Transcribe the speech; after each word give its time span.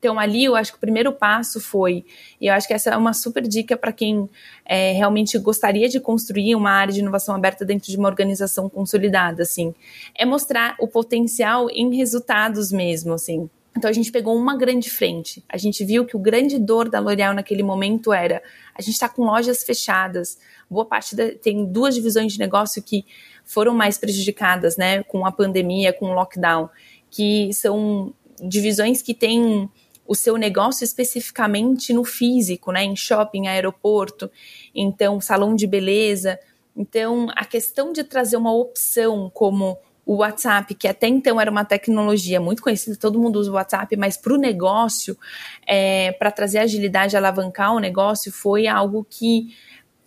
Então, 0.00 0.18
ali 0.18 0.44
eu 0.44 0.56
acho 0.56 0.72
que 0.72 0.78
o 0.78 0.80
primeiro 0.80 1.12
passo 1.12 1.60
foi, 1.60 2.06
e 2.40 2.46
eu 2.46 2.54
acho 2.54 2.66
que 2.66 2.72
essa 2.72 2.88
é 2.88 2.96
uma 2.96 3.12
super 3.12 3.46
dica 3.46 3.76
para 3.76 3.92
quem 3.92 4.30
é, 4.64 4.92
realmente 4.92 5.38
gostaria 5.38 5.90
de 5.90 6.00
construir 6.00 6.56
uma 6.56 6.70
área 6.70 6.92
de 6.92 7.00
inovação 7.00 7.34
aberta 7.34 7.66
dentro 7.66 7.90
de 7.90 7.98
uma 7.98 8.08
organização 8.08 8.66
consolidada, 8.70 9.42
assim, 9.42 9.74
é 10.18 10.24
mostrar 10.24 10.74
o 10.80 10.88
potencial 10.88 11.68
em 11.70 11.94
resultados 11.94 12.72
mesmo, 12.72 13.12
assim. 13.12 13.50
Então 13.76 13.88
a 13.88 13.92
gente 13.92 14.10
pegou 14.10 14.36
uma 14.36 14.56
grande 14.56 14.90
frente. 14.90 15.44
A 15.48 15.56
gente 15.56 15.84
viu 15.84 16.04
que 16.04 16.16
o 16.16 16.18
grande 16.18 16.58
dor 16.58 16.88
da 16.88 16.98
L'Oréal 16.98 17.34
naquele 17.34 17.62
momento 17.62 18.12
era 18.12 18.42
a 18.74 18.82
gente 18.82 18.94
está 18.94 19.08
com 19.08 19.22
lojas 19.22 19.62
fechadas. 19.62 20.38
Boa 20.68 20.84
parte 20.84 21.14
da, 21.14 21.30
tem 21.30 21.64
duas 21.64 21.94
divisões 21.94 22.32
de 22.32 22.38
negócio 22.38 22.82
que 22.82 23.04
foram 23.44 23.74
mais 23.74 23.96
prejudicadas, 23.98 24.76
né, 24.76 25.02
com 25.04 25.24
a 25.26 25.30
pandemia, 25.30 25.92
com 25.92 26.06
o 26.06 26.14
lockdown, 26.14 26.68
que 27.10 27.52
são 27.52 28.12
divisões 28.42 29.02
que 29.02 29.14
têm 29.14 29.68
o 30.10 30.14
seu 30.16 30.36
negócio 30.36 30.82
especificamente 30.82 31.92
no 31.92 32.02
físico, 32.02 32.72
né, 32.72 32.82
em 32.82 32.96
shopping, 32.96 33.46
aeroporto, 33.46 34.28
então 34.74 35.20
salão 35.20 35.54
de 35.54 35.68
beleza. 35.68 36.36
Então, 36.76 37.28
a 37.36 37.44
questão 37.44 37.92
de 37.92 38.02
trazer 38.02 38.36
uma 38.36 38.52
opção 38.52 39.30
como 39.32 39.78
o 40.04 40.16
WhatsApp, 40.16 40.74
que 40.74 40.88
até 40.88 41.06
então 41.06 41.40
era 41.40 41.48
uma 41.48 41.64
tecnologia 41.64 42.40
muito 42.40 42.60
conhecida, 42.60 42.96
todo 42.96 43.20
mundo 43.20 43.38
usa 43.38 43.52
o 43.52 43.54
WhatsApp, 43.54 43.96
mas 43.96 44.16
para 44.16 44.34
o 44.34 44.36
negócio, 44.36 45.16
é, 45.64 46.10
para 46.10 46.32
trazer 46.32 46.58
agilidade, 46.58 47.16
alavancar 47.16 47.72
o 47.72 47.78
negócio, 47.78 48.32
foi 48.32 48.66
algo 48.66 49.06
que 49.08 49.54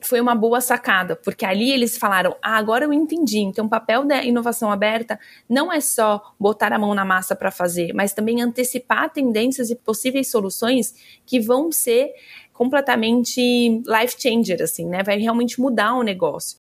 foi 0.08 0.22
uma 0.22 0.36
boa 0.36 0.62
sacada, 0.62 1.16
porque 1.16 1.46
ali 1.46 1.72
eles 1.72 1.98
falaram: 1.98 2.36
ah, 2.42 2.58
agora 2.58 2.86
eu 2.86 2.94
entendi. 2.94 3.40
Então, 3.40 3.66
o 3.66 3.70
papel 3.70 4.06
da 4.06 4.24
inovação 4.24 4.72
aberta 4.72 5.20
não 5.50 5.72
é 5.72 5.80
só 5.82 6.34
botar 6.40 6.72
a 6.74 6.80
mão 6.80 6.94
na 6.94 7.06
massa 7.06 7.36
para 7.36 7.52
fazer, 7.52 7.94
mas 7.94 8.14
também 8.14 8.42
antecipar 8.42 9.12
tendências 9.12 9.70
e 9.70 9.76
possíveis 9.76 10.30
soluções 10.30 10.94
que 11.26 11.40
vão 11.40 11.72
ser 11.72 12.12
completamente 12.54 13.82
life 13.86 14.16
changer, 14.18 14.62
assim, 14.62 14.88
né? 14.88 15.04
Vai 15.04 15.18
realmente 15.18 15.60
mudar 15.60 15.96
o 15.96 16.04
negócio. 16.04 16.63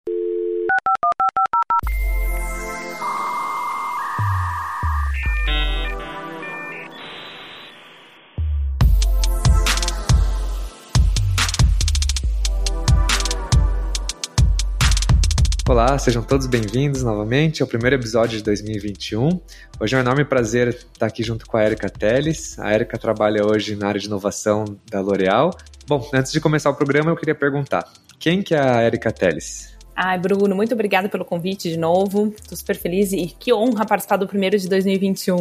Olá, 15.69 15.99
sejam 15.99 16.23
todos 16.23 16.47
bem-vindos 16.47 17.03
novamente 17.03 17.61
ao 17.61 17.67
primeiro 17.67 17.97
episódio 17.97 18.39
de 18.39 18.45
2021. 18.45 19.41
Hoje 19.81 19.97
é 19.97 19.99
um 19.99 20.01
enorme 20.01 20.25
prazer 20.25 20.69
estar 20.69 21.07
aqui 21.07 21.25
junto 21.25 21.45
com 21.45 21.57
a 21.57 21.65
Erika 21.65 21.91
Teles. 21.91 22.57
A 22.61 22.73
Erika 22.73 22.97
trabalha 22.97 23.45
hoje 23.45 23.75
na 23.75 23.89
área 23.89 24.01
de 24.01 24.07
inovação 24.07 24.65
da 24.89 25.01
L'Oréal. 25.01 25.51
Bom, 25.89 26.09
antes 26.15 26.31
de 26.31 26.41
começar 26.41 26.71
o 26.71 26.75
programa, 26.77 27.11
eu 27.11 27.17
queria 27.17 27.35
perguntar: 27.35 27.85
quem 28.17 28.43
que 28.43 28.55
é 28.55 28.61
a 28.61 28.85
Erika 28.85 29.11
Teles? 29.11 29.76
Ai, 29.99 30.19
Bruno, 30.19 30.55
muito 30.55 30.75
obrigada 30.75 31.09
pelo 31.09 31.25
convite 31.25 31.71
de 31.71 31.79
novo. 31.79 32.35
Estou 32.39 32.55
super 32.55 32.77
feliz 32.77 33.15
e 33.15 33.29
que 33.29 33.51
honra 33.51 33.87
participar 33.87 34.19
do 34.19 34.29
primeiro 34.29 34.59
de 34.59 34.69
2021. 34.69 35.39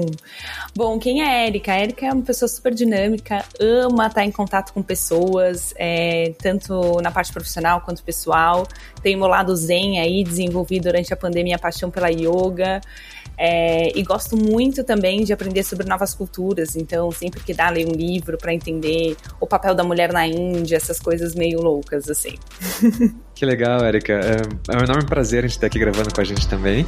Bom, 0.74 0.98
quem 0.98 1.22
é 1.22 1.26
a 1.26 1.48
Erika? 1.48 1.74
A 1.74 1.80
Erika 1.82 2.06
é 2.06 2.14
uma 2.14 2.24
pessoa 2.24 2.48
super 2.48 2.74
dinâmica, 2.74 3.44
ama 3.60 4.08
estar 4.08 4.24
em 4.24 4.32
contato 4.32 4.72
com 4.72 4.82
pessoas, 4.82 5.74
é, 5.76 6.32
tanto 6.42 7.02
na 7.02 7.12
parte 7.12 7.34
profissional 7.34 7.82
quanto 7.82 8.02
pessoal. 8.02 8.66
Tem 9.04 9.18
o 9.22 9.28
lado 9.28 9.54
zen 9.58 10.00
aí, 10.00 10.24
desenvolvi 10.24 10.80
durante 10.80 11.14
a 11.14 11.18
pandemia 11.18 11.58
a 11.58 11.60
paixão 11.60 11.92
pela 11.92 12.08
yoga. 12.10 12.80
É, 13.38 13.92
e 13.94 14.02
gosto 14.04 14.38
muito 14.38 14.86
também 14.86 15.26
de 15.26 15.34
aprender 15.34 15.64
sobre 15.64 15.86
novas 15.86 16.14
culturas, 16.14 16.78
então 16.78 17.12
sempre 17.12 17.42
que 17.42 17.54
dá, 17.54 17.70
leio 17.70 17.90
um 17.90 17.94
livro 17.94 18.38
para 18.38 18.54
entender 18.54 19.18
o 19.38 19.46
papel 19.46 19.76
da 19.76 19.84
mulher 19.84 20.14
na 20.14 20.26
Índia, 20.26 20.78
essas 20.78 20.98
coisas 20.98 21.36
meio 21.36 21.62
loucas, 21.62 22.10
assim. 22.10 22.36
Que 23.36 23.46
legal, 23.46 23.86
Erika. 23.86 24.14
É, 24.14 24.74
é 24.74 24.78
um 24.78 24.84
enorme 24.84 25.06
prazer 25.06 25.40
a 25.40 25.48
gente 25.48 25.58
estar 25.58 25.68
aqui 25.68 25.78
gravando 25.78 26.14
com 26.14 26.22
a 26.22 26.24
gente 26.24 26.48
também. 26.48 26.86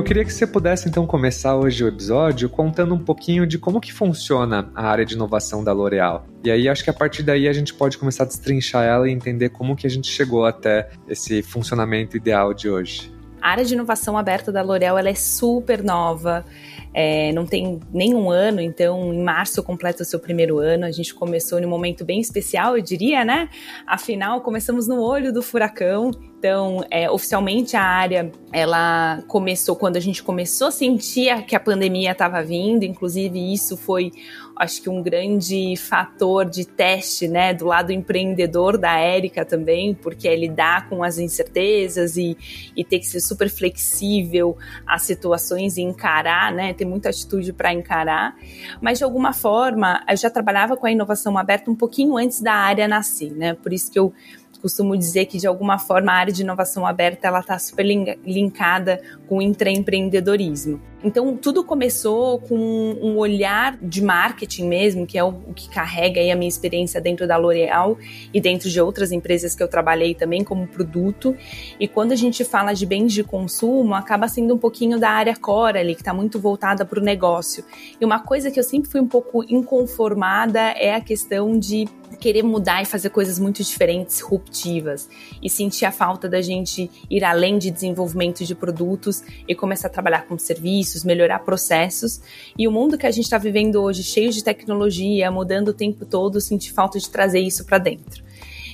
eu 0.00 0.04
queria 0.04 0.24
que 0.24 0.32
você 0.32 0.46
pudesse 0.46 0.88
então 0.88 1.06
começar 1.06 1.56
hoje 1.56 1.84
o 1.84 1.88
episódio 1.88 2.48
contando 2.48 2.94
um 2.94 2.98
pouquinho 2.98 3.46
de 3.46 3.58
como 3.58 3.78
que 3.78 3.92
funciona 3.92 4.70
a 4.74 4.86
área 4.86 5.04
de 5.04 5.14
inovação 5.14 5.62
da 5.62 5.72
L'Oréal. 5.72 6.26
E 6.42 6.50
aí 6.50 6.70
acho 6.70 6.82
que 6.82 6.88
a 6.88 6.92
partir 6.92 7.22
daí 7.22 7.46
a 7.46 7.52
gente 7.52 7.74
pode 7.74 7.98
começar 7.98 8.22
a 8.22 8.26
destrinchar 8.26 8.84
ela 8.84 9.06
e 9.06 9.12
entender 9.12 9.50
como 9.50 9.76
que 9.76 9.86
a 9.86 9.90
gente 9.90 10.08
chegou 10.08 10.46
até 10.46 10.88
esse 11.06 11.42
funcionamento 11.42 12.16
ideal 12.16 12.54
de 12.54 12.70
hoje. 12.70 13.19
A 13.40 13.50
área 13.50 13.64
de 13.64 13.74
inovação 13.74 14.16
aberta 14.16 14.52
da 14.52 14.62
L'Oréal 14.62 14.98
ela 14.98 15.08
é 15.08 15.14
super 15.14 15.82
nova. 15.82 16.44
É, 16.92 17.32
não 17.32 17.46
tem 17.46 17.78
nenhum 17.92 18.30
ano, 18.30 18.60
então 18.60 19.14
em 19.14 19.22
março 19.22 19.62
completa 19.62 20.02
o 20.02 20.06
seu 20.06 20.18
primeiro 20.18 20.58
ano. 20.58 20.84
A 20.84 20.90
gente 20.90 21.14
começou 21.14 21.58
em 21.58 21.66
um 21.66 21.68
momento 21.68 22.04
bem 22.04 22.20
especial, 22.20 22.76
eu 22.76 22.82
diria, 22.82 23.24
né? 23.24 23.48
Afinal, 23.86 24.40
começamos 24.40 24.88
no 24.88 25.00
olho 25.00 25.32
do 25.32 25.42
furacão. 25.42 26.10
Então, 26.40 26.82
é, 26.90 27.10
oficialmente 27.10 27.76
a 27.76 27.82
área 27.82 28.32
ela 28.50 29.22
começou 29.28 29.76
quando 29.76 29.98
a 29.98 30.00
gente 30.00 30.22
começou 30.22 30.68
a 30.68 30.70
sentir 30.70 31.44
que 31.44 31.54
a 31.54 31.60
pandemia 31.60 32.12
estava 32.12 32.42
vindo. 32.42 32.82
Inclusive 32.82 33.52
isso 33.52 33.76
foi, 33.76 34.10
acho 34.56 34.80
que 34.80 34.88
um 34.88 35.02
grande 35.02 35.76
fator 35.76 36.48
de 36.48 36.64
teste, 36.64 37.28
né, 37.28 37.52
do 37.52 37.66
lado 37.66 37.92
empreendedor 37.92 38.78
da 38.78 38.98
Érica 38.98 39.44
também, 39.44 39.94
porque 39.94 40.26
é 40.26 40.34
lidar 40.34 40.88
com 40.88 41.04
as 41.04 41.18
incertezas 41.18 42.16
e, 42.16 42.34
e 42.74 42.82
ter 42.84 43.00
que 43.00 43.06
ser 43.06 43.20
super 43.20 43.50
flexível 43.50 44.56
às 44.86 45.02
situações 45.02 45.76
e 45.76 45.82
encarar, 45.82 46.54
né, 46.54 46.72
ter 46.72 46.86
muita 46.86 47.10
atitude 47.10 47.52
para 47.52 47.70
encarar. 47.70 48.34
Mas 48.80 48.96
de 48.96 49.04
alguma 49.04 49.34
forma 49.34 50.02
eu 50.08 50.16
já 50.16 50.30
trabalhava 50.30 50.74
com 50.74 50.86
a 50.86 50.90
inovação 50.90 51.36
aberta 51.36 51.70
um 51.70 51.76
pouquinho 51.76 52.16
antes 52.16 52.40
da 52.40 52.54
área 52.54 52.88
nascer, 52.88 53.30
né? 53.30 53.52
Por 53.52 53.74
isso 53.74 53.92
que 53.92 53.98
eu 53.98 54.14
costumo 54.60 54.96
dizer 54.96 55.26
que 55.26 55.38
de 55.38 55.46
alguma 55.46 55.78
forma 55.78 56.12
a 56.12 56.16
área 56.16 56.32
de 56.32 56.42
inovação 56.42 56.86
aberta 56.86 57.28
ela 57.28 57.40
está 57.40 57.58
super 57.58 57.84
linkada 57.84 59.00
com 59.26 59.38
o 59.38 59.42
intraempreendedorismo. 59.42 60.80
Então 61.02 61.34
tudo 61.34 61.64
começou 61.64 62.38
com 62.40 62.56
um 62.56 63.16
olhar 63.16 63.78
de 63.80 64.02
marketing 64.02 64.68
mesmo, 64.68 65.06
que 65.06 65.16
é 65.16 65.24
o, 65.24 65.32
que 65.54 65.68
carrega 65.70 66.20
a 66.20 66.36
minha 66.36 66.48
experiência 66.48 67.00
dentro 67.00 67.26
da 67.26 67.38
L'Oréal 67.38 67.96
e 68.34 68.40
dentro 68.40 68.68
de 68.68 68.80
outras 68.80 69.10
empresas 69.10 69.54
que 69.54 69.62
eu 69.62 69.68
trabalhei 69.68 70.14
também 70.14 70.44
como 70.44 70.66
produto. 70.66 71.34
E 71.78 71.88
quando 71.88 72.12
a 72.12 72.16
gente 72.16 72.44
fala 72.44 72.74
de 72.74 72.84
bens 72.84 73.12
de 73.14 73.24
consumo, 73.24 73.94
acaba 73.94 74.28
sendo 74.28 74.54
um 74.54 74.58
pouquinho 74.58 74.98
da 74.98 75.10
área 75.10 75.34
core 75.34 75.78
ali, 75.78 75.94
que 75.94 76.02
está 76.02 76.12
muito 76.12 76.38
voltada 76.38 76.84
para 76.84 77.00
o 77.00 77.02
negócio. 77.02 77.64
E 77.98 78.04
uma 78.04 78.18
coisa 78.18 78.50
que 78.50 78.60
eu 78.60 78.64
sempre 78.64 78.90
fui 78.90 79.00
um 79.00 79.08
pouco 79.08 79.42
inconformada 79.48 80.60
é 80.60 80.94
a 80.94 81.00
questão 81.00 81.58
de 81.58 81.88
querer 82.20 82.42
mudar 82.42 82.82
e 82.82 82.84
fazer 82.84 83.10
coisas 83.10 83.38
muito 83.38 83.64
diferentes, 83.64 84.16
disruptivas, 84.16 85.08
e 85.42 85.48
sentir 85.48 85.86
a 85.86 85.90
falta 85.90 86.28
da 86.28 86.42
gente 86.42 86.90
ir 87.10 87.24
além 87.24 87.58
de 87.58 87.70
desenvolvimento 87.70 88.44
de 88.44 88.54
produtos 88.54 89.24
e 89.48 89.54
começar 89.54 89.88
a 89.88 89.90
trabalhar 89.90 90.26
com 90.26 90.38
serviços, 90.38 91.02
melhorar 91.02 91.40
processos. 91.40 92.20
E 92.56 92.68
o 92.68 92.72
mundo 92.72 92.98
que 92.98 93.06
a 93.06 93.10
gente 93.10 93.24
está 93.24 93.38
vivendo 93.38 93.76
hoje, 93.82 94.02
cheio 94.02 94.30
de 94.30 94.44
tecnologia, 94.44 95.30
mudando 95.30 95.68
o 95.68 95.74
tempo 95.74 96.04
todo, 96.04 96.40
sentir 96.40 96.72
falta 96.72 96.98
de 96.98 97.08
trazer 97.08 97.40
isso 97.40 97.64
para 97.64 97.78
dentro. 97.78 98.29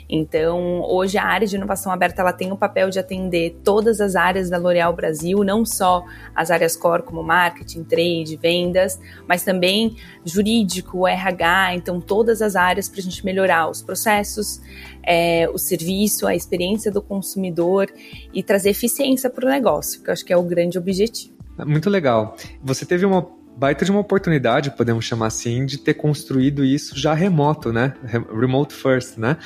Então, 0.09 0.83
hoje 0.83 1.19
a 1.19 1.25
área 1.25 1.47
de 1.47 1.56
inovação 1.56 1.91
aberta 1.91 2.22
ela 2.22 2.33
tem 2.33 2.53
o 2.53 2.56
papel 2.56 2.91
de 2.91 2.99
atender 2.99 3.56
todas 3.65 4.00
as 4.00 4.15
áreas 4.15 4.49
da 4.49 4.56
L'Oréal 4.56 4.93
Brasil, 4.93 5.43
não 5.43 5.65
só 5.65 6.05
as 6.34 6.50
áreas 6.50 6.77
core 6.77 7.03
como 7.03 7.22
marketing, 7.22 7.83
trade, 7.83 8.39
vendas, 8.41 9.00
mas 9.27 9.43
também 9.43 9.97
jurídico, 10.25 11.06
RH, 11.06 11.75
então 11.75 12.00
todas 12.00 12.41
as 12.41 12.55
áreas 12.55 12.89
para 12.89 13.00
a 13.00 13.03
gente 13.03 13.25
melhorar 13.25 13.69
os 13.69 13.83
processos, 13.83 14.61
é, 15.03 15.49
o 15.53 15.59
serviço, 15.59 16.27
a 16.27 16.34
experiência 16.34 16.91
do 16.91 17.03
consumidor 17.03 17.89
e 18.33 18.42
trazer 18.42 18.71
eficiência 18.71 19.28
para 19.28 19.47
o 19.47 19.48
negócio, 19.48 20.03
que 20.03 20.10
eu 20.10 20.13
acho 20.13 20.25
que 20.25 20.33
é 20.33 20.36
o 20.36 20.42
grande 20.42 20.78
objetivo. 20.78 21.34
Muito 21.65 21.89
legal. 21.89 22.36
Você 22.63 22.84
teve 22.84 23.07
uma 23.07 23.27
baita 23.57 23.85
de 23.85 23.91
uma 23.91 24.01
oportunidade, 24.01 24.71
podemos 24.71 25.05
chamar 25.05 25.29
assim, 25.29 25.65
de 25.65 25.79
ter 25.79 25.95
construído 25.95 26.65
isso 26.65 26.99
já 26.99 27.15
remoto, 27.15 27.73
né? 27.73 27.95
Remote 28.39 28.75
first, 28.75 29.17
né? 29.17 29.39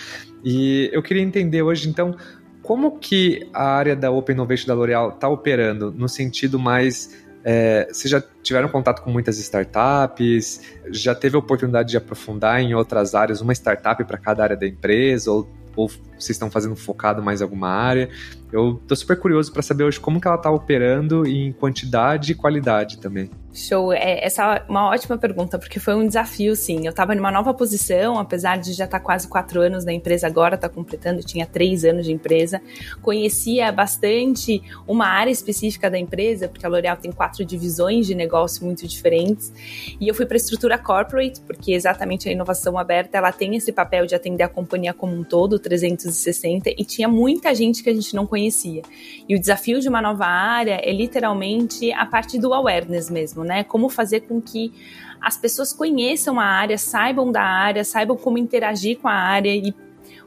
E 0.44 0.90
eu 0.92 1.02
queria 1.02 1.22
entender 1.22 1.62
hoje, 1.62 1.88
então, 1.88 2.16
como 2.62 2.98
que 2.98 3.48
a 3.52 3.64
área 3.64 3.94
da 3.94 4.10
Open 4.10 4.34
Innovation 4.34 4.66
da 4.66 4.74
L'Oréal 4.74 5.10
está 5.10 5.28
operando 5.28 5.92
no 5.92 6.08
sentido 6.08 6.58
mais 6.58 7.10
é, 7.42 7.88
vocês 7.90 8.10
já 8.10 8.22
tiveram 8.42 8.68
contato 8.68 9.02
com 9.02 9.10
muitas 9.10 9.38
startups? 9.38 10.60
Já 10.90 11.14
teve 11.14 11.36
a 11.36 11.38
oportunidade 11.38 11.90
de 11.90 11.96
aprofundar 11.96 12.60
em 12.60 12.74
outras 12.74 13.14
áreas, 13.14 13.40
uma 13.40 13.52
startup 13.52 14.02
para 14.04 14.18
cada 14.18 14.42
área 14.42 14.56
da 14.56 14.66
empresa? 14.66 15.30
Ou, 15.30 15.48
ou 15.74 15.88
vocês 15.88 16.30
estão 16.30 16.50
fazendo 16.50 16.76
focado 16.76 17.22
mais 17.22 17.40
em 17.40 17.44
alguma 17.44 17.68
área? 17.68 18.10
Eu 18.52 18.78
estou 18.82 18.96
super 18.96 19.18
curioso 19.18 19.52
para 19.52 19.62
saber 19.62 19.84
hoje 19.84 19.98
como 19.98 20.20
que 20.20 20.26
ela 20.26 20.36
está 20.36 20.50
operando 20.50 21.26
em 21.26 21.52
quantidade 21.52 22.32
e 22.32 22.34
qualidade 22.34 22.98
também. 22.98 23.30
Show. 23.52 23.92
É, 23.92 24.24
essa 24.24 24.58
é 24.58 24.62
uma 24.68 24.88
ótima 24.90 25.18
pergunta, 25.18 25.58
porque 25.58 25.80
foi 25.80 25.94
um 25.96 26.06
desafio, 26.06 26.54
sim. 26.54 26.84
Eu 26.84 26.90
estava 26.90 27.16
numa 27.16 27.32
nova 27.32 27.52
posição, 27.52 28.16
apesar 28.16 28.58
de 28.58 28.72
já 28.72 28.84
estar 28.84 29.00
tá 29.00 29.04
quase 29.04 29.26
quatro 29.26 29.60
anos 29.60 29.84
na 29.84 29.92
empresa, 29.92 30.28
agora 30.28 30.54
está 30.54 30.68
completando, 30.68 31.20
tinha 31.22 31.44
três 31.44 31.84
anos 31.84 32.06
de 32.06 32.12
empresa. 32.12 32.62
Conhecia 33.02 33.72
bastante 33.72 34.62
uma 34.86 35.06
área 35.06 35.32
específica 35.32 35.90
da 35.90 35.98
empresa, 35.98 36.46
porque 36.46 36.64
a 36.64 36.68
L'Oréal 36.68 36.96
tem 36.96 37.10
quatro 37.10 37.44
divisões 37.44 38.06
de 38.06 38.14
negócio 38.14 38.64
muito 38.64 38.86
diferentes. 38.86 39.52
E 40.00 40.06
eu 40.06 40.14
fui 40.14 40.26
para 40.26 40.36
a 40.36 40.38
estrutura 40.38 40.78
corporate, 40.78 41.40
porque 41.40 41.72
exatamente 41.72 42.28
a 42.28 42.32
inovação 42.32 42.78
aberta 42.78 43.18
ela 43.18 43.32
tem 43.32 43.56
esse 43.56 43.72
papel 43.72 44.06
de 44.06 44.14
atender 44.14 44.44
a 44.44 44.48
companhia 44.48 44.94
como 44.94 45.12
um 45.12 45.24
todo, 45.24 45.58
360, 45.58 46.70
e 46.70 46.84
tinha 46.84 47.08
muita 47.08 47.52
gente 47.52 47.82
que 47.82 47.90
a 47.90 47.94
gente 47.94 48.14
não 48.14 48.28
conhecia. 48.28 48.82
E 49.28 49.34
o 49.34 49.40
desafio 49.40 49.80
de 49.80 49.88
uma 49.88 50.00
nova 50.00 50.26
área 50.26 50.80
é 50.84 50.92
literalmente 50.92 51.92
a 51.92 52.06
parte 52.06 52.38
do 52.38 52.54
awareness 52.54 53.10
mesmo 53.10 53.39
mesmo, 53.40 53.44
né? 53.44 53.64
Como 53.64 53.88
fazer 53.88 54.20
com 54.20 54.40
que 54.40 54.72
as 55.20 55.36
pessoas 55.36 55.72
conheçam 55.72 56.38
a 56.38 56.44
área, 56.44 56.78
saibam 56.78 57.30
da 57.30 57.42
área, 57.42 57.84
saibam 57.84 58.16
como 58.16 58.38
interagir 58.38 58.98
com 58.98 59.08
a 59.08 59.14
área 59.14 59.54
e 59.54 59.74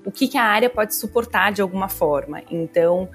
o 0.06 0.12
que, 0.12 0.27
que, 0.27 0.38
a 0.38 0.44
área 0.44 0.69
pode 0.69 0.94
suportar 0.95 1.54
de 1.54 1.62
alguma 1.62 1.88
forma. 1.88 2.42
Então, 2.51 3.07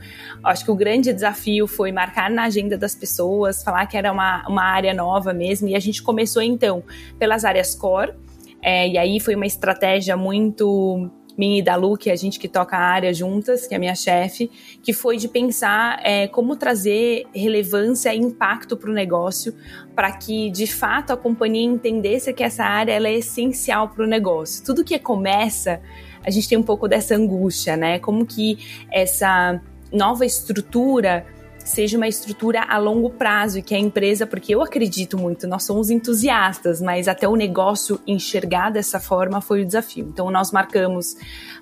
acho 0.43 0.65
que 0.65 0.71
o 0.71 0.75
grande 0.75 1.13
desafio 1.13 1.67
foi 1.67 1.93
marcar 1.93 2.31
na 2.31 2.45
agenda 2.45 2.79
das 2.79 2.95
pessoas, 2.95 3.63
falar 3.63 3.87
que 3.87 3.97
era 3.97 4.11
uma, 4.11 4.47
uma 4.49 4.63
área 4.63 4.95
nova 4.95 5.35
mesmo, 5.35 5.69
e 5.69 5.77
a 5.77 5.79
gente 5.79 6.03
começou 6.03 6.41
então 6.41 6.83
pelas 7.19 7.45
áreas 7.45 7.75
core, 7.75 8.15
é, 8.63 8.89
e 8.89 8.97
aí 8.97 9.21
foi 9.21 9.35
uma 9.35 9.47
estratégia 9.47 10.17
muito 10.17 11.11
minha 11.39 11.61
e 11.61 11.63
da 11.63 11.77
Lu, 11.77 11.97
que 11.97 12.11
é 12.11 12.13
a 12.13 12.17
gente 12.17 12.39
que 12.39 12.49
toca 12.49 12.77
a 12.77 12.81
área 12.81 13.15
juntas, 13.15 13.67
que 13.67 13.73
é 13.73 13.77
a 13.77 13.81
minha 13.81 13.95
chefe, 13.95 14.51
que 14.83 14.93
foi 14.93 15.17
de 15.17 15.29
pensar 15.29 16.01
é, 16.05 16.27
como 16.27 16.57
trazer 16.57 17.27
relevância 17.33 18.13
e 18.13 18.19
impacto 18.19 18.77
para 18.77 18.91
o 18.91 18.93
negócio, 18.93 19.55
para 19.95 20.11
que 20.11 20.51
de 20.51 20.67
fato 20.67 21.13
a 21.13 21.17
companhia 21.17 21.65
entendesse 21.65 22.33
que 22.33 22.43
essa 22.43 22.65
área 22.65 22.93
ela 22.93 23.07
é 23.07 23.15
essencial 23.15 23.89
para 23.89 24.05
o 24.05 24.07
negócio. 24.07 24.65
Tudo 24.65 24.85
que 24.85 24.99
começa, 24.99 25.81
a 26.25 26.31
gente 26.31 26.49
tem 26.49 26.59
um 26.59 26.63
pouco 26.63 26.89
dessa 26.89 27.15
angústia, 27.15 27.77
né? 27.77 28.01
Como 28.01 28.27
que 28.27 28.59
essa 28.91 29.61
nova 29.93 30.27
estrutura 30.27 31.25
seja 31.69 31.97
uma 31.97 32.09
estrutura 32.09 32.63
a 32.63 32.79
longo 32.79 33.11
prazo 33.11 33.59
e 33.59 33.63
que 33.63 33.75
a 33.75 33.79
empresa, 33.79 34.27
porque 34.27 34.55
eu 34.55 34.63
acredito 34.63 35.19
muito, 35.19 35.47
nós 35.47 35.65
somos 35.65 35.91
entusiastas, 35.91 36.81
mas 36.81 37.07
até 37.09 37.29
o 37.29 37.37
negócio 37.37 38.01
enxergar 38.07 38.71
dessa 38.71 38.99
forma 38.99 39.41
foi 39.41 39.63
o 39.63 39.67
desafio. 39.67 40.07
Então 40.09 40.31
nós 40.31 40.51
marcamos 40.51 41.17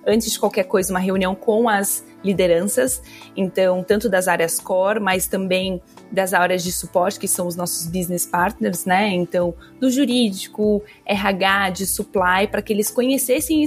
antes 0.06 0.30
de 0.30 0.38
qualquer 0.38 0.64
coisa 0.64 0.92
uma 0.92 1.00
reunião 1.00 1.34
com 1.34 1.68
as 1.68 2.04
lideranças, 2.24 3.02
então 3.36 3.82
tanto 3.82 4.08
das 4.08 4.28
áreas 4.28 4.60
core, 4.60 5.00
mas 5.00 5.26
também 5.26 5.82
das 6.10 6.32
áreas 6.32 6.62
de 6.62 6.72
suporte 6.72 7.18
que 7.18 7.28
são 7.28 7.46
os 7.46 7.56
nossos 7.56 7.86
business 7.86 8.24
partners, 8.24 8.84
né? 8.84 9.08
Então 9.08 9.54
do 9.80 9.90
jurídico, 9.90 10.82
RH, 11.04 11.70
de 11.70 11.86
supply, 11.86 12.46
para 12.50 12.62
que 12.62 12.72
eles 12.72 12.90
conhecessem 12.90 13.64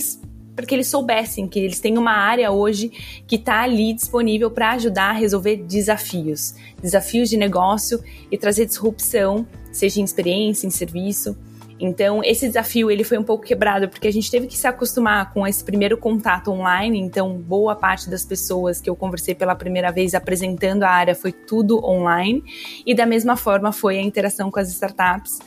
para 0.59 0.65
que 0.65 0.75
eles 0.75 0.87
soubessem 0.87 1.47
que 1.47 1.57
eles 1.57 1.79
têm 1.79 1.97
uma 1.97 2.11
área 2.11 2.51
hoje 2.51 2.89
que 3.25 3.37
está 3.37 3.61
ali 3.61 3.93
disponível 3.93 4.51
para 4.51 4.71
ajudar 4.71 5.11
a 5.11 5.13
resolver 5.13 5.55
desafios, 5.55 6.53
desafios 6.81 7.29
de 7.29 7.37
negócio 7.37 8.03
e 8.29 8.37
trazer 8.37 8.65
disrupção, 8.65 9.47
seja 9.71 10.01
em 10.01 10.03
experiência, 10.03 10.67
em 10.67 10.69
serviço. 10.69 11.37
Então, 11.79 12.21
esse 12.21 12.45
desafio 12.45 12.91
ele 12.91 13.05
foi 13.05 13.17
um 13.17 13.23
pouco 13.23 13.45
quebrado 13.45 13.87
porque 13.87 14.05
a 14.05 14.11
gente 14.11 14.29
teve 14.29 14.47
que 14.47 14.57
se 14.57 14.67
acostumar 14.67 15.31
com 15.31 15.47
esse 15.47 15.63
primeiro 15.63 15.97
contato 15.97 16.51
online. 16.51 16.99
Então, 16.99 17.37
boa 17.37 17.73
parte 17.73 18.09
das 18.09 18.25
pessoas 18.25 18.81
que 18.81 18.89
eu 18.89 18.97
conversei 18.97 19.33
pela 19.33 19.55
primeira 19.55 19.93
vez 19.93 20.13
apresentando 20.13 20.83
a 20.83 20.89
área 20.89 21.15
foi 21.15 21.31
tudo 21.31 21.81
online. 21.85 22.43
E 22.85 22.93
da 22.93 23.05
mesma 23.05 23.37
forma 23.37 23.71
foi 23.71 23.97
a 23.97 24.01
interação 24.01 24.51
com 24.51 24.59
as 24.59 24.67
startups. 24.67 25.39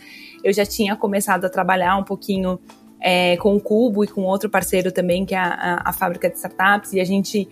Eu 0.43 0.55
já 0.55 0.65
tinha 0.65 0.97
começado 0.97 1.45
a 1.45 1.51
trabalhar 1.51 1.99
um 1.99 2.03
pouquinho 2.03 2.59
é, 3.03 3.37
com 3.37 3.57
o 3.57 3.61
Cubo 3.61 4.05
e 4.05 4.07
com 4.07 4.23
outro 4.23 4.49
parceiro 4.49 4.93
também, 4.93 5.27
que 5.27 5.35
é 5.35 5.39
a, 5.39 5.83
a, 5.85 5.93
fábrica 5.93 6.31
de 6.31 6.37
startups, 6.37 6.93
e 6.93 7.01
a 7.01 7.05
gente 7.05 7.49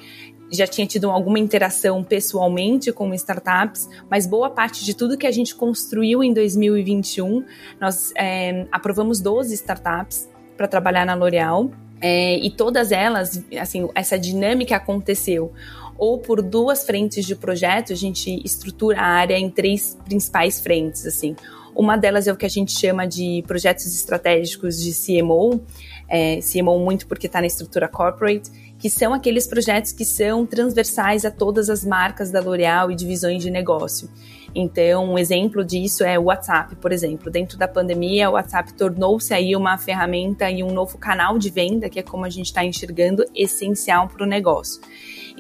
já 0.52 0.66
tinha 0.66 0.86
tido 0.86 1.10
alguma 1.10 1.38
interação 1.38 2.02
pessoalmente 2.02 2.92
com 2.92 3.12
startups, 3.14 3.88
mas 4.08 4.26
boa 4.26 4.50
parte 4.50 4.84
de 4.84 4.94
tudo 4.94 5.18
que 5.18 5.26
a 5.26 5.30
gente 5.30 5.54
construiu 5.54 6.22
em 6.22 6.32
2021, 6.32 7.44
nós 7.80 8.12
é, 8.16 8.66
aprovamos 8.70 9.20
12 9.20 9.54
startups 9.54 10.28
para 10.56 10.66
trabalhar 10.68 11.04
na 11.04 11.14
L'Oréal. 11.14 11.70
É, 12.02 12.38
e 12.38 12.50
todas 12.50 12.92
elas, 12.92 13.44
assim, 13.60 13.86
essa 13.94 14.18
dinâmica 14.18 14.74
aconteceu 14.74 15.52
ou 15.98 16.16
por 16.16 16.40
duas 16.40 16.86
frentes 16.86 17.26
de 17.26 17.36
projeto, 17.36 17.92
a 17.92 17.96
gente 17.96 18.40
estrutura 18.42 18.98
a 18.98 19.04
área 19.04 19.38
em 19.38 19.50
três 19.50 19.98
principais 20.06 20.58
frentes, 20.58 21.04
assim. 21.04 21.36
Uma 21.74 21.96
delas 21.96 22.26
é 22.26 22.32
o 22.32 22.36
que 22.36 22.46
a 22.46 22.50
gente 22.50 22.78
chama 22.78 23.06
de 23.06 23.42
projetos 23.46 23.86
estratégicos 23.86 24.82
de 24.82 24.92
CMO, 24.92 25.60
é, 26.08 26.40
CMO 26.40 26.78
muito 26.78 27.06
porque 27.06 27.26
está 27.26 27.40
na 27.40 27.46
estrutura 27.46 27.88
corporate, 27.88 28.50
que 28.78 28.88
são 28.88 29.12
aqueles 29.12 29.46
projetos 29.46 29.92
que 29.92 30.04
são 30.04 30.46
transversais 30.46 31.24
a 31.24 31.30
todas 31.30 31.68
as 31.68 31.84
marcas 31.84 32.30
da 32.30 32.40
L'Oréal 32.40 32.90
e 32.90 32.94
divisões 32.94 33.42
de 33.42 33.50
negócio. 33.50 34.10
Então, 34.54 35.12
um 35.12 35.18
exemplo 35.18 35.64
disso 35.64 36.02
é 36.02 36.18
o 36.18 36.24
WhatsApp, 36.24 36.74
por 36.76 36.90
exemplo. 36.90 37.30
Dentro 37.30 37.56
da 37.56 37.68
pandemia, 37.68 38.28
o 38.28 38.32
WhatsApp 38.32 38.72
tornou-se 38.74 39.32
aí 39.32 39.54
uma 39.54 39.78
ferramenta 39.78 40.50
e 40.50 40.62
um 40.62 40.72
novo 40.72 40.98
canal 40.98 41.38
de 41.38 41.50
venda, 41.50 41.88
que 41.88 42.00
é 42.00 42.02
como 42.02 42.24
a 42.24 42.30
gente 42.30 42.46
está 42.46 42.64
enxergando, 42.64 43.24
essencial 43.34 44.08
para 44.08 44.24
o 44.24 44.26
negócio. 44.26 44.80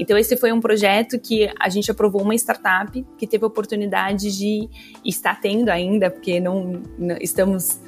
Então, 0.00 0.16
esse 0.16 0.34
foi 0.34 0.50
um 0.50 0.60
projeto 0.60 1.18
que 1.18 1.52
a 1.60 1.68
gente 1.68 1.90
aprovou 1.90 2.22
uma 2.22 2.34
startup 2.34 3.06
que 3.18 3.26
teve 3.26 3.44
a 3.44 3.46
oportunidade 3.46 4.34
de, 4.34 4.66
está 5.04 5.34
tendo 5.34 5.68
ainda, 5.68 6.10
porque 6.10 6.40
não, 6.40 6.82
não 6.98 7.16
estamos 7.20 7.78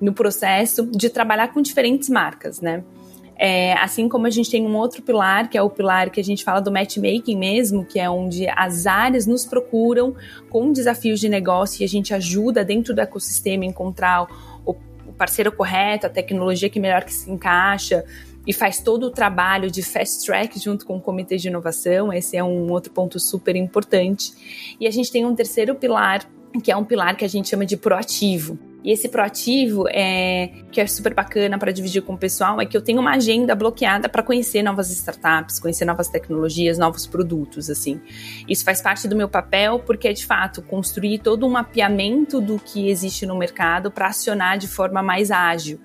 no 0.00 0.12
processo, 0.12 0.84
de 0.84 1.08
trabalhar 1.08 1.48
com 1.54 1.62
diferentes 1.62 2.08
marcas, 2.08 2.60
né? 2.60 2.82
É, 3.36 3.72
assim 3.74 4.08
como 4.08 4.26
a 4.26 4.30
gente 4.30 4.50
tem 4.50 4.66
um 4.66 4.76
outro 4.76 5.00
pilar, 5.00 5.48
que 5.48 5.56
é 5.56 5.62
o 5.62 5.70
pilar 5.70 6.10
que 6.10 6.20
a 6.20 6.24
gente 6.24 6.42
fala 6.42 6.60
do 6.60 6.72
matchmaking 6.72 7.36
mesmo, 7.36 7.84
que 7.84 8.00
é 8.00 8.10
onde 8.10 8.48
as 8.48 8.84
áreas 8.84 9.24
nos 9.24 9.46
procuram 9.46 10.14
com 10.50 10.72
desafios 10.72 11.20
de 11.20 11.28
negócio 11.28 11.82
e 11.82 11.84
a 11.84 11.88
gente 11.88 12.12
ajuda 12.12 12.64
dentro 12.64 12.92
do 12.92 13.00
ecossistema 13.00 13.62
a 13.62 13.66
encontrar 13.66 14.26
o, 14.66 14.74
parceiro 15.16 15.52
correto, 15.52 16.06
a 16.06 16.10
tecnologia 16.10 16.68
que 16.68 16.80
melhor 16.80 17.04
que 17.04 17.12
se 17.12 17.30
encaixa, 17.30 18.04
e 18.46 18.52
faz 18.52 18.80
todo 18.80 19.04
o 19.04 19.10
trabalho 19.10 19.70
de 19.70 19.82
fast 19.82 20.24
track 20.24 20.58
junto 20.58 20.86
com 20.86 20.96
o 20.96 21.00
comitê 21.00 21.36
de 21.36 21.48
inovação. 21.48 22.12
Esse 22.12 22.36
é 22.36 22.44
um 22.44 22.70
outro 22.70 22.92
ponto 22.92 23.18
super 23.20 23.54
importante. 23.56 24.32
E 24.80 24.86
a 24.86 24.90
gente 24.90 25.12
tem 25.12 25.26
um 25.26 25.34
terceiro 25.34 25.74
pilar, 25.74 26.28
que 26.62 26.72
é 26.72 26.76
um 26.76 26.84
pilar 26.84 27.16
que 27.16 27.24
a 27.24 27.28
gente 27.28 27.48
chama 27.48 27.66
de 27.66 27.76
proativo. 27.76 28.58
E 28.82 28.90
esse 28.90 29.08
proativo 29.08 29.84
é 29.88 30.50
que 30.72 30.80
é 30.80 30.86
super 30.86 31.12
bacana 31.12 31.58
para 31.58 31.70
dividir 31.70 32.02
com 32.02 32.14
o 32.14 32.18
pessoal 32.18 32.60
é 32.60 32.66
que 32.66 32.76
eu 32.76 32.80
tenho 32.80 33.00
uma 33.00 33.12
agenda 33.12 33.54
bloqueada 33.54 34.08
para 34.08 34.22
conhecer 34.22 34.62
novas 34.62 34.90
startups, 34.90 35.58
conhecer 35.58 35.84
novas 35.84 36.08
tecnologias, 36.08 36.78
novos 36.78 37.06
produtos, 37.06 37.68
assim. 37.68 38.00
Isso 38.48 38.64
faz 38.64 38.80
parte 38.80 39.06
do 39.06 39.14
meu 39.14 39.28
papel 39.28 39.78
porque 39.80 40.08
é 40.08 40.12
de 40.12 40.24
fato 40.24 40.62
construir 40.62 41.18
todo 41.18 41.46
um 41.46 41.50
mapeamento 41.50 42.40
do 42.40 42.58
que 42.58 42.88
existe 42.88 43.26
no 43.26 43.36
mercado 43.36 43.90
para 43.90 44.06
acionar 44.06 44.56
de 44.56 44.66
forma 44.66 45.02
mais 45.02 45.30
ágil. 45.30 45.78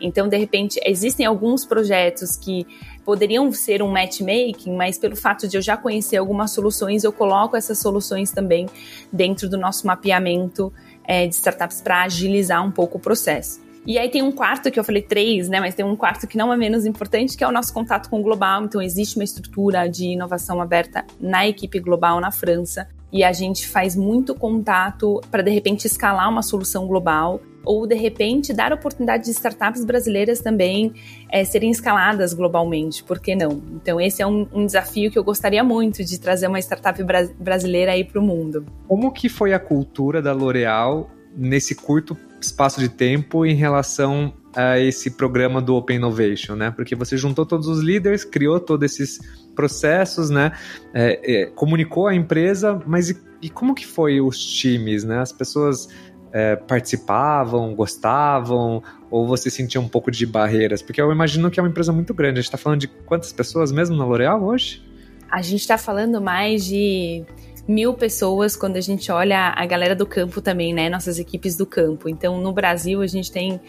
Então, 0.00 0.28
de 0.28 0.36
repente, 0.36 0.80
existem 0.84 1.26
alguns 1.26 1.64
projetos 1.64 2.36
que 2.36 2.66
poderiam 3.04 3.50
ser 3.52 3.82
um 3.82 3.90
matchmaking, 3.90 4.76
mas 4.76 4.98
pelo 4.98 5.16
fato 5.16 5.48
de 5.48 5.56
eu 5.56 5.62
já 5.62 5.76
conhecer 5.76 6.18
algumas 6.18 6.52
soluções, 6.52 7.04
eu 7.04 7.12
coloco 7.12 7.56
essas 7.56 7.78
soluções 7.78 8.30
também 8.30 8.66
dentro 9.12 9.48
do 9.48 9.58
nosso 9.58 9.86
mapeamento 9.86 10.72
é, 11.08 11.26
de 11.26 11.34
startups 11.34 11.80
para 11.80 12.02
agilizar 12.02 12.64
um 12.64 12.70
pouco 12.70 12.98
o 12.98 13.00
processo. 13.00 13.66
E 13.86 13.98
aí 13.98 14.10
tem 14.10 14.20
um 14.20 14.30
quarto 14.30 14.70
que 14.70 14.78
eu 14.78 14.84
falei 14.84 15.00
três, 15.00 15.48
né? 15.48 15.60
Mas 15.60 15.74
tem 15.74 15.82
um 15.82 15.96
quarto 15.96 16.26
que 16.26 16.36
não 16.36 16.52
é 16.52 16.56
menos 16.58 16.84
importante, 16.84 17.34
que 17.34 17.42
é 17.42 17.48
o 17.48 17.50
nosso 17.50 17.72
contato 17.72 18.10
com 18.10 18.20
o 18.20 18.22
global. 18.22 18.64
Então 18.64 18.82
existe 18.82 19.16
uma 19.16 19.24
estrutura 19.24 19.88
de 19.88 20.08
inovação 20.08 20.60
aberta 20.60 21.06
na 21.18 21.48
equipe 21.48 21.80
global 21.80 22.20
na 22.20 22.30
França 22.30 22.86
e 23.10 23.24
a 23.24 23.32
gente 23.32 23.66
faz 23.66 23.96
muito 23.96 24.34
contato 24.34 25.22
para 25.30 25.42
de 25.42 25.50
repente 25.50 25.86
escalar 25.86 26.28
uma 26.28 26.42
solução 26.42 26.86
global 26.86 27.40
ou 27.68 27.86
de 27.86 27.94
repente 27.94 28.54
dar 28.54 28.72
oportunidade 28.72 29.26
de 29.26 29.30
startups 29.30 29.84
brasileiras 29.84 30.40
também 30.40 30.94
é, 31.30 31.44
serem 31.44 31.70
escaladas 31.70 32.32
globalmente, 32.32 33.04
por 33.04 33.20
que 33.20 33.36
não? 33.36 33.62
Então 33.74 34.00
esse 34.00 34.22
é 34.22 34.26
um, 34.26 34.48
um 34.54 34.64
desafio 34.64 35.10
que 35.10 35.18
eu 35.18 35.22
gostaria 35.22 35.62
muito 35.62 36.02
de 36.02 36.18
trazer 36.18 36.46
uma 36.46 36.58
startup 36.58 37.00
bra 37.04 37.28
brasileira 37.38 37.92
aí 37.92 38.04
para 38.04 38.18
o 38.18 38.22
mundo. 38.24 38.64
Como 38.86 39.12
que 39.12 39.28
foi 39.28 39.52
a 39.52 39.58
cultura 39.58 40.22
da 40.22 40.32
L'Oréal 40.32 41.10
nesse 41.36 41.74
curto 41.74 42.16
espaço 42.40 42.80
de 42.80 42.88
tempo 42.88 43.44
em 43.44 43.54
relação 43.54 44.32
a 44.56 44.78
esse 44.78 45.10
programa 45.10 45.60
do 45.60 45.76
Open 45.76 45.96
Innovation, 45.96 46.54
né? 46.54 46.70
Porque 46.70 46.94
você 46.94 47.18
juntou 47.18 47.44
todos 47.44 47.68
os 47.68 47.80
líderes, 47.80 48.24
criou 48.24 48.58
todos 48.58 48.90
esses 48.90 49.20
processos, 49.54 50.30
né? 50.30 50.52
É, 50.94 51.42
é, 51.42 51.46
comunicou 51.46 52.06
a 52.06 52.14
empresa, 52.14 52.80
mas 52.86 53.10
e, 53.10 53.16
e, 53.42 53.50
como 53.50 53.74
que 53.74 53.86
foi 53.86 54.22
os 54.22 54.38
times, 54.38 55.04
né? 55.04 55.18
As 55.18 55.32
pessoas 55.32 55.88
é, 56.32 56.56
participavam, 56.56 57.74
gostavam, 57.74 58.82
ou 59.10 59.26
você 59.26 59.50
sentia 59.50 59.80
um 59.80 59.88
pouco 59.88 60.10
de 60.10 60.26
barreiras? 60.26 60.82
Porque 60.82 61.00
eu 61.00 61.10
imagino 61.10 61.50
que 61.50 61.58
é 61.58 61.62
uma 61.62 61.68
empresa 61.68 61.92
muito 61.92 62.12
grande. 62.14 62.38
A 62.38 62.42
gente 62.42 62.48
está 62.48 62.58
falando 62.58 62.80
de 62.80 62.88
quantas 62.88 63.32
pessoas 63.32 63.72
mesmo 63.72 63.96
na 63.96 64.04
L'Oréal 64.04 64.42
hoje? 64.42 64.82
A 65.30 65.42
gente 65.42 65.60
está 65.60 65.76
falando 65.76 66.20
mais 66.20 66.64
de 66.64 67.24
mil 67.66 67.92
pessoas 67.92 68.56
quando 68.56 68.76
a 68.76 68.80
gente 68.80 69.12
olha 69.12 69.52
a 69.54 69.66
galera 69.66 69.94
do 69.94 70.06
campo 70.06 70.40
também, 70.40 70.72
né? 70.72 70.88
Nossas 70.88 71.18
equipes 71.18 71.56
do 71.56 71.66
campo. 71.66 72.08
Então, 72.08 72.40
no 72.40 72.52
Brasil, 72.52 73.02
a 73.02 73.06
gente 73.06 73.30
tem 73.30 73.60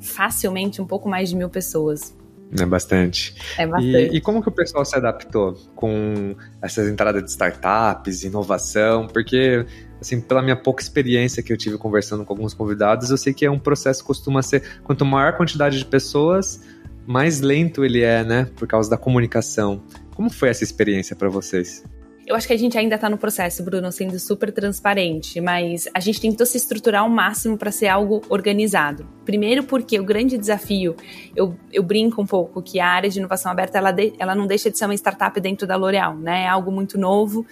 facilmente 0.00 0.80
um 0.80 0.86
pouco 0.86 1.08
mais 1.08 1.28
de 1.28 1.36
mil 1.36 1.50
pessoas. 1.50 2.16
É 2.58 2.64
bastante. 2.64 3.34
É 3.58 3.66
bastante. 3.66 4.12
E, 4.12 4.16
e, 4.16 4.20
como 4.20 4.42
que 4.42 4.48
o 4.48 4.52
pessoal 4.52 4.84
se 4.84 4.94
adaptou 4.96 5.54
com 5.74 6.36
essas 6.62 6.88
entradas 6.88 7.22
de 7.22 7.30
startups, 7.30 8.22
inovação? 8.22 9.08
Porque, 9.08 9.66
assim, 10.04 10.20
pela 10.20 10.42
minha 10.42 10.56
pouca 10.56 10.82
experiência 10.82 11.42
que 11.42 11.52
eu 11.52 11.56
tive 11.56 11.78
conversando 11.78 12.24
com 12.24 12.32
alguns 12.32 12.54
convidados, 12.54 13.10
eu 13.10 13.16
sei 13.16 13.32
que 13.32 13.44
é 13.44 13.50
um 13.50 13.58
processo 13.58 14.02
que 14.02 14.06
costuma 14.06 14.42
ser, 14.42 14.62
quanto 14.84 15.04
maior 15.04 15.36
quantidade 15.36 15.78
de 15.78 15.84
pessoas, 15.84 16.62
mais 17.06 17.40
lento 17.40 17.84
ele 17.84 18.02
é, 18.02 18.22
né? 18.22 18.48
Por 18.56 18.68
causa 18.68 18.88
da 18.88 18.96
comunicação. 18.96 19.82
Como 20.14 20.30
foi 20.30 20.48
essa 20.50 20.62
experiência 20.62 21.16
para 21.16 21.28
vocês? 21.28 21.82
Eu 22.26 22.34
acho 22.34 22.46
que 22.46 22.54
a 22.54 22.58
gente 22.58 22.78
ainda 22.78 22.94
está 22.94 23.10
no 23.10 23.18
processo, 23.18 23.62
Bruno, 23.62 23.92
sendo 23.92 24.18
super 24.18 24.50
transparente, 24.50 25.40
mas 25.42 25.86
a 25.92 26.00
gente 26.00 26.20
tentou 26.20 26.46
se 26.46 26.56
estruturar 26.56 27.02
ao 27.02 27.10
máximo 27.10 27.58
para 27.58 27.70
ser 27.70 27.88
algo 27.88 28.22
organizado. 28.30 29.06
Primeiro, 29.24 29.64
porque 29.64 29.98
o 29.98 30.04
grande 30.04 30.36
desafio, 30.36 30.94
eu, 31.34 31.56
eu 31.72 31.82
brinco 31.82 32.20
um 32.20 32.26
pouco 32.26 32.62
que 32.62 32.78
a 32.78 32.86
área 32.86 33.08
de 33.08 33.18
inovação 33.18 33.50
aberta 33.50 33.78
ela, 33.78 33.90
de, 33.90 34.12
ela 34.18 34.34
não 34.34 34.46
deixa 34.46 34.70
de 34.70 34.78
ser 34.78 34.84
uma 34.84 34.94
startup 34.94 35.38
dentro 35.40 35.66
da 35.66 35.76
L'Oréal, 35.76 36.16
né? 36.16 36.42
É 36.44 36.48
algo 36.48 36.70
muito 36.70 36.98
novo, 36.98 37.46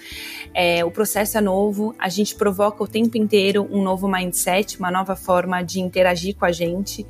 é, 0.54 0.84
o 0.84 0.90
processo 0.90 1.38
é 1.38 1.40
novo, 1.40 1.94
a 1.98 2.08
gente 2.08 2.34
provoca 2.34 2.82
o 2.82 2.86
tempo 2.86 3.16
inteiro 3.16 3.66
um 3.70 3.82
novo 3.82 4.08
mindset, 4.08 4.78
uma 4.78 4.90
nova 4.90 5.16
forma 5.16 5.62
de 5.62 5.80
interagir 5.80 6.36
com 6.36 6.44
a 6.44 6.52
gente. 6.52 7.06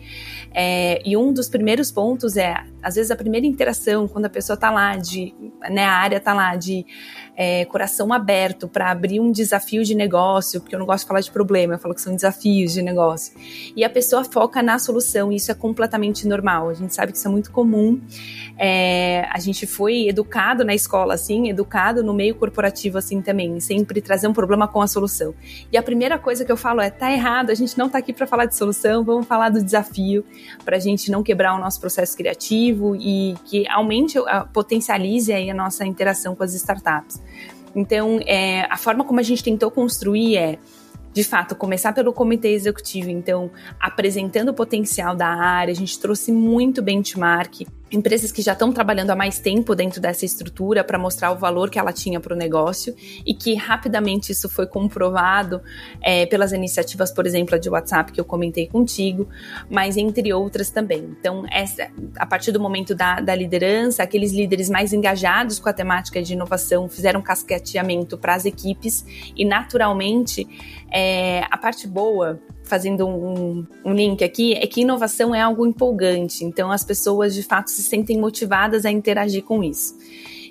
É, 0.54 1.00
e 1.04 1.16
um 1.16 1.33
dos 1.33 1.49
primeiros 1.49 1.90
pontos 1.90 2.37
é, 2.37 2.64
às 2.83 2.97
vezes, 2.97 3.12
a 3.12 3.16
primeira 3.16 3.47
interação, 3.47 4.09
quando 4.09 4.26
a 4.26 4.31
pessoa 4.31 4.54
está 4.54 4.69
lá, 4.69 4.97
de, 4.97 5.33
né, 5.71 5.85
a 5.85 5.92
área 5.92 6.16
está 6.16 6.35
lá 6.35 6.57
de 6.57 6.85
é, 7.37 7.64
coração 7.66 8.12
aberto 8.12 8.66
para 8.66 8.90
abrir 8.90 9.21
um 9.21 9.31
desafio 9.31 9.85
de 9.85 9.95
negócio, 9.95 10.61
porque 10.61 10.75
eu 10.75 10.81
não 10.81 10.87
gosto 10.87 11.04
de 11.04 11.09
falar 11.09 11.21
de 11.21 11.31
problema, 11.31 11.75
eu 11.75 11.78
falo 11.78 11.95
que 11.95 12.00
são 12.00 12.12
desafios 12.14 12.73
de 12.73 12.83
negócio. 12.83 13.35
E 13.76 13.85
a 13.85 13.90
pessoa 13.90 14.25
foca 14.25 14.51
na 14.61 14.76
solução, 14.80 15.30
e 15.30 15.37
isso 15.37 15.52
é 15.52 15.54
completamente 15.54 16.26
normal. 16.26 16.68
A 16.68 16.75
gente 16.75 16.92
sabe 16.92 17.12
que 17.12 17.18
isso 17.18 17.28
é 17.28 17.30
muito 17.30 17.52
comum. 17.52 18.00
É, 18.59 19.25
a 19.30 19.38
gente 19.38 19.66
foi 19.66 20.09
educado 20.09 20.64
na 20.64 20.75
escola, 20.75 21.14
assim, 21.14 21.49
educado 21.49 22.02
no 22.02 22.12
meio 22.12 22.35
corporativo, 22.35 22.99
assim, 22.99 23.23
também, 23.23 23.61
sempre 23.61 24.02
trazer 24.02 24.26
um 24.26 24.32
problema 24.32 24.66
com 24.66 24.82
a 24.82 24.88
solução. 24.88 25.32
E 25.71 25.76
a 25.76 25.82
primeira 25.82 26.18
coisa 26.18 26.44
que 26.44 26.50
eu 26.50 26.56
falo 26.56 26.80
é: 26.80 26.90
tá 26.90 27.12
errado, 27.12 27.50
a 27.50 27.54
gente 27.54 27.78
não 27.78 27.88
tá 27.88 27.99
aqui 27.99 28.12
para 28.12 28.26
falar 28.26 28.47
de 28.47 28.56
solução, 28.56 29.04
vamos 29.04 29.26
falar 29.26 29.50
do 29.50 29.62
desafio, 29.62 30.25
para 30.64 30.76
a 30.76 30.80
gente 30.80 31.11
não 31.11 31.23
quebrar 31.23 31.54
o 31.54 31.59
nosso 31.61 31.80
processo 31.80 32.16
criativo 32.16 32.97
e 32.97 33.37
que 33.44 33.68
aumente, 33.68 34.18
potencialize 34.52 35.32
aí 35.32 35.49
a 35.49 35.54
nossa 35.54 35.87
interação 35.87 36.35
com 36.35 36.42
as 36.42 36.52
startups. 36.54 37.23
Então, 37.75 38.21
é, 38.26 38.66
a 38.71 38.76
forma 38.76 39.04
como 39.04 39.21
a 39.21 39.23
gente 39.23 39.42
tentou 39.42 39.71
construir 39.71 40.37
é 40.37 40.59
de 41.12 41.23
fato, 41.23 41.54
começar 41.54 41.92
pelo 41.92 42.12
comitê 42.12 42.49
executivo, 42.49 43.11
então, 43.11 43.50
apresentando 43.78 44.49
o 44.49 44.54
potencial 44.54 45.14
da 45.14 45.28
área, 45.28 45.73
a 45.73 45.76
gente 45.76 45.99
trouxe 45.99 46.33
muito 46.33 46.81
benchmark, 46.81 47.66
empresas 47.92 48.33
que 48.33 48.40
já 48.40 48.52
estão 48.52 48.73
trabalhando 48.73 49.11
há 49.11 49.16
mais 49.16 49.38
tempo 49.38 49.75
dentro 49.75 50.00
dessa 50.00 50.25
estrutura 50.25 50.83
para 50.83 50.99
mostrar 50.99 51.31
o 51.31 51.37
valor 51.37 51.69
que 51.69 51.78
ela 51.78 51.92
tinha 51.92 52.19
para 52.19 52.33
o 52.33 52.37
negócio 52.37 52.95
e 53.26 53.35
que 53.35 53.54
rapidamente 53.54 54.33
isso 54.33 54.49
foi 54.49 54.66
comprovado 54.66 55.61
é, 56.00 56.25
pelas 56.25 56.52
iniciativas, 56.52 57.12
por 57.12 57.26
exemplo, 57.26 57.54
a 57.54 57.59
de 57.59 57.69
WhatsApp 57.69 58.12
que 58.12 58.21
eu 58.21 58.25
comentei 58.25 58.66
contigo, 58.66 59.28
mas 59.71 59.97
entre 59.97 60.33
outras 60.33 60.71
também. 60.71 61.14
Então, 61.19 61.45
essa, 61.50 61.88
a 62.16 62.25
partir 62.25 62.50
do 62.50 62.59
momento 62.59 62.95
da, 62.95 63.21
da 63.21 63.35
liderança, 63.35 64.02
aqueles 64.02 64.33
líderes 64.33 64.71
mais 64.71 64.92
engajados 64.92 65.59
com 65.59 65.69
a 65.69 65.73
temática 65.73 66.23
de 66.23 66.33
inovação 66.33 66.88
fizeram 66.88 67.21
casqueteamento 67.21 68.16
para 68.16 68.35
as 68.35 68.47
equipes 68.47 69.04
e, 69.37 69.45
naturalmente, 69.45 70.49
é, 70.92 71.44
a 71.50 71.56
parte 71.56 71.87
boa 71.87 72.40
fazendo 72.64 73.06
um, 73.06 73.66
um, 73.84 73.92
link 73.92 74.22
aqui, 74.22 74.54
é 74.54 74.66
que 74.66 74.82
inovação 74.82 75.34
é 75.34 75.40
algo 75.40 75.66
empolgante. 75.66 76.44
Então, 76.44 76.70
as 76.70 76.84
pessoas 76.84 77.34
de 77.34 77.42
fato 77.42 77.70
se 77.70 77.82
sentem 77.82 78.18
motivadas 78.18 78.84
a 78.84 78.90
interagir 78.90 79.42
com 79.42 79.64
isso. 79.64 79.96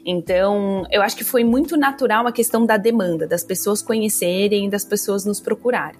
Então, 0.05 0.85
eu 0.91 1.01
acho 1.01 1.15
que 1.15 1.23
foi 1.23 1.43
muito 1.43 1.77
natural 1.77 2.27
a 2.27 2.31
questão 2.31 2.65
da 2.65 2.75
demanda, 2.75 3.27
das 3.27 3.43
pessoas 3.43 3.81
conhecerem, 3.81 4.69
das 4.69 4.83
pessoas 4.83 5.25
nos 5.25 5.39
procurarem. 5.39 5.99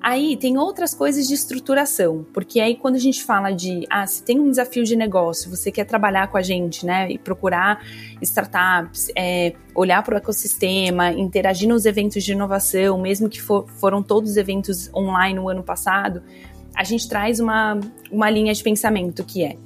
Aí 0.00 0.36
tem 0.36 0.56
outras 0.56 0.94
coisas 0.94 1.26
de 1.26 1.34
estruturação, 1.34 2.24
porque 2.32 2.60
aí 2.60 2.76
quando 2.76 2.94
a 2.94 2.98
gente 2.98 3.24
fala 3.24 3.50
de, 3.50 3.86
ah, 3.90 4.06
se 4.06 4.22
tem 4.22 4.38
um 4.38 4.50
desafio 4.50 4.84
de 4.84 4.94
negócio, 4.94 5.50
você 5.50 5.72
quer 5.72 5.84
trabalhar 5.84 6.28
com 6.28 6.36
a 6.36 6.42
gente, 6.42 6.86
né, 6.86 7.10
e 7.10 7.18
procurar 7.18 7.84
startups, 8.22 9.10
é, 9.16 9.54
olhar 9.74 10.02
para 10.02 10.14
o 10.14 10.18
ecossistema, 10.18 11.10
interagir 11.12 11.68
nos 11.68 11.86
eventos 11.86 12.22
de 12.22 12.32
inovação, 12.32 13.00
mesmo 13.00 13.28
que 13.28 13.40
for, 13.40 13.68
foram 13.68 14.02
todos 14.02 14.36
eventos 14.36 14.88
online 14.94 15.34
no 15.34 15.48
ano 15.48 15.62
passado, 15.62 16.22
a 16.74 16.84
gente 16.84 17.08
traz 17.08 17.40
uma, 17.40 17.80
uma 18.10 18.30
linha 18.30 18.52
de 18.52 18.62
pensamento 18.62 19.24
que 19.24 19.42
é 19.42 19.56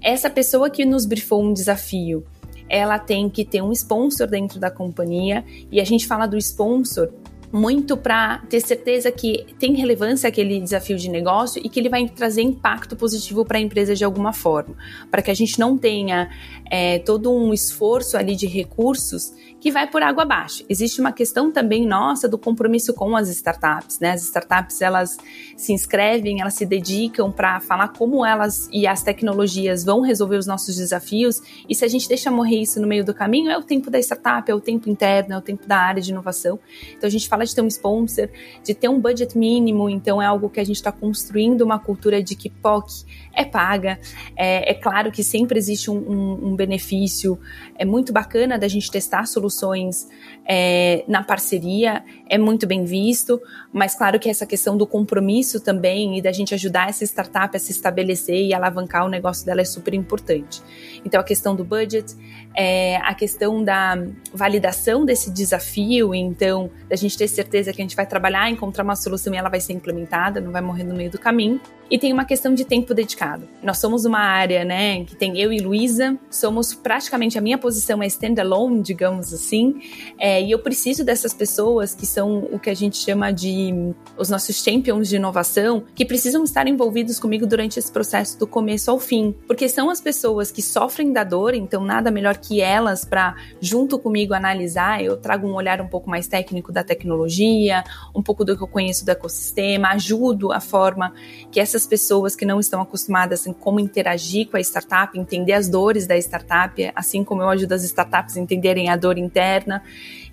essa 0.00 0.28
pessoa 0.28 0.68
que 0.68 0.84
nos 0.84 1.06
brifou 1.06 1.42
um 1.42 1.52
desafio, 1.52 2.24
ela 2.68 2.98
tem 2.98 3.28
que 3.28 3.44
ter 3.44 3.62
um 3.62 3.72
sponsor 3.72 4.26
dentro 4.26 4.60
da 4.60 4.70
companhia, 4.70 5.44
e 5.70 5.80
a 5.80 5.84
gente 5.84 6.06
fala 6.06 6.26
do 6.26 6.36
sponsor 6.36 7.10
muito 7.54 7.96
para 7.96 8.38
ter 8.50 8.60
certeza 8.60 9.12
que 9.12 9.46
tem 9.60 9.76
relevância 9.76 10.28
aquele 10.28 10.60
desafio 10.60 10.96
de 10.96 11.08
negócio 11.08 11.62
e 11.64 11.68
que 11.68 11.78
ele 11.78 11.88
vai 11.88 12.08
trazer 12.08 12.42
impacto 12.42 12.96
positivo 12.96 13.44
para 13.44 13.58
a 13.58 13.60
empresa 13.60 13.94
de 13.94 14.04
alguma 14.04 14.32
forma, 14.32 14.74
para 15.08 15.22
que 15.22 15.30
a 15.30 15.34
gente 15.34 15.56
não 15.56 15.78
tenha 15.78 16.28
é, 16.70 16.98
todo 16.98 17.32
um 17.32 17.52
esforço 17.52 18.16
ali 18.16 18.34
de 18.36 18.46
recursos 18.46 19.32
que 19.64 19.72
vai 19.72 19.90
por 19.90 20.02
água 20.02 20.24
abaixo. 20.24 20.62
Existe 20.68 21.00
uma 21.00 21.10
questão 21.10 21.50
também 21.50 21.86
nossa 21.86 22.28
do 22.28 22.36
compromisso 22.36 22.92
com 22.92 23.16
as 23.16 23.30
startups, 23.30 23.98
né? 23.98 24.10
As 24.10 24.22
startups 24.22 24.82
elas 24.82 25.16
se 25.56 25.72
inscrevem, 25.72 26.42
elas 26.42 26.52
se 26.52 26.66
dedicam 26.66 27.32
para 27.32 27.60
falar 27.60 27.88
como 27.88 28.26
elas 28.26 28.68
e 28.70 28.86
as 28.86 29.02
tecnologias 29.02 29.82
vão 29.82 30.02
resolver 30.02 30.36
os 30.36 30.46
nossos 30.46 30.76
desafios. 30.76 31.40
E 31.66 31.74
se 31.74 31.82
a 31.82 31.88
gente 31.88 32.06
deixa 32.06 32.30
morrer 32.30 32.60
isso 32.60 32.78
no 32.78 32.86
meio 32.86 33.02
do 33.06 33.14
caminho, 33.14 33.50
é 33.50 33.56
o 33.56 33.62
tempo 33.62 33.90
da 33.90 33.98
startup, 33.98 34.50
é 34.50 34.54
o 34.54 34.60
tempo 34.60 34.90
interno, 34.90 35.32
é 35.32 35.38
o 35.38 35.40
tempo 35.40 35.66
da 35.66 35.78
área 35.78 36.02
de 36.02 36.10
inovação. 36.10 36.58
Então 36.94 37.08
a 37.08 37.10
gente 37.10 37.26
fala 37.26 37.46
de 37.46 37.54
ter 37.54 37.62
um 37.62 37.68
sponsor, 37.68 38.28
de 38.62 38.74
ter 38.74 38.88
um 38.90 39.00
budget 39.00 39.38
mínimo. 39.38 39.88
Então 39.88 40.20
é 40.20 40.26
algo 40.26 40.50
que 40.50 40.60
a 40.60 40.64
gente 40.64 40.76
está 40.76 40.92
construindo 40.92 41.62
uma 41.62 41.78
cultura 41.78 42.22
de 42.22 42.36
que 42.36 42.50
POC 42.50 43.06
é 43.32 43.46
paga. 43.46 43.98
É, 44.36 44.72
é 44.72 44.74
claro 44.74 45.10
que 45.10 45.24
sempre 45.24 45.58
existe 45.58 45.90
um, 45.90 45.96
um, 45.96 46.53
um 46.54 46.56
benefício. 46.56 47.38
É 47.76 47.84
muito 47.84 48.12
bacana 48.12 48.58
da 48.58 48.68
gente 48.68 48.90
testar 48.90 49.26
soluções 49.26 50.08
é, 50.46 51.04
na 51.06 51.22
parceria 51.22 52.02
é 52.28 52.38
muito 52.38 52.66
bem 52.66 52.84
visto, 52.84 53.40
mas 53.72 53.94
claro 53.94 54.18
que 54.18 54.28
essa 54.28 54.46
questão 54.46 54.76
do 54.76 54.86
compromisso 54.86 55.60
também 55.60 56.18
e 56.18 56.22
da 56.22 56.32
gente 56.32 56.54
ajudar 56.54 56.88
essa 56.88 57.04
startup 57.04 57.54
a 57.56 57.60
se 57.60 57.70
estabelecer 57.70 58.46
e 58.46 58.54
alavancar 58.54 59.04
o 59.04 59.08
negócio 59.08 59.44
dela 59.44 59.60
é 59.60 59.64
super 59.64 59.94
importante. 59.94 60.62
Então, 61.04 61.20
a 61.20 61.24
questão 61.24 61.54
do 61.54 61.64
budget, 61.64 62.14
é, 62.56 62.96
a 62.96 63.14
questão 63.14 63.62
da 63.62 63.96
validação 64.32 65.04
desse 65.04 65.30
desafio, 65.30 66.14
então, 66.14 66.70
da 66.88 66.96
gente 66.96 67.16
ter 67.16 67.28
certeza 67.28 67.72
que 67.72 67.80
a 67.80 67.84
gente 67.84 67.96
vai 67.96 68.06
trabalhar, 68.06 68.50
encontrar 68.50 68.84
uma 68.84 68.96
solução 68.96 69.34
e 69.34 69.36
ela 69.36 69.50
vai 69.50 69.60
ser 69.60 69.74
implementada, 69.74 70.40
não 70.40 70.50
vai 70.50 70.62
morrer 70.62 70.84
no 70.84 70.94
meio 70.94 71.10
do 71.10 71.18
caminho. 71.18 71.60
E 71.90 71.98
tem 71.98 72.12
uma 72.12 72.24
questão 72.24 72.54
de 72.54 72.64
tempo 72.64 72.94
dedicado. 72.94 73.46
Nós 73.62 73.78
somos 73.78 74.04
uma 74.04 74.18
área, 74.18 74.64
né, 74.64 75.04
que 75.04 75.14
tem 75.14 75.38
eu 75.38 75.52
e 75.52 75.58
Luísa, 75.58 76.18
somos 76.30 76.74
praticamente 76.74 77.38
a 77.38 77.40
minha 77.40 77.58
posição 77.58 78.02
é 78.02 78.06
standalone, 78.06 78.82
digamos 78.82 79.32
assim, 79.32 79.80
é, 80.18 80.42
e 80.42 80.50
eu 80.50 80.58
preciso 80.58 81.04
dessas 81.04 81.34
pessoas 81.34 81.94
que 81.94 82.06
são 82.06 82.48
o 82.50 82.58
que 82.58 82.70
a 82.70 82.74
gente 82.74 82.96
chama 82.96 83.32
de 83.32 83.94
os 84.16 84.30
nossos 84.30 84.62
champions 84.62 85.08
de 85.08 85.16
inovação, 85.16 85.84
que 85.94 86.04
precisam 86.04 86.44
estar 86.44 86.66
envolvidos 86.66 87.18
comigo 87.18 87.46
durante 87.46 87.78
esse 87.78 87.90
processo 87.90 88.38
do 88.38 88.46
começo 88.46 88.90
ao 88.90 88.98
fim, 88.98 89.34
porque 89.46 89.68
são 89.68 89.90
as 89.90 90.00
pessoas 90.00 90.50
que 90.50 90.62
sofrem 90.62 91.12
da 91.12 91.24
dor, 91.24 91.54
então 91.54 91.84
nada 91.84 92.10
melhor 92.10 92.36
que 92.36 92.60
elas 92.60 93.04
para 93.04 93.34
junto 93.60 93.98
comigo 93.98 94.34
analisar. 94.34 95.02
Eu 95.02 95.16
trago 95.16 95.46
um 95.46 95.54
olhar 95.54 95.80
um 95.80 95.88
pouco 95.88 96.08
mais 96.08 96.26
técnico 96.26 96.72
da 96.72 96.82
tecnologia, 96.82 97.84
um 98.14 98.22
pouco 98.22 98.44
do 98.44 98.56
que 98.56 98.62
eu 98.62 98.68
conheço 98.68 99.04
do 99.04 99.10
ecossistema, 99.10 99.88
ajudo 99.88 100.52
a 100.52 100.60
forma 100.60 101.12
que 101.50 101.60
essa 101.60 101.73
essas 101.74 101.86
pessoas 101.86 102.36
que 102.36 102.44
não 102.44 102.60
estão 102.60 102.80
acostumadas 102.80 103.46
em 103.46 103.52
como 103.52 103.80
interagir 103.80 104.48
com 104.48 104.56
a 104.56 104.60
startup, 104.60 105.18
entender 105.18 105.52
as 105.52 105.68
dores 105.68 106.06
da 106.06 106.16
startup, 106.16 106.92
assim 106.94 107.24
como 107.24 107.42
eu 107.42 107.48
ajudo 107.48 107.72
as 107.72 107.82
startups 107.82 108.36
a 108.36 108.40
entenderem 108.40 108.88
a 108.88 108.96
dor 108.96 109.18
interna. 109.18 109.82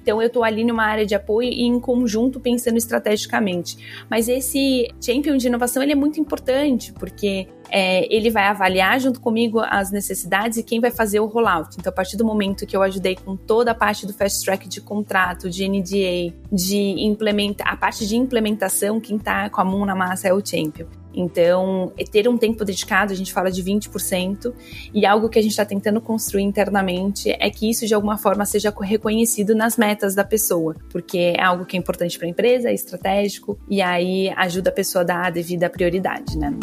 Então 0.02 0.22
eu 0.22 0.28
estou 0.28 0.44
ali 0.44 0.64
numa 0.64 0.84
área 0.84 1.06
de 1.06 1.14
apoio 1.16 1.50
e 1.50 1.64
em 1.64 1.80
conjunto 1.80 2.40
pensando 2.40 2.78
estrategicamente. 2.78 4.06
Mas 4.10 4.28
esse 4.28 4.88
champion 5.00 5.38
de 5.38 5.48
inovação 5.48 5.82
ele 5.82 5.92
é 5.92 5.96
muito 5.96 6.20
importante 6.20 6.94
porque 6.94 7.48
é, 7.70 8.14
ele 8.14 8.30
vai 8.30 8.44
avaliar 8.46 9.00
junto 9.00 9.20
comigo 9.20 9.60
as 9.60 9.92
necessidades 9.92 10.58
e 10.58 10.64
quem 10.64 10.80
vai 10.80 10.92
fazer 10.92 11.20
o 11.20 11.26
rollout. 11.26 11.76
Então, 11.80 11.90
a 11.90 11.94
partir 11.94 12.18
do 12.18 12.26
momento 12.26 12.66
que 12.66 12.76
eu 12.76 12.82
ajudei 12.82 13.16
com 13.16 13.36
toda 13.38 13.72
a 13.72 13.76
parte 13.76 14.06
do 14.06 14.14
fast 14.14 14.44
track 14.44 14.68
de 14.68 14.82
contrato, 14.82 15.50
de 15.50 15.68
NDA, 15.68 16.36
de 16.52 16.78
implementar 17.06 17.72
a 17.72 17.78
parte 17.78 18.06
de 18.06 18.16
implementação, 18.18 19.00
quem 19.00 19.16
está 19.16 19.50
com 19.50 19.62
a 19.62 19.66
mão 19.66 19.86
na 19.86 19.96
massa 19.96 20.28
é 20.28 20.34
o 20.34 20.46
champion. 20.46 21.01
Então, 21.14 21.92
ter 22.12 22.28
um 22.28 22.38
tempo 22.38 22.64
dedicado, 22.64 23.12
a 23.12 23.16
gente 23.16 23.34
fala 23.34 23.52
de 23.52 23.64
20%, 23.64 24.54
e 24.94 25.06
algo 25.06 25.30
que 25.30 25.40
a 25.40 25.42
gente 25.42 25.52
está 25.52 25.66
tentando 25.66 26.02
construir 26.02 26.44
internamente 26.44 27.36
é 27.40 27.50
que 27.50 27.70
isso 27.70 27.86
de 27.86 27.94
alguma 27.94 28.18
forma 28.18 28.46
seja 28.46 28.74
reconhecido 28.82 29.56
nas 29.56 29.78
metas 29.78 30.16
da 30.16 30.24
pessoa, 30.24 30.76
porque 30.90 31.34
é 31.38 31.44
algo 31.44 31.66
que 31.66 31.76
é 31.76 31.80
importante 31.80 32.18
para 32.18 32.28
a 32.28 32.30
empresa, 32.30 32.70
é 32.70 32.74
estratégico, 32.74 33.60
e 33.70 33.82
aí 33.82 34.30
ajuda 34.36 34.70
a 34.70 34.74
pessoa 34.74 35.02
a 35.02 35.06
dar 35.06 35.26
a 35.26 35.30
devida 35.30 35.70
prioridade, 35.70 36.38
né? 36.38 36.54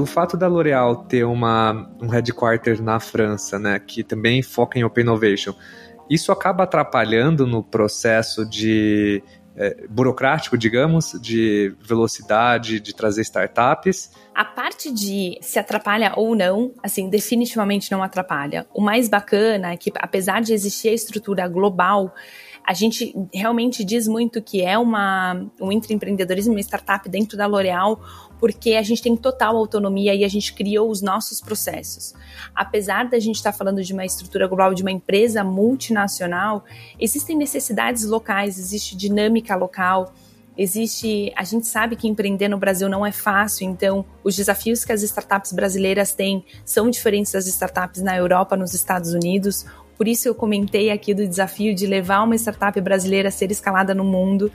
pelo 0.00 0.06
fato 0.06 0.34
da 0.34 0.48
L'Oréal 0.48 1.04
ter 1.04 1.24
uma, 1.24 1.90
um 2.00 2.08
headquarter 2.08 2.82
na 2.82 2.98
França, 2.98 3.58
né, 3.58 3.78
que 3.78 4.02
também 4.02 4.42
foca 4.42 4.78
em 4.78 4.84
Open 4.84 5.02
Innovation, 5.02 5.54
isso 6.10 6.32
acaba 6.32 6.64
atrapalhando 6.64 7.46
no 7.46 7.62
processo 7.62 8.44
de 8.44 9.22
é, 9.56 9.86
burocrático, 9.88 10.58
digamos, 10.58 11.12
de 11.20 11.74
velocidade, 11.80 12.80
de 12.80 12.94
trazer 12.94 13.22
startups. 13.22 14.10
A 14.34 14.44
parte 14.44 14.92
de 14.92 15.38
se 15.40 15.58
atrapalha 15.58 16.12
ou 16.16 16.34
não, 16.34 16.72
assim, 16.82 17.08
definitivamente 17.08 17.92
não 17.92 18.02
atrapalha. 18.02 18.66
O 18.74 18.80
mais 18.80 19.08
bacana 19.08 19.72
é 19.72 19.76
que, 19.76 19.92
apesar 19.96 20.40
de 20.40 20.52
existir 20.52 20.88
a 20.88 20.94
estrutura 20.94 21.46
global, 21.46 22.12
a 22.70 22.72
gente 22.72 23.12
realmente 23.34 23.82
diz 23.82 24.06
muito 24.06 24.40
que 24.40 24.62
é 24.62 24.78
uma, 24.78 25.44
um 25.60 25.72
intraempreendedorismo, 25.72 26.52
uma 26.52 26.60
startup 26.60 27.08
dentro 27.08 27.36
da 27.36 27.44
L'Oréal, 27.44 28.00
porque 28.38 28.74
a 28.74 28.82
gente 28.82 29.02
tem 29.02 29.16
total 29.16 29.56
autonomia 29.56 30.14
e 30.14 30.22
a 30.22 30.28
gente 30.28 30.54
criou 30.54 30.88
os 30.88 31.02
nossos 31.02 31.40
processos. 31.40 32.14
Apesar 32.54 33.08
da 33.08 33.18
gente 33.18 33.34
estar 33.34 33.50
tá 33.50 33.58
falando 33.58 33.82
de 33.82 33.92
uma 33.92 34.04
estrutura 34.06 34.46
global, 34.46 34.72
de 34.72 34.82
uma 34.82 34.90
empresa 34.92 35.42
multinacional, 35.42 36.64
existem 37.00 37.36
necessidades 37.36 38.04
locais, 38.04 38.56
existe 38.56 38.96
dinâmica 38.96 39.56
local. 39.56 40.14
Existe, 40.56 41.32
a 41.34 41.42
gente 41.42 41.66
sabe 41.66 41.96
que 41.96 42.06
empreender 42.06 42.46
no 42.46 42.56
Brasil 42.56 42.88
não 42.88 43.04
é 43.04 43.10
fácil, 43.10 43.68
então 43.68 44.04
os 44.22 44.36
desafios 44.36 44.84
que 44.84 44.92
as 44.92 45.02
startups 45.02 45.52
brasileiras 45.52 46.12
têm 46.12 46.44
são 46.64 46.88
diferentes 46.88 47.32
das 47.32 47.48
startups 47.48 48.00
na 48.00 48.16
Europa, 48.16 48.56
nos 48.56 48.74
Estados 48.74 49.12
Unidos. 49.12 49.66
Por 50.00 50.08
isso 50.08 50.26
eu 50.26 50.34
comentei 50.34 50.90
aqui 50.90 51.12
do 51.12 51.28
desafio 51.28 51.74
de 51.74 51.86
levar 51.86 52.22
uma 52.22 52.34
startup 52.34 52.80
brasileira 52.80 53.28
a 53.28 53.30
ser 53.30 53.50
escalada 53.50 53.94
no 53.94 54.02
mundo. 54.02 54.50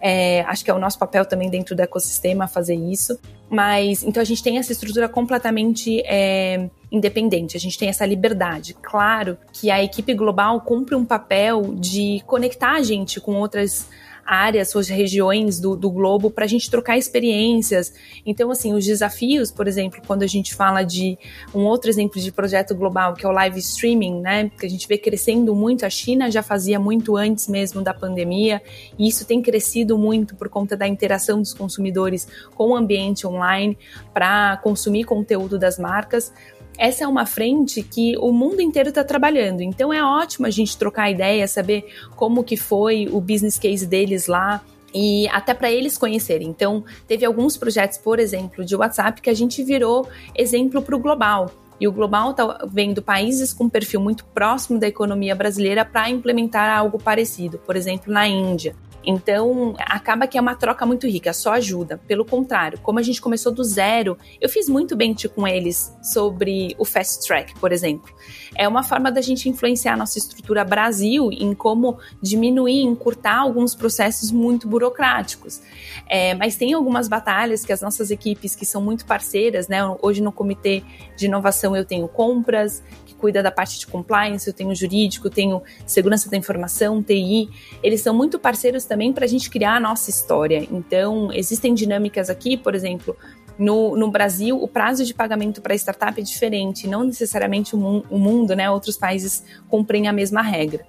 É, 0.00 0.42
acho 0.42 0.64
que 0.64 0.70
é 0.70 0.74
o 0.74 0.78
nosso 0.78 1.00
papel 1.00 1.26
também 1.26 1.50
dentro 1.50 1.74
do 1.74 1.80
ecossistema 1.80 2.46
fazer 2.46 2.76
isso. 2.76 3.18
Mas 3.50 4.04
então 4.04 4.20
a 4.20 4.24
gente 4.24 4.40
tem 4.40 4.56
essa 4.56 4.70
estrutura 4.70 5.08
completamente 5.08 6.00
é, 6.06 6.70
independente, 6.92 7.56
a 7.56 7.60
gente 7.60 7.76
tem 7.76 7.88
essa 7.88 8.06
liberdade. 8.06 8.76
Claro 8.80 9.36
que 9.52 9.68
a 9.68 9.82
equipe 9.82 10.14
global 10.14 10.60
cumpre 10.60 10.94
um 10.94 11.04
papel 11.04 11.74
de 11.74 12.22
conectar 12.24 12.76
a 12.76 12.82
gente 12.82 13.20
com 13.20 13.34
outras 13.34 13.88
áreas, 14.26 14.70
suas 14.70 14.88
regiões 14.88 15.60
do, 15.60 15.76
do 15.76 15.90
globo 15.90 16.30
para 16.30 16.44
a 16.44 16.48
gente 16.48 16.70
trocar 16.70 16.96
experiências. 16.96 17.92
Então, 18.24 18.50
assim, 18.50 18.72
os 18.72 18.84
desafios, 18.84 19.50
por 19.50 19.68
exemplo, 19.68 20.00
quando 20.06 20.22
a 20.22 20.26
gente 20.26 20.54
fala 20.54 20.82
de 20.82 21.18
um 21.54 21.60
outro 21.60 21.90
exemplo 21.90 22.20
de 22.20 22.32
projeto 22.32 22.74
global, 22.74 23.14
que 23.14 23.24
é 23.24 23.28
o 23.28 23.32
live 23.32 23.58
streaming, 23.58 24.20
né? 24.20 24.50
Que 24.58 24.66
a 24.66 24.70
gente 24.70 24.86
vê 24.88 24.98
crescendo 24.98 25.54
muito, 25.54 25.84
a 25.84 25.90
China 25.90 26.30
já 26.30 26.42
fazia 26.42 26.78
muito 26.78 27.16
antes 27.16 27.48
mesmo 27.48 27.82
da 27.82 27.92
pandemia, 27.92 28.62
e 28.98 29.08
isso 29.08 29.26
tem 29.26 29.42
crescido 29.42 29.98
muito 29.98 30.34
por 30.34 30.48
conta 30.48 30.76
da 30.76 30.86
interação 30.86 31.40
dos 31.40 31.52
consumidores 31.52 32.26
com 32.54 32.70
o 32.70 32.76
ambiente 32.76 33.26
online 33.26 33.76
para 34.12 34.56
consumir 34.58 35.04
conteúdo 35.04 35.58
das 35.58 35.78
marcas 35.78 36.32
essa 36.78 37.04
é 37.04 37.06
uma 37.06 37.26
frente 37.26 37.82
que 37.82 38.16
o 38.18 38.32
mundo 38.32 38.60
inteiro 38.60 38.88
está 38.88 39.04
trabalhando. 39.04 39.60
Então 39.62 39.92
é 39.92 40.02
ótimo 40.02 40.46
a 40.46 40.50
gente 40.50 40.76
trocar 40.76 41.10
ideia, 41.10 41.46
saber 41.46 41.86
como 42.16 42.44
que 42.44 42.56
foi 42.56 43.08
o 43.10 43.20
business 43.20 43.58
case 43.58 43.86
deles 43.86 44.26
lá, 44.26 44.62
e 44.94 45.28
até 45.28 45.52
para 45.52 45.70
eles 45.70 45.98
conhecerem. 45.98 46.48
Então, 46.48 46.84
teve 47.08 47.24
alguns 47.24 47.56
projetos, 47.56 47.98
por 47.98 48.20
exemplo, 48.20 48.64
de 48.64 48.76
WhatsApp 48.76 49.20
que 49.20 49.28
a 49.28 49.34
gente 49.34 49.62
virou 49.64 50.08
exemplo 50.36 50.80
para 50.80 50.94
o 50.94 50.98
global. 51.00 51.50
E 51.80 51.88
o 51.88 51.92
global 51.92 52.30
está 52.30 52.64
vendo 52.70 53.02
países 53.02 53.52
com 53.52 53.68
perfil 53.68 54.00
muito 54.00 54.24
próximo 54.26 54.78
da 54.78 54.86
economia 54.86 55.34
brasileira 55.34 55.84
para 55.84 56.08
implementar 56.08 56.70
algo 56.78 56.98
parecido, 56.98 57.58
por 57.58 57.74
exemplo, 57.74 58.12
na 58.12 58.28
Índia. 58.28 58.76
Então, 59.06 59.74
acaba 59.78 60.26
que 60.26 60.38
é 60.38 60.40
uma 60.40 60.54
troca 60.54 60.84
muito 60.84 61.06
rica, 61.06 61.32
só 61.32 61.52
ajuda. 61.52 62.00
Pelo 62.06 62.24
contrário, 62.24 62.78
como 62.80 62.98
a 62.98 63.02
gente 63.02 63.20
começou 63.20 63.52
do 63.52 63.62
zero, 63.62 64.16
eu 64.40 64.48
fiz 64.48 64.68
muito 64.68 64.96
bem 64.96 65.14
com 65.34 65.46
eles 65.46 65.94
sobre 66.02 66.74
o 66.78 66.84
fast 66.84 67.26
track, 67.26 67.54
por 67.60 67.72
exemplo. 67.72 68.12
É 68.56 68.66
uma 68.66 68.82
forma 68.82 69.10
da 69.10 69.20
gente 69.20 69.48
influenciar 69.48 69.94
a 69.94 69.96
nossa 69.96 70.18
estrutura 70.18 70.64
Brasil 70.64 71.30
em 71.32 71.54
como 71.54 71.98
diminuir, 72.20 72.82
encurtar 72.82 73.38
alguns 73.38 73.74
processos 73.74 74.30
muito 74.30 74.66
burocráticos. 74.66 75.60
É, 76.08 76.34
mas 76.34 76.56
tem 76.56 76.72
algumas 76.72 77.08
batalhas 77.08 77.64
que 77.64 77.72
as 77.72 77.80
nossas 77.80 78.10
equipes, 78.10 78.54
que 78.54 78.66
são 78.66 78.82
muito 78.82 79.06
parceiras, 79.06 79.68
né? 79.68 79.80
Hoje 80.02 80.20
no 80.20 80.32
comitê 80.32 80.82
de 81.16 81.26
inovação 81.26 81.76
eu 81.76 81.84
tenho 81.84 82.08
compras, 82.08 82.82
cuida 83.18 83.42
da 83.42 83.50
parte 83.50 83.78
de 83.78 83.86
compliance, 83.86 84.46
eu 84.46 84.52
tenho 84.52 84.74
jurídico, 84.74 85.30
tenho 85.30 85.62
segurança 85.86 86.30
da 86.30 86.36
informação, 86.36 87.02
TI. 87.02 87.48
Eles 87.82 88.00
são 88.00 88.14
muito 88.14 88.38
parceiros 88.38 88.84
também 88.84 89.12
para 89.12 89.24
a 89.24 89.28
gente 89.28 89.48
criar 89.48 89.76
a 89.76 89.80
nossa 89.80 90.10
história. 90.10 90.66
Então, 90.70 91.32
existem 91.32 91.74
dinâmicas 91.74 92.28
aqui, 92.28 92.56
por 92.56 92.74
exemplo, 92.74 93.16
no, 93.58 93.96
no 93.96 94.10
Brasil, 94.10 94.60
o 94.60 94.66
prazo 94.66 95.04
de 95.04 95.14
pagamento 95.14 95.62
para 95.62 95.74
startup 95.74 96.20
é 96.20 96.24
diferente, 96.24 96.88
não 96.88 97.04
necessariamente 97.04 97.76
o, 97.76 98.04
o 98.10 98.18
mundo, 98.18 98.54
né? 98.56 98.68
Outros 98.68 98.96
países 98.96 99.44
cumprem 99.68 100.08
a 100.08 100.12
mesma 100.12 100.42
regra. 100.42 100.84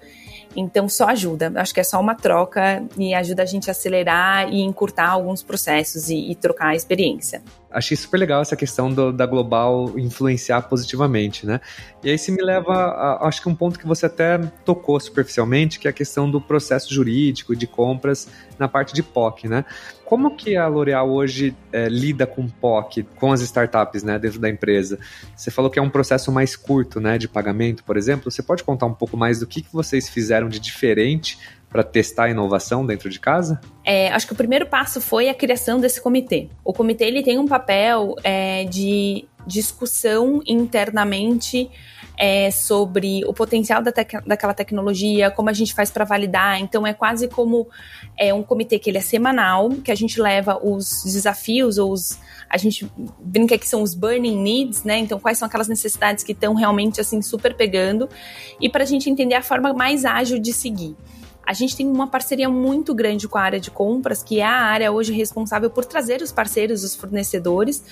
Então, 0.55 0.87
só 0.87 1.09
ajuda. 1.09 1.51
Acho 1.55 1.73
que 1.73 1.79
é 1.79 1.83
só 1.83 1.99
uma 1.99 2.15
troca 2.15 2.83
e 2.97 3.13
ajuda 3.13 3.43
a 3.43 3.45
gente 3.45 3.69
a 3.69 3.71
acelerar 3.71 4.51
e 4.51 4.61
encurtar 4.61 5.09
alguns 5.09 5.43
processos 5.43 6.09
e, 6.09 6.31
e 6.31 6.35
trocar 6.35 6.69
a 6.69 6.75
experiência 6.75 7.43
achei 7.75 7.97
super 7.97 8.17
legal 8.17 8.41
essa 8.41 8.55
questão 8.55 8.91
do, 8.91 9.11
da 9.11 9.25
Global 9.25 9.91
influenciar 9.99 10.61
positivamente, 10.63 11.45
né? 11.45 11.59
E 12.01 12.09
aí 12.09 12.17
se 12.17 12.31
me 12.31 12.41
leva, 12.41 12.73
a, 12.73 13.27
acho 13.27 13.41
que 13.41 13.49
um 13.49 13.55
ponto 13.55 13.77
que 13.77 13.85
você 13.85 14.05
até 14.05 14.37
tocou 14.63 14.97
superficialmente, 14.99 15.77
que 15.77 15.87
é 15.87 15.91
a 15.91 15.93
questão 15.93 16.31
do 16.31 16.39
processo 16.39 16.93
jurídico 16.93 17.55
de 17.55 17.67
compras 17.67 18.29
na 18.57 18.69
parte 18.69 18.93
de 18.93 19.03
POC, 19.03 19.49
né? 19.49 19.65
Como 20.05 20.35
que 20.35 20.55
a 20.55 20.67
L'Oréal 20.67 21.09
hoje 21.09 21.55
é, 21.73 21.89
lida 21.89 22.25
com 22.25 22.47
POC, 22.47 23.03
com 23.15 23.31
as 23.31 23.41
startups, 23.41 24.03
né, 24.03 24.19
dentro 24.19 24.39
da 24.39 24.47
empresa? 24.47 24.99
Você 25.35 25.49
falou 25.49 25.69
que 25.69 25.79
é 25.79 25.81
um 25.81 25.89
processo 25.89 26.31
mais 26.31 26.55
curto, 26.55 27.01
né, 27.01 27.17
de 27.17 27.27
pagamento, 27.27 27.83
por 27.83 27.97
exemplo. 27.97 28.29
Você 28.29 28.43
pode 28.43 28.63
contar 28.63 28.85
um 28.85 28.93
pouco 28.93 29.17
mais 29.17 29.39
do 29.39 29.47
que, 29.47 29.63
que 29.63 29.73
vocês 29.73 30.07
fizeram 30.07 30.47
de 30.47 30.59
diferente 30.59 31.39
para 31.75 31.83
testar 31.83 32.23
a 32.23 32.29
inovação 32.29 32.85
dentro 32.85 33.09
de 33.09 33.19
casa? 33.19 33.59
É, 33.83 34.09
acho 34.13 34.25
que 34.25 34.31
o 34.31 34.35
primeiro 34.35 34.65
passo 34.65 35.01
foi 35.01 35.27
a 35.27 35.33
criação 35.33 35.77
desse 35.77 35.99
comitê. 35.99 36.47
O 36.63 36.71
comitê 36.71 37.03
ele 37.03 37.21
tem 37.21 37.37
um 37.37 37.45
papel 37.45 38.15
é, 38.23 38.63
de 38.63 39.25
discussão 39.45 40.41
internamente 40.47 41.69
é, 42.17 42.49
sobre 42.49 43.25
o 43.25 43.33
potencial 43.33 43.83
da 43.83 43.91
tec 43.91 44.13
daquela 44.25 44.53
tecnologia, 44.53 45.29
como 45.29 45.49
a 45.49 45.53
gente 45.53 45.73
faz 45.73 45.91
para 45.91 46.05
validar. 46.05 46.61
Então 46.61 46.87
é 46.87 46.93
quase 46.93 47.27
como 47.27 47.67
é, 48.17 48.33
um 48.33 48.41
comitê 48.41 48.79
que 48.79 48.89
ele 48.89 48.99
é 48.99 49.01
semanal, 49.01 49.69
que 49.83 49.91
a 49.91 49.95
gente 49.95 50.21
leva 50.21 50.57
os 50.63 51.03
desafios 51.03 51.77
ou 51.77 51.91
os 51.91 52.17
a 52.49 52.57
gente 52.57 52.89
brinca 53.19 53.57
que 53.57 53.67
são 53.67 53.81
os 53.81 53.93
burning 53.93 54.41
needs, 54.41 54.85
né? 54.85 54.97
Então 54.99 55.19
quais 55.19 55.37
são 55.37 55.45
aquelas 55.45 55.67
necessidades 55.67 56.23
que 56.23 56.31
estão 56.31 56.53
realmente 56.53 57.01
assim 57.01 57.21
super 57.21 57.53
pegando 57.53 58.07
e 58.61 58.69
para 58.69 58.83
a 58.83 58.87
gente 58.87 59.09
entender 59.09 59.35
a 59.35 59.41
forma 59.41 59.73
mais 59.73 60.05
ágil 60.05 60.39
de 60.39 60.53
seguir. 60.53 60.95
A 61.45 61.53
gente 61.53 61.75
tem 61.75 61.87
uma 61.87 62.07
parceria 62.07 62.49
muito 62.49 62.93
grande 62.93 63.27
com 63.27 63.37
a 63.37 63.41
área 63.41 63.59
de 63.59 63.69
compras, 63.69 64.23
que 64.23 64.39
é 64.39 64.45
a 64.45 64.61
área 64.61 64.91
hoje 64.91 65.13
responsável 65.13 65.69
por 65.69 65.85
trazer 65.85 66.21
os 66.21 66.31
parceiros, 66.31 66.83
os 66.83 66.95
fornecedores. 66.95 67.83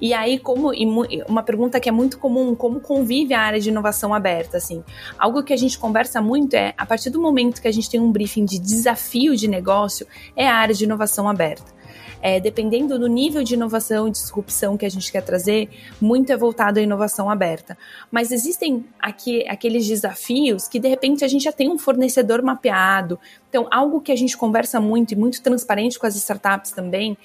E 0.00 0.14
aí, 0.14 0.38
como 0.38 0.72
e 0.72 0.86
uma 1.28 1.42
pergunta 1.42 1.80
que 1.80 1.88
é 1.88 1.92
muito 1.92 2.18
comum, 2.18 2.54
como 2.54 2.80
convive 2.80 3.34
a 3.34 3.40
área 3.40 3.60
de 3.60 3.68
inovação 3.68 4.14
aberta, 4.14 4.58
assim? 4.58 4.84
Algo 5.18 5.42
que 5.42 5.52
a 5.52 5.56
gente 5.56 5.78
conversa 5.78 6.20
muito 6.20 6.54
é, 6.54 6.74
a 6.76 6.86
partir 6.86 7.10
do 7.10 7.20
momento 7.20 7.60
que 7.60 7.68
a 7.68 7.72
gente 7.72 7.90
tem 7.90 8.00
um 8.00 8.12
briefing 8.12 8.44
de 8.44 8.58
desafio 8.58 9.36
de 9.36 9.48
negócio, 9.48 10.06
é 10.36 10.46
a 10.46 10.54
área 10.54 10.74
de 10.74 10.84
inovação 10.84 11.28
aberta 11.28 11.79
é, 12.22 12.38
dependendo 12.38 12.98
do 12.98 13.06
nível 13.06 13.42
de 13.42 13.54
inovação 13.54 14.08
e 14.08 14.10
disrupção 14.10 14.76
que 14.76 14.84
a 14.84 14.88
gente 14.88 15.10
quer 15.10 15.22
trazer, 15.22 15.68
muito 16.00 16.32
é 16.32 16.36
voltado 16.36 16.78
à 16.78 16.82
inovação 16.82 17.30
aberta. 17.30 17.76
Mas 18.10 18.30
existem 18.30 18.84
aqui 18.98 19.46
aqueles 19.48 19.86
desafios 19.86 20.68
que 20.68 20.78
de 20.78 20.88
repente 20.88 21.24
a 21.24 21.28
gente 21.28 21.44
já 21.44 21.52
tem 21.52 21.70
um 21.70 21.78
fornecedor 21.78 22.42
mapeado. 22.42 23.18
Então, 23.48 23.66
algo 23.70 24.00
que 24.00 24.12
a 24.12 24.16
gente 24.16 24.36
conversa 24.36 24.80
muito 24.80 25.12
e 25.12 25.16
muito 25.16 25.42
transparente 25.42 25.98
com 25.98 26.06
as 26.06 26.16
startups 26.16 26.70
também 26.70 27.16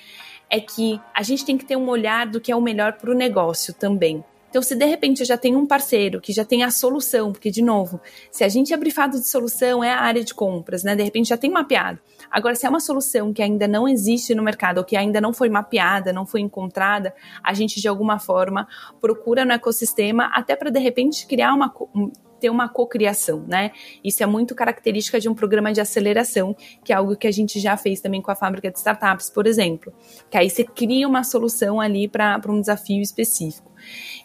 é 0.50 0.60
que 0.60 1.00
a 1.14 1.24
gente 1.24 1.44
tem 1.44 1.58
que 1.58 1.66
ter 1.66 1.76
um 1.76 1.90
olhar 1.90 2.28
do 2.28 2.40
que 2.40 2.52
é 2.52 2.56
o 2.56 2.62
melhor 2.62 2.94
para 2.94 3.12
o 3.12 3.14
negócio 3.14 3.74
também. 3.74 4.24
Então, 4.56 4.64
se 4.64 4.74
de 4.74 4.86
repente 4.86 5.20
eu 5.20 5.26
já 5.26 5.38
tenho 5.38 5.60
um 5.60 5.66
parceiro 5.66 6.22
que 6.22 6.32
já 6.32 6.46
tem 6.46 6.64
a 6.64 6.72
solução, 6.72 7.34
porque, 7.34 7.52
de 7.52 7.62
novo, 7.62 8.00
se 8.32 8.42
a 8.42 8.48
gente 8.48 8.74
é 8.74 8.78
brifado 8.78 9.20
de 9.20 9.28
solução, 9.28 9.84
é 9.84 9.92
a 9.92 10.00
área 10.00 10.24
de 10.24 10.34
compras, 10.34 10.82
né? 10.82 10.96
De 10.96 11.04
repente 11.04 11.28
já 11.28 11.36
tem 11.36 11.52
mapeado. 11.52 12.00
Agora, 12.32 12.56
se 12.56 12.66
é 12.66 12.70
uma 12.70 12.80
solução 12.80 13.34
que 13.34 13.42
ainda 13.42 13.68
não 13.68 13.86
existe 13.86 14.34
no 14.34 14.42
mercado, 14.42 14.78
ou 14.78 14.86
que 14.86 14.96
ainda 14.96 15.20
não 15.20 15.34
foi 15.34 15.50
mapeada, 15.50 16.14
não 16.14 16.26
foi 16.26 16.40
encontrada, 16.40 17.14
a 17.44 17.54
gente 17.54 17.82
de 17.82 17.90
alguma 17.90 18.18
forma 18.18 18.66
procura 19.02 19.44
no 19.44 19.52
ecossistema 19.52 20.32
até 20.34 20.56
para 20.56 20.70
de 20.70 20.80
repente 20.80 21.28
criar 21.28 21.54
uma 21.54 21.74
ter 22.46 22.50
uma 22.52 22.70
cocriação, 22.70 23.44
né? 23.48 23.72
Isso 24.04 24.22
é 24.22 24.26
muito 24.28 24.54
característica 24.54 25.20
de 25.20 25.28
um 25.28 25.34
programa 25.34 25.74
de 25.74 25.82
aceleração, 25.82 26.56
que 26.84 26.94
é 26.94 26.96
algo 26.96 27.16
que 27.16 27.26
a 27.26 27.32
gente 27.32 27.60
já 27.60 27.76
fez 27.76 28.00
também 28.00 28.22
com 28.22 28.30
a 28.30 28.36
fábrica 28.36 28.70
de 28.70 28.78
startups, 28.78 29.32
por 29.32 29.48
exemplo. 29.48 29.92
Que 30.30 30.38
aí 30.38 30.48
você 30.48 30.64
cria 30.64 31.08
uma 31.08 31.24
solução 31.24 31.82
ali 31.82 32.08
para 32.08 32.40
um 32.48 32.62
desafio 32.62 33.02
específico. 33.02 33.72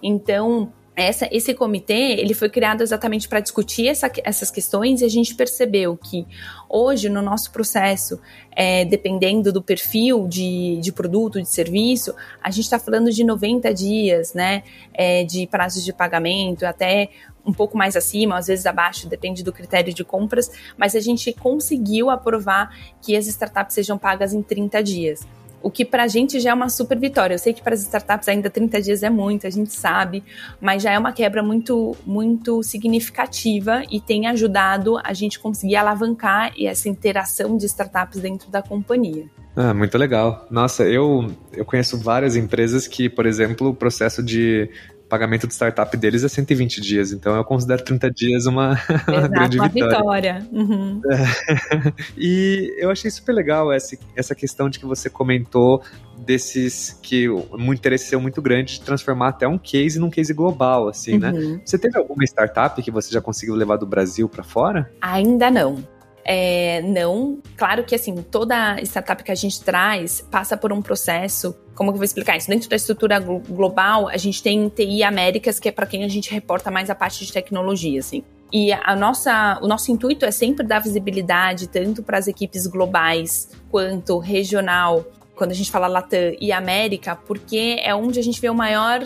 Então, 0.02 0.70
essa, 1.00 1.28
esse 1.32 1.54
comitê 1.54 2.12
ele 2.18 2.34
foi 2.34 2.50
criado 2.50 2.82
exatamente 2.82 3.28
para 3.28 3.40
discutir 3.40 3.88
essa, 3.88 4.10
essas 4.24 4.50
questões 4.50 5.00
e 5.00 5.04
a 5.04 5.08
gente 5.08 5.34
percebeu 5.34 5.96
que 5.96 6.26
hoje 6.68 7.08
no 7.08 7.22
nosso 7.22 7.50
processo, 7.52 8.20
é, 8.54 8.84
dependendo 8.84 9.52
do 9.52 9.62
perfil 9.62 10.28
de, 10.28 10.78
de 10.80 10.92
produto, 10.92 11.40
de 11.40 11.48
serviço, 11.48 12.14
a 12.42 12.50
gente 12.50 12.64
está 12.64 12.78
falando 12.78 13.10
de 13.10 13.24
90 13.24 13.72
dias, 13.72 14.34
né, 14.34 14.62
é, 14.92 15.24
de 15.24 15.46
prazos 15.46 15.84
de 15.84 15.92
pagamento, 15.92 16.64
até 16.64 17.08
um 17.44 17.52
pouco 17.52 17.76
mais 17.76 17.96
acima, 17.96 18.38
às 18.38 18.46
vezes 18.46 18.66
abaixo, 18.66 19.08
depende 19.08 19.42
do 19.42 19.52
critério 19.52 19.92
de 19.92 20.04
compras, 20.04 20.50
mas 20.76 20.94
a 20.94 21.00
gente 21.00 21.32
conseguiu 21.32 22.10
aprovar 22.10 22.74
que 23.00 23.16
as 23.16 23.26
startups 23.26 23.74
sejam 23.74 23.98
pagas 23.98 24.32
em 24.32 24.42
30 24.42 24.82
dias 24.82 25.26
o 25.62 25.70
que 25.70 25.84
para 25.84 26.04
a 26.04 26.08
gente 26.08 26.40
já 26.40 26.50
é 26.50 26.54
uma 26.54 26.68
super 26.68 26.98
vitória. 26.98 27.34
Eu 27.34 27.38
sei 27.38 27.52
que 27.52 27.62
para 27.62 27.74
as 27.74 27.82
startups 27.82 28.28
ainda 28.28 28.48
30 28.48 28.80
dias 28.80 29.02
é 29.02 29.10
muito, 29.10 29.46
a 29.46 29.50
gente 29.50 29.72
sabe, 29.72 30.22
mas 30.60 30.82
já 30.82 30.92
é 30.92 30.98
uma 30.98 31.12
quebra 31.12 31.42
muito, 31.42 31.96
muito 32.06 32.62
significativa 32.62 33.82
e 33.90 34.00
tem 34.00 34.26
ajudado 34.26 34.98
a 35.02 35.12
gente 35.12 35.38
conseguir 35.38 35.76
alavancar 35.76 36.52
essa 36.58 36.88
interação 36.88 37.56
de 37.56 37.66
startups 37.66 38.20
dentro 38.20 38.50
da 38.50 38.62
companhia. 38.62 39.26
Ah, 39.56 39.74
muito 39.74 39.98
legal. 39.98 40.46
Nossa, 40.50 40.84
eu, 40.84 41.30
eu 41.52 41.64
conheço 41.64 41.98
várias 41.98 42.36
empresas 42.36 42.86
que, 42.86 43.08
por 43.08 43.26
exemplo, 43.26 43.68
o 43.68 43.74
processo 43.74 44.22
de 44.22 44.70
pagamento 45.10 45.46
de 45.46 45.52
startup 45.52 45.94
deles 45.96 46.22
é 46.22 46.28
120 46.28 46.80
dias, 46.80 47.12
então 47.12 47.34
eu 47.34 47.44
considero 47.44 47.84
30 47.84 48.10
dias 48.10 48.46
uma, 48.46 48.72
Exato, 48.88 49.10
uma 49.10 49.28
grande 49.28 49.58
uma 49.58 49.68
vitória. 49.68 50.38
vitória. 50.38 50.48
Uhum. 50.52 51.02
É. 51.10 51.90
E 52.16 52.74
eu 52.78 52.90
achei 52.90 53.10
super 53.10 53.32
legal 53.32 53.72
essa, 53.72 53.96
essa 54.14 54.34
questão 54.34 54.68
de 54.70 54.78
que 54.78 54.86
você 54.86 55.10
comentou 55.10 55.82
desses 56.18 56.98
que 57.02 57.28
o 57.28 57.72
interesse 57.72 58.06
seu 58.06 58.20
muito 58.20 58.40
grande 58.40 58.74
de 58.74 58.82
transformar 58.82 59.28
até 59.28 59.48
um 59.48 59.58
case 59.58 59.98
num 59.98 60.10
case 60.10 60.32
global, 60.32 60.88
assim, 60.88 61.18
né? 61.18 61.30
uhum. 61.30 61.54
né? 61.54 61.60
Você 61.64 61.78
teve 61.78 61.98
alguma 61.98 62.24
startup 62.24 62.80
que 62.80 62.90
você 62.90 63.12
já 63.12 63.20
conseguiu 63.20 63.54
levar 63.54 63.76
do 63.76 63.86
Brasil 63.86 64.28
para 64.28 64.44
fora? 64.44 64.90
Ainda 65.00 65.50
não. 65.50 65.82
É, 66.24 66.82
não, 66.82 67.38
claro 67.56 67.84
que 67.84 67.94
assim, 67.94 68.22
toda 68.22 68.80
startup 68.82 69.22
que 69.22 69.32
a 69.32 69.34
gente 69.34 69.62
traz 69.62 70.20
passa 70.30 70.56
por 70.56 70.72
um 70.72 70.82
processo. 70.82 71.54
Como 71.74 71.90
que 71.90 71.94
eu 71.94 71.98
vou 71.98 72.04
explicar 72.04 72.36
isso? 72.36 72.48
Dentro 72.48 72.68
da 72.68 72.76
estrutura 72.76 73.18
global, 73.18 74.08
a 74.08 74.16
gente 74.16 74.42
tem 74.42 74.68
TI 74.68 75.02
Américas, 75.02 75.58
que 75.58 75.68
é 75.68 75.72
para 75.72 75.86
quem 75.86 76.04
a 76.04 76.08
gente 76.08 76.30
reporta 76.30 76.70
mais 76.70 76.90
a 76.90 76.94
parte 76.94 77.24
de 77.24 77.32
tecnologia, 77.32 78.00
assim. 78.00 78.22
E 78.52 78.72
a 78.72 78.96
nossa, 78.96 79.58
o 79.62 79.68
nosso 79.68 79.90
intuito 79.92 80.26
é 80.26 80.30
sempre 80.30 80.66
dar 80.66 80.80
visibilidade 80.80 81.68
tanto 81.68 82.02
para 82.02 82.18
as 82.18 82.26
equipes 82.26 82.66
globais 82.66 83.48
quanto 83.70 84.18
regional, 84.18 85.06
quando 85.36 85.52
a 85.52 85.54
gente 85.54 85.70
fala 85.70 85.86
Latam 85.86 86.34
e 86.38 86.52
América, 86.52 87.16
porque 87.16 87.78
é 87.80 87.94
onde 87.94 88.18
a 88.18 88.22
gente 88.22 88.40
vê 88.40 88.50
o 88.50 88.54
maior, 88.54 89.00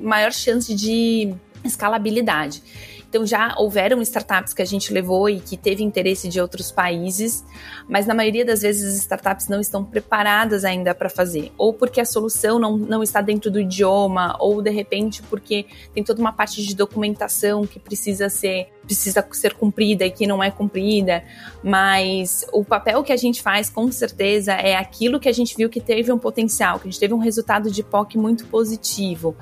maior 0.00 0.32
chance 0.32 0.72
de 0.74 1.34
escalabilidade. 1.64 2.62
Então 3.14 3.24
já 3.24 3.54
houveram 3.56 4.02
startups 4.02 4.52
que 4.52 4.60
a 4.60 4.64
gente 4.64 4.92
levou 4.92 5.30
e 5.30 5.38
que 5.38 5.56
teve 5.56 5.84
interesse 5.84 6.28
de 6.28 6.40
outros 6.40 6.72
países, 6.72 7.44
mas 7.88 8.08
na 8.08 8.12
maioria 8.12 8.44
das 8.44 8.62
vezes 8.62 8.92
as 8.92 9.00
startups 9.02 9.46
não 9.46 9.60
estão 9.60 9.84
preparadas 9.84 10.64
ainda 10.64 10.92
para 10.92 11.08
fazer, 11.08 11.52
ou 11.56 11.72
porque 11.72 12.00
a 12.00 12.04
solução 12.04 12.58
não, 12.58 12.76
não 12.76 13.04
está 13.04 13.20
dentro 13.20 13.52
do 13.52 13.60
idioma, 13.60 14.36
ou 14.40 14.60
de 14.60 14.70
repente 14.70 15.22
porque 15.30 15.64
tem 15.94 16.02
toda 16.02 16.20
uma 16.20 16.32
parte 16.32 16.60
de 16.60 16.74
documentação 16.74 17.64
que 17.64 17.78
precisa 17.78 18.28
ser 18.28 18.73
precisa 18.84 19.26
ser 19.32 19.54
cumprida 19.54 20.04
e 20.04 20.10
que 20.10 20.26
não 20.26 20.42
é 20.42 20.50
cumprida, 20.50 21.24
mas 21.62 22.44
o 22.52 22.64
papel 22.64 23.02
que 23.02 23.12
a 23.12 23.16
gente 23.16 23.42
faz 23.42 23.68
com 23.68 23.90
certeza 23.90 24.52
é 24.52 24.76
aquilo 24.76 25.18
que 25.18 25.28
a 25.28 25.32
gente 25.32 25.56
viu 25.56 25.68
que 25.68 25.80
teve 25.80 26.12
um 26.12 26.18
potencial, 26.18 26.78
que 26.78 26.88
a 26.88 26.90
gente 26.90 27.00
teve 27.00 27.14
um 27.14 27.18
resultado 27.18 27.70
de 27.70 27.82
POC 27.82 28.16
muito 28.18 28.46
positivo, 28.46 29.36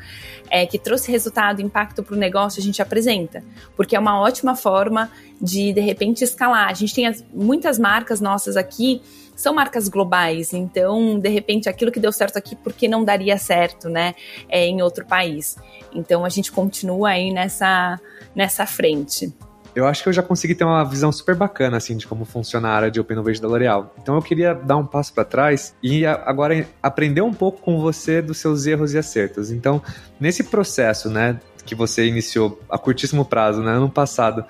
é, 0.50 0.66
que 0.66 0.78
trouxe 0.78 1.10
resultado, 1.10 1.60
impacto 1.60 2.02
para 2.02 2.14
o 2.14 2.18
negócio, 2.18 2.60
a 2.60 2.64
gente 2.64 2.80
apresenta, 2.80 3.42
porque 3.76 3.96
é 3.96 3.98
uma 3.98 4.20
ótima 4.20 4.54
forma 4.54 5.10
de 5.40 5.72
de 5.72 5.80
repente 5.80 6.22
escalar. 6.22 6.68
A 6.68 6.74
gente 6.74 6.94
tem 6.94 7.06
as, 7.06 7.24
muitas 7.32 7.78
marcas 7.78 8.20
nossas 8.20 8.56
aqui 8.56 9.02
são 9.34 9.54
marcas 9.54 9.88
globais, 9.88 10.52
então, 10.52 11.18
de 11.18 11.28
repente, 11.28 11.68
aquilo 11.68 11.90
que 11.90 12.00
deu 12.00 12.12
certo 12.12 12.36
aqui, 12.36 12.54
porque 12.54 12.86
não 12.86 13.04
daria 13.04 13.36
certo, 13.38 13.88
né, 13.88 14.14
é, 14.48 14.66
em 14.66 14.82
outro 14.82 15.04
país. 15.04 15.56
Então, 15.94 16.24
a 16.24 16.28
gente 16.28 16.52
continua 16.52 17.10
aí 17.10 17.32
nessa, 17.32 18.00
nessa 18.34 18.66
frente. 18.66 19.32
Eu 19.74 19.86
acho 19.86 20.02
que 20.02 20.08
eu 20.10 20.12
já 20.12 20.22
consegui 20.22 20.54
ter 20.54 20.64
uma 20.64 20.84
visão 20.84 21.10
super 21.10 21.34
bacana, 21.34 21.78
assim, 21.78 21.96
de 21.96 22.06
como 22.06 22.26
funciona 22.26 22.68
a 22.68 22.72
área 22.72 22.90
de 22.90 23.00
Open 23.00 23.14
Innovation 23.14 23.40
da 23.40 23.48
L'Oréal. 23.48 23.94
Então, 24.02 24.14
eu 24.14 24.22
queria 24.22 24.54
dar 24.54 24.76
um 24.76 24.86
passo 24.86 25.14
para 25.14 25.24
trás 25.24 25.74
e 25.82 26.04
agora 26.04 26.66
aprender 26.82 27.22
um 27.22 27.32
pouco 27.32 27.62
com 27.62 27.80
você 27.80 28.20
dos 28.20 28.36
seus 28.36 28.66
erros 28.66 28.92
e 28.92 28.98
acertos. 28.98 29.50
Então, 29.50 29.82
nesse 30.20 30.44
processo, 30.44 31.08
né, 31.08 31.40
que 31.64 31.74
você 31.74 32.06
iniciou 32.06 32.60
a 32.68 32.78
curtíssimo 32.78 33.24
prazo, 33.24 33.62
né, 33.62 33.72
ano 33.72 33.90
passado, 33.90 34.44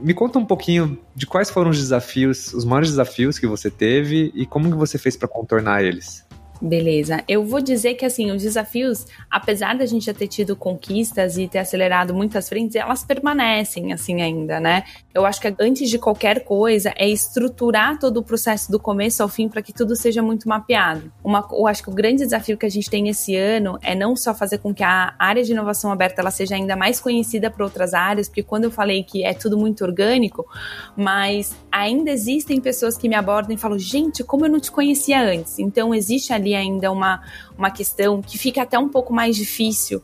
me 0.00 0.14
conta 0.14 0.38
um 0.38 0.44
pouquinho 0.44 0.98
de 1.14 1.26
quais 1.26 1.50
foram 1.50 1.70
os 1.70 1.78
desafios, 1.78 2.52
os 2.52 2.64
maiores 2.64 2.90
desafios 2.90 3.38
que 3.38 3.46
você 3.46 3.70
teve 3.70 4.30
e 4.34 4.46
como 4.46 4.70
que 4.70 4.76
você 4.76 4.98
fez 4.98 5.16
para 5.16 5.28
contornar 5.28 5.82
eles. 5.82 6.26
Beleza. 6.60 7.22
Eu 7.28 7.44
vou 7.44 7.60
dizer 7.60 7.94
que, 7.94 8.04
assim, 8.04 8.30
os 8.32 8.42
desafios, 8.42 9.06
apesar 9.30 9.76
da 9.76 9.86
gente 9.86 10.06
já 10.06 10.14
ter 10.14 10.26
tido 10.26 10.56
conquistas 10.56 11.38
e 11.38 11.46
ter 11.46 11.58
acelerado 11.58 12.12
muitas 12.12 12.48
frentes, 12.48 12.74
elas 12.74 13.04
permanecem, 13.04 13.92
assim, 13.92 14.20
ainda, 14.20 14.58
né? 14.58 14.82
Eu 15.14 15.24
acho 15.24 15.40
que 15.40 15.54
antes 15.60 15.88
de 15.88 15.98
qualquer 15.98 16.44
coisa 16.44 16.92
é 16.96 17.08
estruturar 17.08 17.98
todo 17.98 18.18
o 18.18 18.22
processo 18.22 18.70
do 18.72 18.78
começo 18.78 19.22
ao 19.22 19.28
fim 19.28 19.48
para 19.48 19.62
que 19.62 19.72
tudo 19.72 19.94
seja 19.94 20.20
muito 20.20 20.48
mapeado. 20.48 21.12
Uma, 21.22 21.46
eu 21.52 21.66
acho 21.66 21.82
que 21.82 21.90
o 21.90 21.94
grande 21.94 22.24
desafio 22.24 22.56
que 22.56 22.66
a 22.66 22.70
gente 22.70 22.90
tem 22.90 23.08
esse 23.08 23.36
ano 23.36 23.78
é 23.82 23.94
não 23.94 24.16
só 24.16 24.34
fazer 24.34 24.58
com 24.58 24.74
que 24.74 24.82
a 24.82 25.14
área 25.18 25.44
de 25.44 25.52
inovação 25.52 25.92
aberta 25.92 26.20
ela 26.20 26.30
seja 26.30 26.56
ainda 26.56 26.74
mais 26.74 27.00
conhecida 27.00 27.50
por 27.50 27.62
outras 27.62 27.94
áreas, 27.94 28.28
porque 28.28 28.42
quando 28.42 28.64
eu 28.64 28.70
falei 28.70 29.02
que 29.02 29.24
é 29.24 29.32
tudo 29.32 29.56
muito 29.56 29.84
orgânico, 29.84 30.44
mas 30.96 31.56
ainda 31.70 32.10
existem 32.10 32.60
pessoas 32.60 32.96
que 32.96 33.08
me 33.08 33.14
abordam 33.14 33.54
e 33.54 33.58
falam, 33.58 33.78
gente, 33.78 34.24
como 34.24 34.44
eu 34.44 34.50
não 34.50 34.60
te 34.60 34.70
conhecia 34.70 35.20
antes? 35.20 35.58
Então, 35.58 35.94
existe 35.94 36.32
ali 36.32 36.47
ali 36.48 36.54
ainda 36.54 36.90
uma, 36.90 37.22
uma 37.56 37.70
questão 37.70 38.22
que 38.22 38.38
fica 38.38 38.62
até 38.62 38.78
um 38.78 38.88
pouco 38.88 39.12
mais 39.12 39.36
difícil 39.36 40.02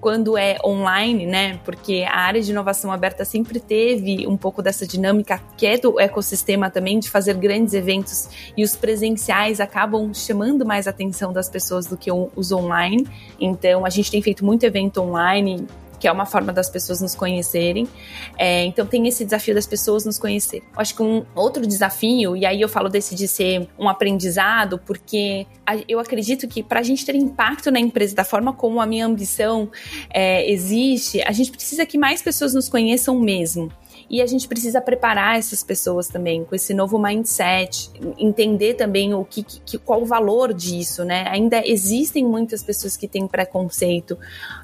quando 0.00 0.36
é 0.36 0.58
online, 0.62 1.24
né? 1.24 1.58
Porque 1.64 2.04
a 2.06 2.18
área 2.18 2.42
de 2.42 2.50
inovação 2.50 2.92
aberta 2.92 3.24
sempre 3.24 3.58
teve 3.58 4.26
um 4.26 4.36
pouco 4.36 4.60
dessa 4.60 4.86
dinâmica 4.86 5.40
que 5.56 5.66
é 5.66 5.78
do 5.78 5.98
ecossistema 5.98 6.68
também 6.68 6.98
de 6.98 7.08
fazer 7.08 7.34
grandes 7.34 7.72
eventos 7.72 8.28
e 8.54 8.62
os 8.62 8.76
presenciais 8.76 9.60
acabam 9.60 10.12
chamando 10.12 10.66
mais 10.66 10.86
atenção 10.86 11.32
das 11.32 11.48
pessoas 11.48 11.86
do 11.86 11.96
que 11.96 12.10
os 12.12 12.52
online. 12.52 13.06
Então 13.40 13.86
a 13.86 13.88
gente 13.88 14.10
tem 14.10 14.20
feito 14.20 14.44
muito 14.44 14.64
evento 14.64 15.00
online 15.00 15.66
que 16.04 16.08
é 16.08 16.12
uma 16.12 16.26
forma 16.26 16.52
das 16.52 16.68
pessoas 16.68 17.00
nos 17.00 17.14
conhecerem. 17.14 17.88
É, 18.36 18.62
então 18.66 18.84
tem 18.84 19.08
esse 19.08 19.24
desafio 19.24 19.54
das 19.54 19.66
pessoas 19.66 20.04
nos 20.04 20.18
conhecerem. 20.18 20.62
Eu 20.74 20.78
acho 20.78 20.94
que 20.94 21.02
um 21.02 21.24
outro 21.34 21.66
desafio, 21.66 22.36
e 22.36 22.44
aí 22.44 22.60
eu 22.60 22.68
falo 22.68 22.90
desse 22.90 23.14
de 23.14 23.26
ser 23.26 23.66
um 23.78 23.88
aprendizado, 23.88 24.78
porque 24.84 25.46
eu 25.88 25.98
acredito 25.98 26.46
que 26.46 26.62
para 26.62 26.80
a 26.80 26.82
gente 26.82 27.06
ter 27.06 27.14
impacto 27.14 27.70
na 27.70 27.80
empresa 27.80 28.14
da 28.14 28.22
forma 28.22 28.52
como 28.52 28.82
a 28.82 28.86
minha 28.86 29.06
ambição 29.06 29.70
é, 30.12 30.46
existe, 30.52 31.22
a 31.22 31.32
gente 31.32 31.50
precisa 31.50 31.86
que 31.86 31.96
mais 31.96 32.20
pessoas 32.20 32.52
nos 32.52 32.68
conheçam 32.68 33.18
mesmo. 33.18 33.72
E 34.08 34.20
a 34.20 34.26
gente 34.26 34.46
precisa 34.46 34.80
preparar 34.80 35.38
essas 35.38 35.62
pessoas 35.62 36.08
também 36.08 36.44
com 36.44 36.54
esse 36.54 36.74
novo 36.74 36.98
mindset, 36.98 37.90
entender 38.18 38.74
também 38.74 39.14
o 39.14 39.24
que, 39.24 39.42
que 39.42 39.78
qual 39.78 40.02
o 40.02 40.06
valor 40.06 40.52
disso, 40.52 41.04
né? 41.04 41.26
Ainda 41.28 41.66
existem 41.66 42.24
muitas 42.24 42.62
pessoas 42.62 42.96
que 42.96 43.08
têm 43.08 43.26
preconceito 43.26 44.18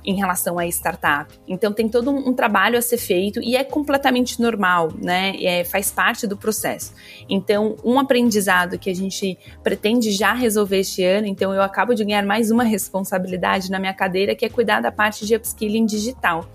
em 0.05 0.15
relação 0.15 0.59
a 0.59 0.67
startup. 0.67 1.33
Então 1.49 1.73
tem 1.73 1.89
todo 1.89 2.11
um, 2.11 2.33
trabalho 2.33 2.79
a 2.79 2.83
ser 2.83 2.99
feito 2.99 3.41
e 3.43 3.57
é 3.57 3.65
completamente 3.65 4.41
normal, 4.41 4.93
né? 4.97 5.35
É, 5.43 5.65
faz 5.65 5.91
parte 5.91 6.27
do 6.27 6.37
processo. 6.37 6.93
Então, 7.29 7.77
um 7.85 7.99
aprendizado 7.99 8.79
que 8.79 8.91
a 8.91 8.95
gente 8.95 9.39
pretende 9.63 10.11
já 10.11 10.33
resolver 10.33 10.79
este 10.79 11.05
ano, 11.05 11.27
então 11.27 11.53
eu 11.55 11.63
acabo 11.63 11.95
de 11.95 12.05
ganhar 12.05 12.25
mais 12.25 12.51
uma 12.51 12.65
responsabilidade 12.65 13.71
na 13.71 13.79
minha 13.79 13.95
cadeira, 13.95 14.35
que 14.35 14.45
é 14.45 14.49
cuidar 14.49 14.81
da 14.81 14.93
parte 14.93 15.27
de 15.27 15.35
upskilling 15.35 15.87
digital. 15.87 16.49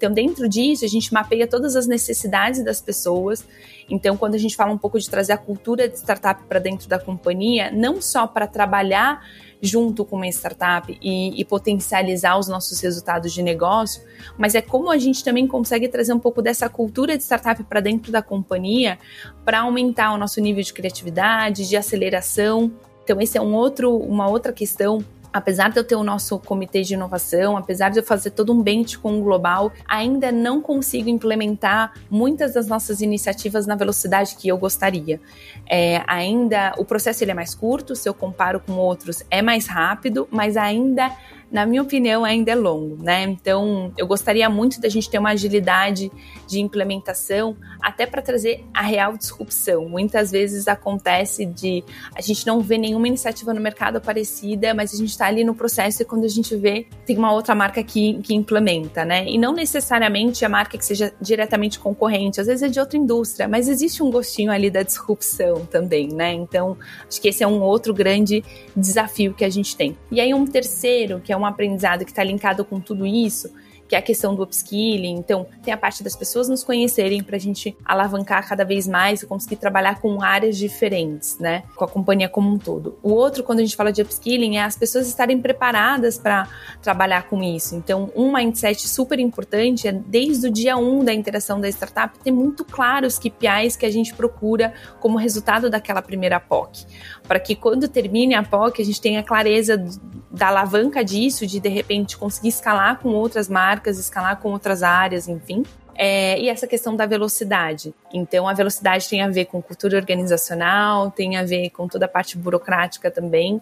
Então, 0.00 0.10
dentro 0.10 0.48
disso, 0.48 0.82
a 0.82 0.88
gente 0.88 1.12
mapeia 1.12 1.46
todas 1.46 1.76
as 1.76 1.86
necessidades 1.86 2.64
das 2.64 2.80
pessoas. 2.80 3.46
Então, 3.86 4.16
quando 4.16 4.34
a 4.34 4.38
gente 4.38 4.56
fala 4.56 4.72
um 4.72 4.78
pouco 4.78 4.98
de 4.98 5.10
trazer 5.10 5.34
a 5.34 5.36
cultura 5.36 5.86
de 5.86 5.98
startup 5.98 6.42
para 6.44 6.58
dentro 6.58 6.88
da 6.88 6.98
companhia, 6.98 7.70
não 7.70 8.00
só 8.00 8.26
para 8.26 8.46
trabalhar 8.46 9.22
junto 9.60 10.02
com 10.06 10.16
uma 10.16 10.26
startup 10.28 10.98
e, 11.02 11.38
e, 11.38 11.44
potencializar 11.44 12.38
os 12.38 12.48
nossos 12.48 12.80
resultados 12.80 13.30
de 13.30 13.42
negócio, 13.42 14.00
mas 14.38 14.54
é 14.54 14.62
como 14.62 14.90
a 14.90 14.96
gente 14.96 15.22
também 15.22 15.46
consegue 15.46 15.86
trazer 15.86 16.14
um 16.14 16.18
pouco 16.18 16.40
dessa 16.40 16.66
cultura 16.66 17.14
de 17.18 17.22
startup 17.22 17.62
para 17.64 17.80
dentro 17.80 18.10
da 18.10 18.22
companhia 18.22 18.98
para 19.44 19.60
aumentar 19.60 20.14
o 20.14 20.16
nosso 20.16 20.40
nível 20.40 20.62
de 20.62 20.72
criatividade, 20.72 21.68
de 21.68 21.76
aceleração. 21.76 22.72
Então, 23.04 23.20
esse 23.20 23.36
é 23.36 23.40
um 23.42 23.52
outro, 23.54 23.94
uma 23.98 24.30
outra 24.30 24.50
questão 24.50 25.04
apesar 25.32 25.70
de 25.70 25.78
eu 25.78 25.84
ter 25.84 25.96
o 25.96 26.02
nosso 26.02 26.38
comitê 26.38 26.82
de 26.82 26.94
inovação, 26.94 27.56
apesar 27.56 27.90
de 27.90 27.98
eu 27.98 28.02
fazer 28.02 28.30
todo 28.30 28.52
um 28.52 28.62
bench 28.62 28.98
com 28.98 29.18
o 29.18 29.22
global, 29.22 29.72
ainda 29.88 30.30
não 30.32 30.60
consigo 30.60 31.08
implementar 31.08 31.92
muitas 32.10 32.54
das 32.54 32.66
nossas 32.66 33.00
iniciativas 33.00 33.66
na 33.66 33.74
velocidade 33.74 34.36
que 34.36 34.48
eu 34.48 34.58
gostaria. 34.58 35.20
É, 35.68 36.02
ainda 36.06 36.74
o 36.78 36.84
processo 36.84 37.22
ele 37.24 37.30
é 37.30 37.34
mais 37.34 37.54
curto, 37.54 37.94
se 37.94 38.08
eu 38.08 38.14
comparo 38.14 38.60
com 38.60 38.72
outros, 38.72 39.22
é 39.30 39.42
mais 39.42 39.66
rápido, 39.66 40.28
mas 40.30 40.56
ainda 40.56 41.10
na 41.50 41.66
minha 41.66 41.82
opinião, 41.82 42.24
ainda 42.24 42.52
é 42.52 42.54
longo, 42.54 43.02
né? 43.02 43.22
Então, 43.24 43.92
eu 43.98 44.06
gostaria 44.06 44.48
muito 44.48 44.80
da 44.80 44.88
gente 44.88 45.10
ter 45.10 45.18
uma 45.18 45.30
agilidade 45.30 46.10
de 46.46 46.60
implementação, 46.60 47.56
até 47.82 48.06
para 48.06 48.22
trazer 48.22 48.64
a 48.72 48.82
real 48.82 49.16
disrupção. 49.16 49.88
Muitas 49.88 50.30
vezes 50.30 50.68
acontece 50.68 51.44
de 51.44 51.82
a 52.14 52.20
gente 52.20 52.46
não 52.46 52.60
vê 52.60 52.78
nenhuma 52.78 53.08
iniciativa 53.08 53.52
no 53.52 53.60
mercado 53.60 54.00
parecida, 54.00 54.72
mas 54.74 54.94
a 54.94 54.96
gente 54.96 55.10
está 55.10 55.26
ali 55.26 55.42
no 55.42 55.54
processo 55.54 56.02
e 56.02 56.04
quando 56.04 56.24
a 56.24 56.28
gente 56.28 56.54
vê, 56.56 56.86
tem 57.04 57.18
uma 57.18 57.32
outra 57.32 57.54
marca 57.54 57.82
que, 57.82 58.20
que 58.22 58.34
implementa, 58.34 59.04
né? 59.04 59.26
E 59.26 59.36
não 59.36 59.52
necessariamente 59.52 60.44
a 60.44 60.48
marca 60.48 60.78
que 60.78 60.84
seja 60.84 61.12
diretamente 61.20 61.78
concorrente, 61.78 62.40
às 62.40 62.46
vezes 62.46 62.62
é 62.62 62.68
de 62.68 62.78
outra 62.78 62.96
indústria, 62.96 63.48
mas 63.48 63.68
existe 63.68 64.02
um 64.02 64.10
gostinho 64.10 64.52
ali 64.52 64.70
da 64.70 64.82
disrupção 64.82 65.66
também, 65.66 66.08
né? 66.08 66.32
Então, 66.32 66.76
acho 67.08 67.20
que 67.20 67.28
esse 67.28 67.42
é 67.42 67.46
um 67.46 67.60
outro 67.60 67.92
grande 67.92 68.44
desafio 68.76 69.34
que 69.34 69.44
a 69.44 69.50
gente 69.50 69.76
tem. 69.76 69.96
E 70.10 70.20
aí, 70.20 70.32
um 70.32 70.46
terceiro, 70.46 71.20
que 71.20 71.32
é 71.32 71.39
um 71.40 71.46
aprendizado 71.46 72.04
que 72.04 72.10
está 72.10 72.22
linkado 72.22 72.64
com 72.64 72.78
tudo 72.78 73.06
isso, 73.06 73.52
que 73.90 73.96
é 73.96 73.98
a 73.98 74.02
questão 74.02 74.36
do 74.36 74.44
upskilling. 74.44 75.16
Então, 75.16 75.48
tem 75.64 75.74
a 75.74 75.76
parte 75.76 76.04
das 76.04 76.14
pessoas 76.14 76.48
nos 76.48 76.62
conhecerem 76.62 77.24
para 77.24 77.34
a 77.34 77.40
gente 77.40 77.76
alavancar 77.84 78.48
cada 78.48 78.64
vez 78.64 78.86
mais 78.86 79.20
e 79.20 79.26
conseguir 79.26 79.56
trabalhar 79.56 80.00
com 80.00 80.22
áreas 80.22 80.56
diferentes, 80.56 81.36
né? 81.40 81.64
Com 81.74 81.84
a 81.84 81.88
companhia 81.88 82.28
como 82.28 82.48
um 82.48 82.56
todo. 82.56 82.96
O 83.02 83.10
outro, 83.10 83.42
quando 83.42 83.58
a 83.58 83.62
gente 83.62 83.74
fala 83.74 83.92
de 83.92 84.00
upskilling, 84.00 84.58
é 84.58 84.62
as 84.62 84.76
pessoas 84.76 85.08
estarem 85.08 85.40
preparadas 85.40 86.16
para 86.16 86.48
trabalhar 86.80 87.24
com 87.24 87.42
isso. 87.42 87.74
Então, 87.74 88.12
um 88.14 88.32
mindset 88.32 88.86
super 88.86 89.18
importante 89.18 89.88
é, 89.88 89.92
desde 89.92 90.46
o 90.46 90.52
dia 90.52 90.76
1 90.76 91.00
um 91.00 91.04
da 91.04 91.12
interação 91.12 91.60
da 91.60 91.68
startup, 91.68 92.16
ter 92.20 92.30
muito 92.30 92.64
claro 92.64 93.08
os 93.08 93.18
KPIs 93.18 93.74
que 93.74 93.84
a 93.84 93.90
gente 93.90 94.14
procura 94.14 94.72
como 95.00 95.18
resultado 95.18 95.68
daquela 95.68 96.00
primeira 96.00 96.38
POC. 96.38 96.86
Para 97.26 97.40
que 97.40 97.56
quando 97.56 97.88
termine 97.88 98.36
a 98.36 98.44
POC, 98.44 98.82
a 98.82 98.84
gente 98.84 99.00
tenha 99.00 99.22
clareza 99.24 99.84
da 100.30 100.48
alavanca 100.48 101.04
disso, 101.04 101.44
de 101.44 101.58
de 101.58 101.68
repente 101.68 102.16
conseguir 102.16 102.48
escalar 102.48 103.00
com 103.00 103.08
outras 103.08 103.48
marcas, 103.48 103.79
escalar 103.88 104.36
com 104.38 104.50
outras 104.50 104.82
áreas, 104.82 105.28
enfim. 105.28 105.64
É, 105.94 106.40
e 106.40 106.48
essa 106.48 106.66
questão 106.66 106.96
da 106.96 107.04
velocidade. 107.06 107.94
Então, 108.12 108.48
a 108.48 108.54
velocidade 108.54 109.08
tem 109.08 109.22
a 109.22 109.28
ver 109.28 109.46
com 109.46 109.60
cultura 109.60 109.96
organizacional, 109.96 111.10
tem 111.10 111.36
a 111.36 111.44
ver 111.44 111.70
com 111.70 111.86
toda 111.86 112.06
a 112.06 112.08
parte 112.08 112.38
burocrática 112.38 113.10
também. 113.10 113.60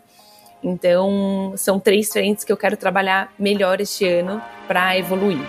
Então, 0.62 1.52
são 1.56 1.78
três 1.78 2.12
frentes 2.12 2.44
que 2.44 2.52
eu 2.52 2.56
quero 2.56 2.76
trabalhar 2.76 3.32
melhor 3.38 3.80
este 3.80 4.06
ano 4.06 4.42
para 4.66 4.96
evoluir. 4.96 5.40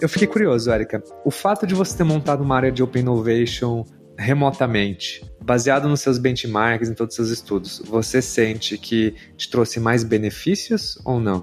Eu 0.00 0.08
fiquei 0.08 0.28
curioso, 0.28 0.70
Erika. 0.70 1.02
O 1.24 1.30
fato 1.30 1.66
de 1.66 1.74
você 1.74 1.96
ter 1.96 2.04
montado 2.04 2.42
uma 2.42 2.54
área 2.54 2.70
de 2.70 2.82
Open 2.82 3.02
Innovation 3.02 3.84
remotamente, 4.16 5.24
baseado 5.48 5.88
nos 5.88 6.02
seus 6.02 6.18
benchmarks, 6.18 6.90
em 6.90 6.94
todos 6.94 7.12
os 7.12 7.16
seus 7.16 7.30
estudos, 7.30 7.82
você 7.86 8.20
sente 8.20 8.76
que 8.76 9.14
te 9.34 9.48
trouxe 9.48 9.80
mais 9.80 10.04
benefícios 10.04 10.98
ou 11.06 11.18
não? 11.18 11.42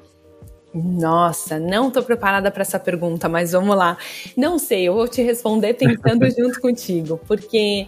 Nossa, 0.72 1.58
não 1.58 1.88
estou 1.88 2.04
preparada 2.04 2.52
para 2.52 2.62
essa 2.62 2.78
pergunta, 2.78 3.28
mas 3.28 3.54
vamos 3.54 3.76
lá. 3.76 3.98
Não 4.38 4.60
sei, 4.60 4.88
eu 4.88 4.94
vou 4.94 5.08
te 5.08 5.24
responder 5.24 5.74
pensando 5.74 6.30
junto 6.38 6.62
contigo, 6.62 7.20
porque 7.26 7.88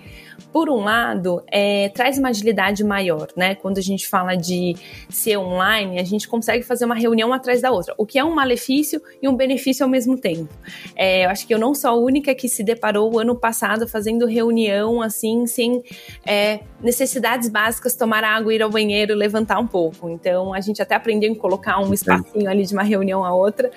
por 0.57 0.71
um 0.71 0.83
lado, 0.83 1.43
é, 1.51 1.89
traz 1.89 2.17
uma 2.17 2.29
agilidade 2.29 2.83
maior, 2.83 3.27
né? 3.35 3.53
Quando 3.53 3.77
a 3.77 3.81
gente 3.81 4.07
fala 4.07 4.33
de 4.33 4.75
ser 5.07 5.37
online, 5.37 5.99
a 5.99 6.03
gente 6.03 6.27
consegue 6.27 6.63
fazer 6.63 6.83
uma 6.83 6.95
reunião 6.95 7.31
atrás 7.31 7.61
da 7.61 7.69
outra, 7.69 7.93
o 7.95 8.07
que 8.07 8.17
é 8.17 8.23
um 8.23 8.33
malefício 8.33 8.99
e 9.21 9.29
um 9.29 9.35
benefício 9.35 9.83
ao 9.83 9.89
mesmo 9.89 10.17
tempo. 10.17 10.51
É, 10.95 11.25
eu 11.25 11.29
acho 11.29 11.45
que 11.45 11.53
eu 11.53 11.59
não 11.59 11.75
sou 11.75 11.91
a 11.91 11.93
única 11.93 12.33
que 12.33 12.49
se 12.49 12.63
deparou 12.63 13.13
o 13.13 13.19
ano 13.19 13.35
passado 13.35 13.87
fazendo 13.87 14.25
reunião 14.25 14.99
assim, 14.99 15.45
sem 15.45 15.83
é, 16.25 16.61
necessidades 16.81 17.49
básicas, 17.49 17.93
tomar 17.93 18.23
água, 18.23 18.51
ir 18.51 18.63
ao 18.63 18.69
banheiro, 18.71 19.13
levantar 19.13 19.59
um 19.59 19.67
pouco. 19.67 20.09
Então, 20.09 20.55
a 20.55 20.59
gente 20.59 20.81
até 20.81 20.95
aprendeu 20.95 21.29
em 21.29 21.35
colocar 21.35 21.79
um 21.79 21.93
espacinho 21.93 22.49
ali 22.49 22.65
de 22.65 22.73
uma 22.73 22.81
reunião 22.81 23.23
a 23.23 23.31
outra. 23.31 23.69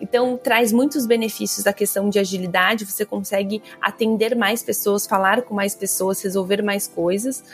Então, 0.00 0.36
traz 0.36 0.72
muitos 0.72 1.06
benefícios 1.06 1.64
da 1.64 1.72
questão 1.72 2.08
de 2.08 2.18
agilidade, 2.18 2.86
você 2.86 3.04
consegue 3.04 3.62
atender 3.80 4.34
mais 4.34 4.62
pessoas, 4.62 5.06
falar 5.06 5.42
com 5.42 5.54
mais 5.54 5.74
pessoas, 5.74 6.22
resolver 6.22 6.62
mais 6.62 6.86
coisas. 6.86 7.44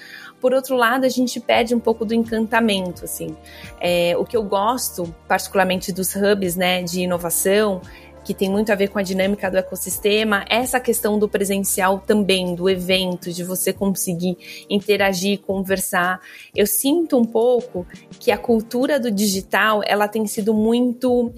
Por 0.40 0.52
outro 0.52 0.76
lado, 0.76 1.04
a 1.04 1.08
gente 1.08 1.40
perde 1.40 1.74
um 1.74 1.80
pouco 1.80 2.04
do 2.04 2.14
encantamento, 2.14 3.04
assim. 3.04 3.34
É, 3.80 4.14
o 4.16 4.24
que 4.24 4.36
eu 4.36 4.42
gosto, 4.42 5.14
particularmente 5.26 5.92
dos 5.92 6.14
hubs, 6.14 6.56
né, 6.56 6.82
de 6.82 7.00
inovação, 7.00 7.80
que 8.26 8.34
tem 8.34 8.50
muito 8.50 8.72
a 8.72 8.74
ver 8.74 8.88
com 8.88 8.98
a 8.98 9.02
dinâmica 9.02 9.48
do 9.48 9.56
ecossistema, 9.56 10.44
essa 10.50 10.80
questão 10.80 11.16
do 11.16 11.28
presencial 11.28 12.00
também, 12.00 12.56
do 12.56 12.68
evento, 12.68 13.32
de 13.32 13.44
você 13.44 13.72
conseguir 13.72 14.36
interagir, 14.68 15.38
conversar. 15.38 16.20
Eu 16.52 16.66
sinto 16.66 17.16
um 17.16 17.24
pouco 17.24 17.86
que 18.18 18.32
a 18.32 18.36
cultura 18.36 18.98
do 18.98 19.12
digital, 19.12 19.80
ela 19.86 20.08
tem 20.08 20.26
sido 20.26 20.52
muito, 20.52 21.32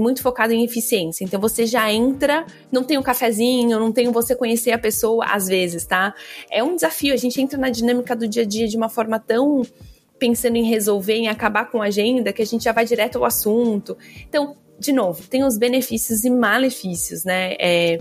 muito 0.00 0.22
focada 0.22 0.52
em 0.52 0.64
eficiência. 0.64 1.22
Então 1.22 1.40
você 1.40 1.66
já 1.66 1.92
entra, 1.92 2.44
não 2.72 2.82
tem 2.82 2.98
um 2.98 3.02
cafezinho, 3.02 3.78
não 3.78 3.92
tem 3.92 4.10
você 4.10 4.34
conhecer 4.34 4.72
a 4.72 4.78
pessoa 4.78 5.26
às 5.26 5.46
vezes, 5.46 5.86
tá? 5.86 6.12
É 6.50 6.64
um 6.64 6.74
desafio, 6.74 7.14
a 7.14 7.16
gente 7.16 7.40
entra 7.40 7.56
na 7.56 7.70
dinâmica 7.70 8.16
do 8.16 8.26
dia 8.26 8.42
a 8.42 8.46
dia 8.46 8.66
de 8.66 8.76
uma 8.76 8.88
forma 8.88 9.20
tão 9.20 9.62
pensando 10.18 10.56
em 10.56 10.64
resolver, 10.64 11.14
em 11.14 11.28
acabar 11.28 11.70
com 11.70 11.80
a 11.80 11.86
agenda, 11.86 12.32
que 12.32 12.42
a 12.42 12.46
gente 12.46 12.64
já 12.64 12.72
vai 12.72 12.84
direto 12.84 13.18
ao 13.18 13.24
assunto. 13.24 13.96
Então, 14.28 14.56
de 14.84 14.92
novo, 14.92 15.22
tem 15.28 15.44
os 15.44 15.56
benefícios 15.56 16.24
e 16.24 16.30
malefícios, 16.30 17.24
né? 17.24 17.54
É, 17.58 17.98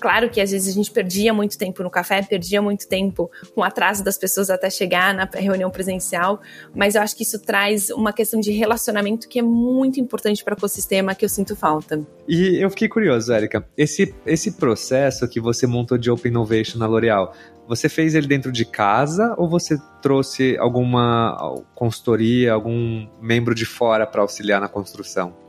claro 0.00 0.28
que 0.28 0.40
às 0.40 0.50
vezes 0.50 0.68
a 0.68 0.74
gente 0.74 0.90
perdia 0.90 1.32
muito 1.32 1.56
tempo 1.56 1.82
no 1.82 1.90
café, 1.90 2.20
perdia 2.22 2.60
muito 2.60 2.88
tempo 2.88 3.30
com 3.54 3.60
o 3.60 3.64
atraso 3.64 4.02
das 4.02 4.18
pessoas 4.18 4.50
até 4.50 4.68
chegar 4.68 5.14
na 5.14 5.28
reunião 5.32 5.70
presencial, 5.70 6.40
mas 6.74 6.94
eu 6.94 7.02
acho 7.02 7.16
que 7.16 7.22
isso 7.22 7.38
traz 7.38 7.90
uma 7.90 8.12
questão 8.12 8.40
de 8.40 8.50
relacionamento 8.50 9.28
que 9.28 9.38
é 9.38 9.42
muito 9.42 10.00
importante 10.00 10.42
para 10.42 10.54
o 10.54 10.56
ecossistema 10.56 11.14
que 11.14 11.24
eu 11.24 11.28
sinto 11.28 11.54
falta. 11.54 12.04
E 12.28 12.62
eu 12.62 12.68
fiquei 12.70 12.88
curioso, 12.88 13.32
Érica, 13.32 13.66
esse, 13.76 14.14
esse 14.26 14.52
processo 14.52 15.28
que 15.28 15.40
você 15.40 15.66
montou 15.66 15.96
de 15.96 16.10
Open 16.10 16.30
Innovation 16.30 16.78
na 16.78 16.86
L'Oréal, 16.86 17.32
você 17.68 17.88
fez 17.88 18.14
ele 18.14 18.26
dentro 18.26 18.52
de 18.52 18.64
casa 18.64 19.34
ou 19.36 19.48
você 19.48 19.76
trouxe 20.02 20.56
alguma 20.58 21.36
consultoria, 21.74 22.52
algum 22.52 23.08
membro 23.20 23.54
de 23.54 23.64
fora 23.64 24.06
para 24.06 24.22
auxiliar 24.22 24.60
na 24.60 24.68
construção? 24.68 25.45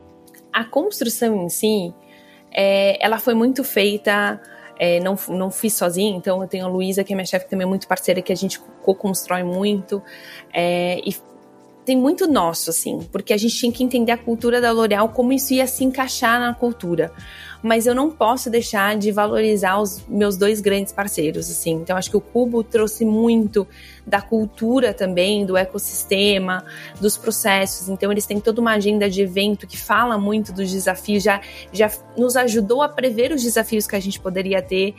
A 0.57 0.63
construção 0.63 1.43
em 1.43 1.49
si, 1.49 1.93
é, 2.51 2.97
ela 2.99 3.19
foi 3.19 3.35
muito 3.35 3.63
feita, 3.63 4.41
é, 4.79 4.99
não, 4.99 5.15
não 5.29 5.51
fiz 5.51 5.75
sozinha, 5.75 6.17
então 6.17 6.41
eu 6.41 6.47
tenho 6.47 6.65
a 6.65 6.67
Luísa, 6.67 7.03
que 7.03 7.13
é 7.13 7.15
minha 7.15 7.27
chefe, 7.27 7.47
também 7.47 7.63
é 7.63 7.69
muito 7.69 7.87
parceira, 7.87 8.23
que 8.23 8.33
a 8.33 8.35
gente 8.35 8.59
co-constrói 8.81 9.43
muito, 9.43 10.01
é, 10.51 10.99
e 11.05 11.15
tem 11.85 11.95
muito 11.95 12.25
nosso, 12.25 12.71
assim, 12.71 13.07
porque 13.11 13.33
a 13.33 13.37
gente 13.37 13.55
tinha 13.55 13.71
que 13.71 13.83
entender 13.83 14.11
a 14.11 14.17
cultura 14.17 14.59
da 14.59 14.71
L'Oréal, 14.71 15.09
como 15.09 15.31
isso 15.31 15.53
ia 15.53 15.67
se 15.67 15.83
encaixar 15.83 16.39
na 16.39 16.55
cultura 16.55 17.11
mas 17.61 17.85
eu 17.85 17.95
não 17.95 18.09
posso 18.09 18.49
deixar 18.49 18.97
de 18.97 19.11
valorizar 19.11 19.79
os 19.79 20.03
meus 20.07 20.37
dois 20.37 20.61
grandes 20.61 20.93
parceiros, 20.93 21.49
assim. 21.49 21.73
Então 21.73 21.97
acho 21.97 22.09
que 22.09 22.17
o 22.17 22.21
Cubo 22.21 22.63
trouxe 22.63 23.05
muito 23.05 23.67
da 24.05 24.21
cultura 24.21 24.93
também, 24.93 25.45
do 25.45 25.57
ecossistema, 25.57 26.63
dos 26.99 27.17
processos. 27.17 27.89
Então 27.89 28.11
eles 28.11 28.25
têm 28.25 28.39
toda 28.39 28.61
uma 28.61 28.73
agenda 28.73 29.09
de 29.09 29.21
evento 29.21 29.67
que 29.67 29.77
fala 29.77 30.17
muito 30.17 30.53
dos 30.53 30.71
desafios, 30.71 31.23
já 31.23 31.41
já 31.73 31.91
nos 32.17 32.35
ajudou 32.35 32.81
a 32.81 32.89
prever 32.89 33.31
os 33.31 33.43
desafios 33.43 33.87
que 33.87 33.95
a 33.95 33.99
gente 33.99 34.19
poderia 34.19 34.61
ter 34.61 34.95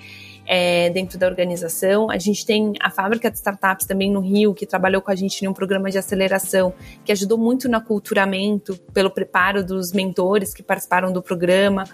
é, 0.48 0.88
dentro 0.88 1.18
da 1.18 1.26
organização. 1.26 2.10
A 2.10 2.16
gente 2.16 2.46
tem 2.46 2.72
a 2.80 2.90
fábrica 2.90 3.30
de 3.30 3.36
startups 3.36 3.86
também 3.86 4.10
no 4.10 4.20
Rio, 4.20 4.54
que 4.54 4.64
trabalhou 4.64 5.02
com 5.02 5.10
a 5.10 5.14
gente 5.14 5.44
em 5.44 5.48
um 5.48 5.52
programa 5.52 5.90
de 5.90 5.98
aceleração, 5.98 6.72
que 7.04 7.12
ajudou 7.12 7.36
muito 7.36 7.68
no 7.68 7.76
aculturamento, 7.76 8.74
pelo 8.94 9.10
preparo 9.10 9.62
dos 9.62 9.92
mentores 9.92 10.54
que 10.54 10.62
participaram 10.62 11.12
do 11.12 11.22
programa. 11.22 11.84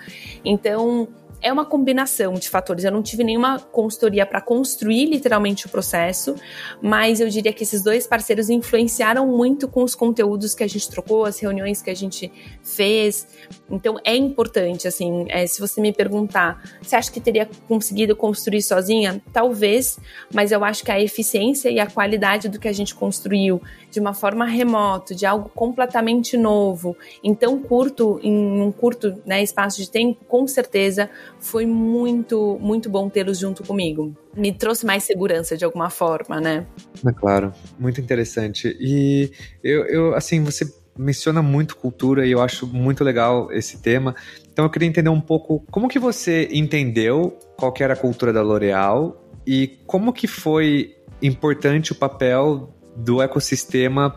Então, 0.44 1.08
é 1.40 1.52
uma 1.52 1.64
combinação 1.64 2.34
de 2.34 2.48
fatores. 2.48 2.84
Eu 2.84 2.92
não 2.92 3.02
tive 3.02 3.24
nenhuma 3.24 3.58
consultoria 3.58 4.24
para 4.24 4.40
construir 4.40 5.06
literalmente 5.06 5.66
o 5.66 5.68
processo, 5.68 6.34
mas 6.80 7.20
eu 7.20 7.28
diria 7.28 7.52
que 7.52 7.62
esses 7.62 7.82
dois 7.82 8.06
parceiros 8.06 8.50
influenciaram 8.50 9.26
muito 9.26 9.68
com 9.68 9.82
os 9.82 9.94
conteúdos 9.94 10.54
que 10.54 10.62
a 10.62 10.66
gente 10.66 10.88
trocou, 10.88 11.24
as 11.24 11.38
reuniões 11.38 11.82
que 11.82 11.90
a 11.90 11.94
gente 11.94 12.30
fez. 12.62 13.26
Então 13.70 13.98
é 14.04 14.16
importante, 14.16 14.88
assim, 14.88 15.26
é, 15.28 15.46
se 15.46 15.60
você 15.60 15.80
me 15.80 15.92
perguntar, 15.92 16.62
você 16.82 16.96
acha 16.96 17.10
que 17.10 17.20
teria 17.20 17.48
conseguido 17.68 18.16
construir 18.16 18.62
sozinha? 18.62 19.22
Talvez, 19.32 19.98
mas 20.32 20.52
eu 20.52 20.64
acho 20.64 20.84
que 20.84 20.90
a 20.90 21.00
eficiência 21.00 21.68
e 21.68 21.78
a 21.78 21.86
qualidade 21.86 22.48
do 22.48 22.58
que 22.58 22.68
a 22.68 22.72
gente 22.72 22.94
construiu 22.94 23.60
de 23.94 24.00
uma 24.00 24.12
forma 24.12 24.44
remota, 24.44 25.14
de 25.14 25.24
algo 25.24 25.48
completamente 25.54 26.36
novo, 26.36 26.96
em 27.22 27.32
tão 27.32 27.60
curto, 27.60 28.18
em 28.22 28.60
um 28.60 28.72
curto 28.72 29.14
né, 29.24 29.40
espaço 29.40 29.80
de 29.80 29.88
tempo, 29.88 30.24
com 30.24 30.48
certeza 30.48 31.08
foi 31.38 31.64
muito, 31.64 32.58
muito 32.60 32.90
bom 32.90 33.08
tê-los 33.08 33.38
junto 33.38 33.62
comigo. 33.62 34.12
Me 34.36 34.52
trouxe 34.52 34.84
mais 34.84 35.04
segurança 35.04 35.56
de 35.56 35.64
alguma 35.64 35.90
forma, 35.90 36.40
né? 36.40 36.66
É 37.06 37.12
claro, 37.12 37.52
muito 37.78 38.00
interessante. 38.00 38.76
E 38.80 39.30
eu, 39.62 39.84
eu 39.84 40.14
assim, 40.16 40.42
você 40.42 40.66
menciona 40.98 41.40
muito 41.40 41.76
cultura 41.76 42.26
e 42.26 42.32
eu 42.32 42.42
acho 42.42 42.66
muito 42.66 43.04
legal 43.04 43.52
esse 43.52 43.80
tema. 43.80 44.16
Então 44.52 44.64
eu 44.64 44.70
queria 44.70 44.88
entender 44.88 45.10
um 45.10 45.20
pouco 45.20 45.64
como 45.70 45.88
que 45.88 46.00
você 46.00 46.48
entendeu 46.50 47.38
qual 47.56 47.72
que 47.72 47.84
era 47.84 47.92
a 47.94 47.96
cultura 47.96 48.32
da 48.32 48.42
L'Oréal 48.42 49.24
e 49.46 49.68
como 49.86 50.12
que 50.12 50.26
foi 50.26 50.96
importante 51.22 51.92
o 51.92 51.94
papel 51.94 52.73
do 52.96 53.20
ecossistema 53.22 54.14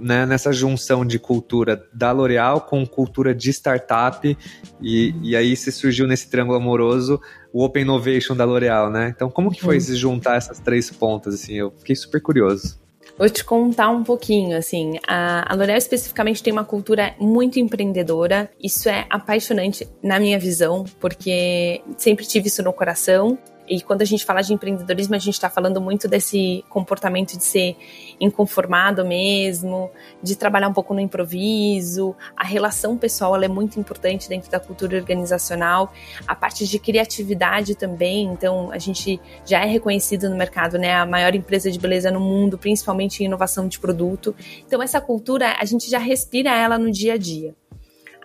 né, 0.00 0.24
nessa 0.24 0.52
junção 0.52 1.04
de 1.04 1.18
cultura 1.18 1.86
da 1.92 2.10
L'Oréal 2.10 2.62
com 2.62 2.86
cultura 2.86 3.34
de 3.34 3.50
startup 3.50 4.36
e, 4.80 5.14
e 5.22 5.36
aí 5.36 5.54
se 5.54 5.70
surgiu 5.70 6.06
nesse 6.06 6.30
triângulo 6.30 6.56
amoroso 6.56 7.20
o 7.52 7.64
Open 7.64 7.82
Innovation 7.82 8.34
da 8.34 8.44
L'Oréal, 8.44 8.90
né? 8.90 9.12
Então 9.14 9.30
como 9.30 9.50
que 9.50 9.60
foi 9.60 9.76
hum. 9.76 9.80
se 9.80 9.96
juntar 9.96 10.36
essas 10.36 10.58
três 10.58 10.90
pontas, 10.90 11.34
assim? 11.34 11.54
Eu 11.54 11.72
fiquei 11.78 11.94
super 11.94 12.20
curioso. 12.20 12.80
Vou 13.18 13.28
te 13.28 13.44
contar 13.44 13.90
um 13.90 14.02
pouquinho, 14.02 14.56
assim, 14.56 14.98
a, 15.06 15.52
a 15.52 15.54
L'Oréal 15.54 15.76
especificamente 15.76 16.42
tem 16.42 16.52
uma 16.52 16.64
cultura 16.64 17.14
muito 17.20 17.60
empreendedora, 17.60 18.50
isso 18.58 18.88
é 18.88 19.04
apaixonante 19.10 19.86
na 20.02 20.18
minha 20.18 20.38
visão, 20.38 20.84
porque 20.98 21.82
sempre 21.98 22.24
tive 22.24 22.48
isso 22.48 22.62
no 22.62 22.72
coração, 22.72 23.36
e 23.70 23.80
quando 23.80 24.02
a 24.02 24.04
gente 24.04 24.24
fala 24.24 24.42
de 24.42 24.52
empreendedorismo, 24.52 25.14
a 25.14 25.18
gente 25.18 25.34
está 25.34 25.48
falando 25.48 25.80
muito 25.80 26.08
desse 26.08 26.64
comportamento 26.68 27.38
de 27.38 27.44
ser 27.44 27.76
inconformado 28.18 29.04
mesmo, 29.04 29.88
de 30.20 30.34
trabalhar 30.34 30.68
um 30.68 30.72
pouco 30.72 30.92
no 30.92 30.98
improviso. 30.98 32.16
A 32.36 32.44
relação 32.44 32.98
pessoal 32.98 33.40
é 33.40 33.46
muito 33.46 33.78
importante 33.78 34.28
dentro 34.28 34.50
da 34.50 34.58
cultura 34.58 34.96
organizacional. 34.96 35.92
A 36.26 36.34
parte 36.34 36.66
de 36.66 36.80
criatividade 36.80 37.76
também. 37.76 38.24
Então, 38.24 38.72
a 38.72 38.78
gente 38.78 39.20
já 39.46 39.62
é 39.62 39.66
reconhecido 39.66 40.28
no 40.28 40.34
mercado, 40.34 40.76
né? 40.76 40.94
A 40.94 41.06
maior 41.06 41.32
empresa 41.36 41.70
de 41.70 41.78
beleza 41.78 42.10
no 42.10 42.18
mundo, 42.18 42.58
principalmente 42.58 43.22
em 43.22 43.26
inovação 43.26 43.68
de 43.68 43.78
produto. 43.78 44.34
Então, 44.66 44.82
essa 44.82 45.00
cultura, 45.00 45.54
a 45.60 45.64
gente 45.64 45.88
já 45.88 46.00
respira 46.00 46.50
ela 46.50 46.76
no 46.76 46.90
dia 46.90 47.14
a 47.14 47.16
dia. 47.16 47.54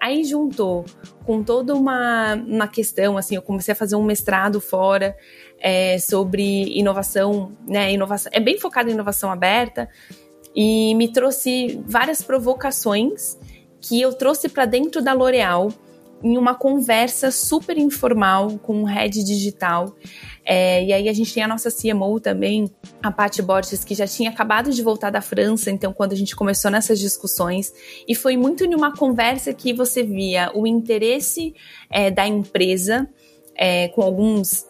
Aí 0.05 0.23
juntou 0.23 0.85
com 1.25 1.41
toda 1.41 1.73
uma, 1.73 2.35
uma 2.35 2.67
questão, 2.67 3.17
assim, 3.17 3.37
eu 3.37 3.41
comecei 3.41 3.71
a 3.71 3.75
fazer 3.75 3.95
um 3.95 4.03
mestrado 4.03 4.61
fora 4.61 5.17
é, 5.59 5.97
sobre 5.97 6.77
inovação, 6.77 7.53
né? 7.67 7.91
Inovação, 7.91 8.31
é 8.31 8.39
bem 8.39 8.59
focado 8.59 8.87
em 8.87 8.93
inovação 8.93 9.31
aberta 9.31 9.89
e 10.55 10.93
me 10.93 11.11
trouxe 11.11 11.81
várias 11.87 12.21
provocações 12.21 13.35
que 13.81 13.99
eu 13.99 14.13
trouxe 14.13 14.47
para 14.47 14.67
dentro 14.67 15.01
da 15.01 15.11
L'Oréal 15.11 15.69
em 16.23 16.37
uma 16.37 16.53
conversa 16.53 17.31
super 17.31 17.75
informal 17.75 18.59
com 18.59 18.81
um 18.81 18.83
head 18.83 19.23
digital. 19.23 19.95
É, 20.45 20.83
e 20.83 20.93
aí 20.93 21.09
a 21.09 21.13
gente 21.13 21.33
tem 21.33 21.41
a 21.41 21.47
nossa 21.47 21.69
CMO 21.71 22.19
também, 22.19 22.69
a 23.01 23.11
Paty 23.11 23.41
Borges, 23.41 23.83
que 23.83 23.95
já 23.95 24.05
tinha 24.05 24.29
acabado 24.29 24.71
de 24.71 24.81
voltar 24.83 25.09
da 25.09 25.19
França, 25.19 25.71
então 25.71 25.91
quando 25.91 26.13
a 26.13 26.15
gente 26.15 26.35
começou 26.35 26.69
nessas 26.69 26.99
discussões, 26.99 27.73
e 28.07 28.13
foi 28.13 28.37
muito 28.37 28.63
em 28.63 28.75
uma 28.75 28.95
conversa 28.95 29.53
que 29.53 29.73
você 29.73 30.03
via 30.03 30.51
o 30.53 30.67
interesse 30.67 31.55
é, 31.89 32.11
da 32.11 32.27
empresa, 32.27 33.09
é, 33.55 33.87
com 33.87 34.03
alguns 34.03 34.65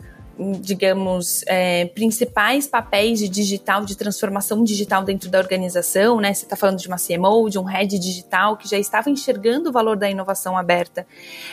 digamos, 0.60 1.44
é, 1.48 1.86
principais 1.86 2.68
papéis 2.68 3.20
de 3.20 3.30
digital, 3.30 3.86
de 3.86 3.96
transformação 3.96 4.64
digital 4.64 5.04
dentro 5.04 5.30
da 5.30 5.40
organização, 5.40 6.20
né? 6.20 6.34
Você 6.34 6.44
está 6.44 6.58
falando 6.58 6.78
de 6.78 6.88
uma 6.88 6.98
CMO, 6.98 7.50
de 7.50 7.58
um 7.58 7.64
head 7.64 7.98
digital 7.98 8.58
que 8.58 8.68
já 8.68 8.78
estava 8.78 9.10
enxergando 9.10 9.70
o 9.70 9.72
valor 9.72 9.96
da 9.96 10.10
inovação 10.10 10.58
aberta 10.58 11.08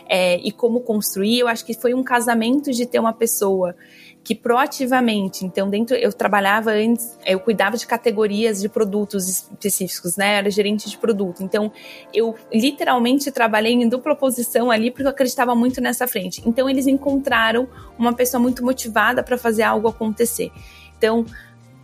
é, 0.09 0.37
e 0.39 0.51
como 0.51 0.81
construir. 0.81 1.39
Eu 1.39 1.49
acho 1.49 1.65
que 1.65 1.75
foi 1.75 1.95
um 1.95 2.03
casamento 2.03 2.73
de 2.73 2.85
ter 2.85 2.99
uma 2.99 3.13
pessoa 3.13 3.77
que 4.25 4.35
proativamente, 4.35 5.45
então 5.45 5.69
dentro 5.69 5.97
eu 5.97 6.13
trabalhava 6.13 6.71
antes, 6.71 7.19
eu 7.27 7.41
cuidava 7.41 7.77
de 7.77 7.87
categorias 7.87 8.61
de 8.61 8.69
produtos 8.69 9.29
específicos, 9.29 10.17
né? 10.17 10.35
Era 10.35 10.51
gerente 10.51 10.89
de 10.89 10.97
produto. 10.97 11.43
Então 11.43 11.73
eu 12.15 12.35
literalmente 12.53 13.31
trabalhei 13.33 13.73
em 13.73 13.89
dupla 13.89 14.15
posição 14.15 14.71
ali 14.71 14.91
porque 14.91 15.05
eu 15.05 15.11
acreditava 15.11 15.55
muito 15.55 15.81
nessa 15.81 16.07
frente. 16.07 16.43
Então 16.47 16.71
eles 16.71 16.87
encontraram 16.87 17.69
uma 17.99 18.13
pessoa 18.15 18.41
muito 18.41 18.65
motivada 18.65 19.23
para 19.23 19.37
fazer 19.37 19.63
algo 19.63 19.89
acontecer. 19.89 20.53
Então, 20.97 21.27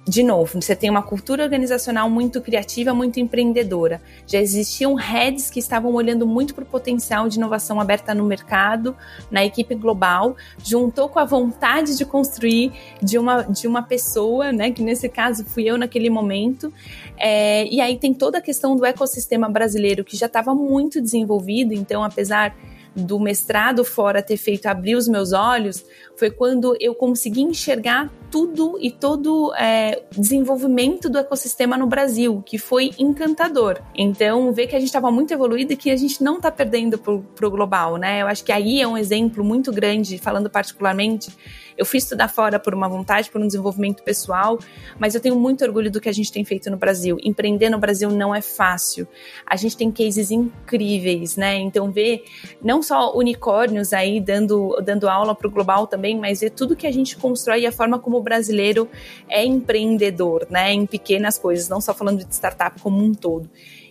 de 0.09 0.23
novo, 0.23 0.63
você 0.63 0.75
tem 0.75 0.89
uma 0.89 1.03
cultura 1.03 1.45
organizacional 1.45 2.09
muito 2.09 2.41
criativa, 2.41 2.95
muito 2.95 3.21
empreendedora. 3.21 4.01
Já 4.27 4.41
existiam 4.41 4.95
heads 4.95 5.51
que 5.51 5.61
estavam 5.61 5.93
olhando 5.93 6.27
muito 6.27 6.55
para 6.55 6.65
o 6.65 6.67
potencial 6.67 7.29
de 7.29 7.37
inovação 7.37 7.79
aberta 7.79 8.15
no 8.15 8.25
mercado, 8.25 8.97
na 9.31 9.45
equipe 9.45 9.75
global, 9.75 10.35
juntou 10.65 11.11
com 11.11 11.19
a 11.19 11.27
vontade 11.27 11.95
de 11.95 12.07
construir 12.07 12.73
de 13.03 13.19
uma, 13.19 13.43
de 13.43 13.69
uma 13.69 13.83
pessoa, 13.83 14.51
né, 14.51 14.71
que 14.71 14.83
nesse 14.83 15.11
caso 15.11 15.45
fui 15.45 15.65
eu 15.65 15.77
naquele 15.77 16.09
momento. 16.09 16.73
É, 17.19 17.67
e 17.67 17.79
aí 17.79 17.99
tem 17.99 18.15
toda 18.15 18.39
a 18.39 18.41
questão 18.41 18.77
do 18.77 18.87
ecossistema 18.87 19.49
brasileiro 19.51 20.03
que 20.05 20.17
já 20.17 20.27
estava 20.27 20.55
muito 20.55 21.03
desenvolvido, 21.03 21.75
então, 21.75 22.03
apesar 22.03 22.57
do 22.99 23.19
mestrado 23.19 23.85
fora 23.85 24.23
ter 24.23 24.37
feito 24.37 24.67
abrir 24.67 24.97
os 24.97 25.09
meus 25.09 25.33
olhos 25.33 25.85
foi 26.17 26.31
quando 26.31 26.77
eu 26.81 26.95
consegui 26.95 27.43
enxergar 27.43 28.11
tudo 28.31 28.77
e 28.81 28.91
todo 28.91 29.55
é, 29.55 30.03
desenvolvimento 30.11 31.09
do 31.09 31.17
ecossistema 31.17 31.77
no 31.77 31.87
Brasil, 31.87 32.43
que 32.45 32.59
foi 32.59 32.91
encantador. 32.99 33.81
Então, 33.95 34.53
ver 34.53 34.67
que 34.67 34.75
a 34.75 34.81
gente 34.81 34.89
estava 34.89 35.11
muito 35.13 35.33
evoluído 35.33 35.73
e 35.73 35.77
que 35.77 35.91
a 35.91 35.97
gente 35.97 36.23
não 36.23 36.37
está 36.37 36.51
perdendo 36.51 36.99
para 36.99 37.47
o 37.47 37.51
global, 37.51 37.97
né? 37.97 38.21
Eu 38.21 38.27
acho 38.27 38.45
que 38.45 38.51
aí 38.51 38.81
é 38.81 38.87
um 38.87 38.99
exemplo 38.99 39.45
muito 39.45 39.73
grande, 39.73 40.19
falando 40.19 40.51
particularmente. 40.51 41.31
Eu 41.79 41.87
fui 41.87 41.99
estudar 41.99 42.27
fora 42.27 42.59
por 42.59 42.75
uma 42.75 42.89
vontade, 42.89 43.31
por 43.31 43.41
um 43.41 43.47
desenvolvimento 43.47 44.03
pessoal, 44.03 44.59
mas 44.99 45.15
eu 45.15 45.21
tenho 45.21 45.37
muito 45.37 45.65
orgulho 45.65 45.91
do 45.91 46.01
que 46.01 46.09
a 46.09 46.13
gente 46.13 46.33
tem 46.33 46.45
feito 46.45 46.69
no 46.71 46.77
Brasil. 46.77 47.17
Empreender 47.23 47.71
no 47.71 47.79
Brasil 47.79 48.11
não 48.11 48.35
é 48.35 48.43
fácil. 48.43 49.07
A 49.47 49.55
gente 49.55 49.77
tem 49.77 49.93
cases 49.93 50.33
incríveis, 50.33 51.37
né? 51.37 51.57
Então, 51.57 51.93
ver 51.93 52.25
não 52.61 52.83
só 52.83 53.17
unicórnios 53.17 53.93
aí 53.93 54.21
dando, 54.21 54.77
dando 54.85 55.09
aula 55.09 55.37
para 55.37 55.47
o 55.47 55.51
global 55.51 55.87
também, 55.87 56.19
mas 56.19 56.41
ver 56.41 56.51
tudo 56.51 56.75
que 56.75 56.87
a 56.87 56.93
gente 56.93 57.17
constrói 57.17 57.61
e 57.61 57.67
a 57.67 57.73
forma 57.73 57.99
como 57.99 58.17
o 58.17 58.23
brasileiro 58.23 58.89
é 59.29 59.45
empreendedor, 59.45 60.49
né? 60.51 60.73
Em 60.73 60.85
pequenas 60.85 61.39
coisas, 61.39 61.69
não 61.69 61.81
só 61.81 61.95
falando 61.95 62.25
de 62.25 62.35
startup 62.35 62.83
como 62.83 63.03
um 63.05 63.15
todo. 63.15 63.49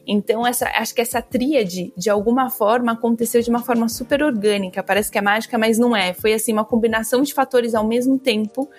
Então, 0.07 0.47
essa, 0.47 0.69
acho 0.69 0.95
que 0.95 1.01
essa 1.01 1.21
tríade, 1.21 1.91
de 1.97 2.09
alguma 2.09 2.49
forma, 2.49 2.93
aconteceu 2.93 3.41
de 3.41 3.49
uma 3.49 3.61
forma 3.61 3.89
super 3.89 4.23
orgânica. 4.23 4.81
Parece 4.81 5.11
que 5.11 5.17
é 5.17 5.21
mágica, 5.21 5.57
mas 5.57 5.77
não 5.77 5.93
é. 5.93 6.13
Foi, 6.13 6.33
assim, 6.33 6.53
uma 6.53 6.63
combinação 6.63 7.21
de 7.21 7.33
fatores 7.33 7.75
ao 7.75 7.85
mesmo 7.85 8.17
tempo 8.17 8.69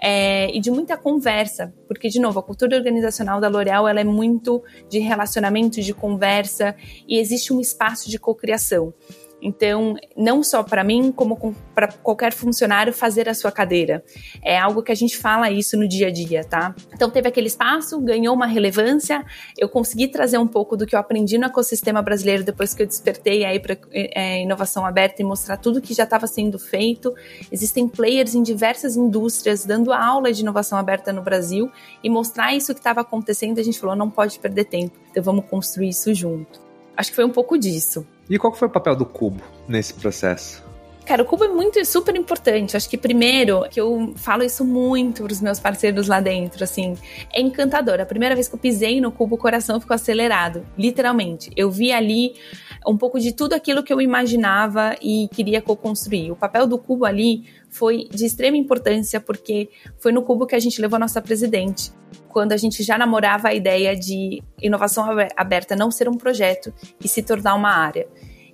é, 0.00 0.54
e 0.54 0.60
de 0.60 0.70
muita 0.70 0.96
conversa. 0.96 1.74
Porque, 1.88 2.08
de 2.08 2.20
novo, 2.20 2.38
a 2.38 2.42
cultura 2.42 2.76
organizacional 2.76 3.40
da 3.40 3.48
L'Oréal, 3.48 3.88
ela 3.88 4.00
é 4.00 4.04
muito 4.04 4.62
de 4.88 5.00
relacionamento, 5.00 5.80
de 5.80 5.92
conversa 5.92 6.76
e 7.08 7.18
existe 7.18 7.52
um 7.52 7.60
espaço 7.60 8.08
de 8.08 8.18
cocriação. 8.18 8.94
Então, 9.40 9.96
não 10.16 10.42
só 10.42 10.62
para 10.62 10.82
mim, 10.82 11.12
como 11.12 11.54
para 11.74 11.88
qualquer 11.88 12.32
funcionário 12.32 12.92
fazer 12.92 13.28
a 13.28 13.34
sua 13.34 13.52
cadeira. 13.52 14.04
É 14.42 14.58
algo 14.58 14.82
que 14.82 14.90
a 14.90 14.94
gente 14.94 15.16
fala 15.16 15.50
isso 15.50 15.76
no 15.76 15.88
dia 15.88 16.08
a 16.08 16.10
dia, 16.10 16.44
tá? 16.44 16.74
Então, 16.92 17.08
teve 17.08 17.28
aquele 17.28 17.46
espaço, 17.46 18.00
ganhou 18.00 18.34
uma 18.34 18.46
relevância. 18.46 19.24
Eu 19.56 19.68
consegui 19.68 20.08
trazer 20.08 20.38
um 20.38 20.46
pouco 20.46 20.76
do 20.76 20.86
que 20.86 20.94
eu 20.94 20.98
aprendi 20.98 21.38
no 21.38 21.46
ecossistema 21.46 22.02
brasileiro 22.02 22.42
depois 22.42 22.74
que 22.74 22.82
eu 22.82 22.86
despertei 22.86 23.44
aí 23.44 23.60
para 23.60 23.76
é, 23.92 24.42
inovação 24.42 24.84
aberta 24.84 25.22
e 25.22 25.24
mostrar 25.24 25.56
tudo 25.56 25.80
que 25.80 25.94
já 25.94 26.04
estava 26.04 26.26
sendo 26.26 26.58
feito. 26.58 27.14
Existem 27.52 27.88
players 27.88 28.34
em 28.34 28.42
diversas 28.42 28.96
indústrias 28.96 29.64
dando 29.64 29.92
aula 29.92 30.32
de 30.32 30.42
inovação 30.42 30.78
aberta 30.78 31.12
no 31.12 31.22
Brasil 31.22 31.70
e 32.02 32.10
mostrar 32.10 32.54
isso 32.54 32.74
que 32.74 32.80
estava 32.80 33.00
acontecendo. 33.00 33.58
A 33.58 33.62
gente 33.62 33.78
falou, 33.78 33.94
não 33.94 34.10
pode 34.10 34.38
perder 34.38 34.64
tempo, 34.64 34.96
então 35.10 35.22
vamos 35.22 35.44
construir 35.46 35.88
isso 35.88 36.12
junto. 36.14 36.67
Acho 36.98 37.10
que 37.10 37.16
foi 37.16 37.24
um 37.24 37.30
pouco 37.30 37.56
disso. 37.56 38.04
E 38.28 38.36
qual 38.36 38.52
foi 38.52 38.66
o 38.66 38.70
papel 38.70 38.96
do 38.96 39.06
cubo 39.06 39.40
nesse 39.68 39.94
processo? 39.94 40.66
Cara, 41.06 41.22
o 41.22 41.24
cubo 41.24 41.44
é 41.44 41.48
muito 41.48 41.82
super 41.84 42.16
importante. 42.16 42.76
Acho 42.76 42.90
que 42.90 42.98
primeiro, 42.98 43.62
que 43.70 43.80
eu 43.80 44.12
falo 44.16 44.42
isso 44.42 44.64
muito 44.64 45.22
para 45.22 45.32
os 45.32 45.40
meus 45.40 45.60
parceiros 45.60 46.08
lá 46.08 46.20
dentro, 46.20 46.64
assim, 46.64 46.98
é 47.32 47.40
encantador. 47.40 48.00
A 48.00 48.04
primeira 48.04 48.34
vez 48.34 48.48
que 48.48 48.56
eu 48.56 48.58
pisei 48.58 49.00
no 49.00 49.12
cubo, 49.12 49.36
o 49.36 49.38
coração 49.38 49.80
ficou 49.80 49.94
acelerado, 49.94 50.66
literalmente. 50.76 51.52
Eu 51.56 51.70
vi 51.70 51.92
ali 51.92 52.34
um 52.84 52.96
pouco 52.96 53.20
de 53.20 53.32
tudo 53.32 53.52
aquilo 53.52 53.84
que 53.84 53.92
eu 53.92 54.00
imaginava 54.00 54.96
e 55.00 55.28
queria 55.32 55.62
co-construir. 55.62 56.32
O 56.32 56.36
papel 56.36 56.66
do 56.66 56.76
cubo 56.76 57.04
ali 57.04 57.44
foi 57.70 58.08
de 58.10 58.26
extrema 58.26 58.56
importância 58.56 59.20
porque 59.20 59.70
foi 59.98 60.10
no 60.10 60.22
cubo 60.22 60.48
que 60.48 60.56
a 60.56 60.60
gente 60.60 60.80
levou 60.82 60.96
a 60.96 61.00
nossa 61.00 61.22
presidente 61.22 61.92
quando 62.28 62.52
a 62.52 62.56
gente 62.56 62.82
já 62.82 62.98
namorava 62.98 63.48
a 63.48 63.54
ideia 63.54 63.96
de 63.96 64.42
inovação 64.60 65.04
aberta 65.36 65.74
não 65.74 65.90
ser 65.90 66.08
um 66.08 66.16
projeto 66.16 66.72
e 67.02 67.08
se 67.08 67.22
tornar 67.22 67.54
uma 67.54 67.70
área. 67.70 68.06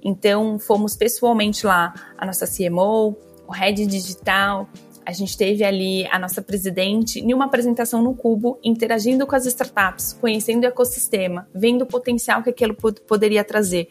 Então, 0.02 0.58
fomos 0.58 0.96
pessoalmente 0.96 1.66
lá, 1.66 1.94
a 2.16 2.26
nossa 2.26 2.46
CMO, 2.46 3.16
o 3.46 3.53
Head 3.53 3.86
Digital, 3.86 4.68
a 5.07 5.12
gente 5.12 5.36
teve 5.36 5.62
ali 5.62 6.07
a 6.07 6.18
nossa 6.18 6.40
presidente 6.40 7.20
em 7.20 7.34
uma 7.34 7.44
apresentação 7.44 8.03
no 8.03 8.14
Cubo, 8.14 8.59
interagindo 8.64 9.26
com 9.26 9.36
as 9.36 9.44
startups, 9.44 10.16
conhecendo 10.18 10.64
o 10.64 10.66
ecossistema, 10.66 11.46
vendo 11.55 11.82
o 11.82 11.86
potencial 11.86 12.42
que 12.42 12.51
aquilo 12.51 12.74
poderia 13.07 13.44
trazer. 13.44 13.88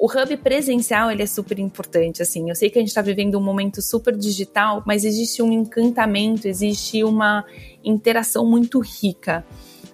O 0.00 0.06
hub 0.06 0.34
presencial 0.38 1.10
ele 1.10 1.22
é 1.22 1.26
super 1.26 1.58
importante, 1.58 2.22
assim. 2.22 2.48
Eu 2.48 2.56
sei 2.56 2.70
que 2.70 2.78
a 2.78 2.80
gente 2.80 2.88
está 2.88 3.02
vivendo 3.02 3.38
um 3.38 3.42
momento 3.42 3.82
super 3.82 4.16
digital, 4.16 4.82
mas 4.86 5.04
existe 5.04 5.42
um 5.42 5.52
encantamento, 5.52 6.48
existe 6.48 7.04
uma 7.04 7.44
interação 7.84 8.46
muito 8.46 8.80
rica. 8.80 9.44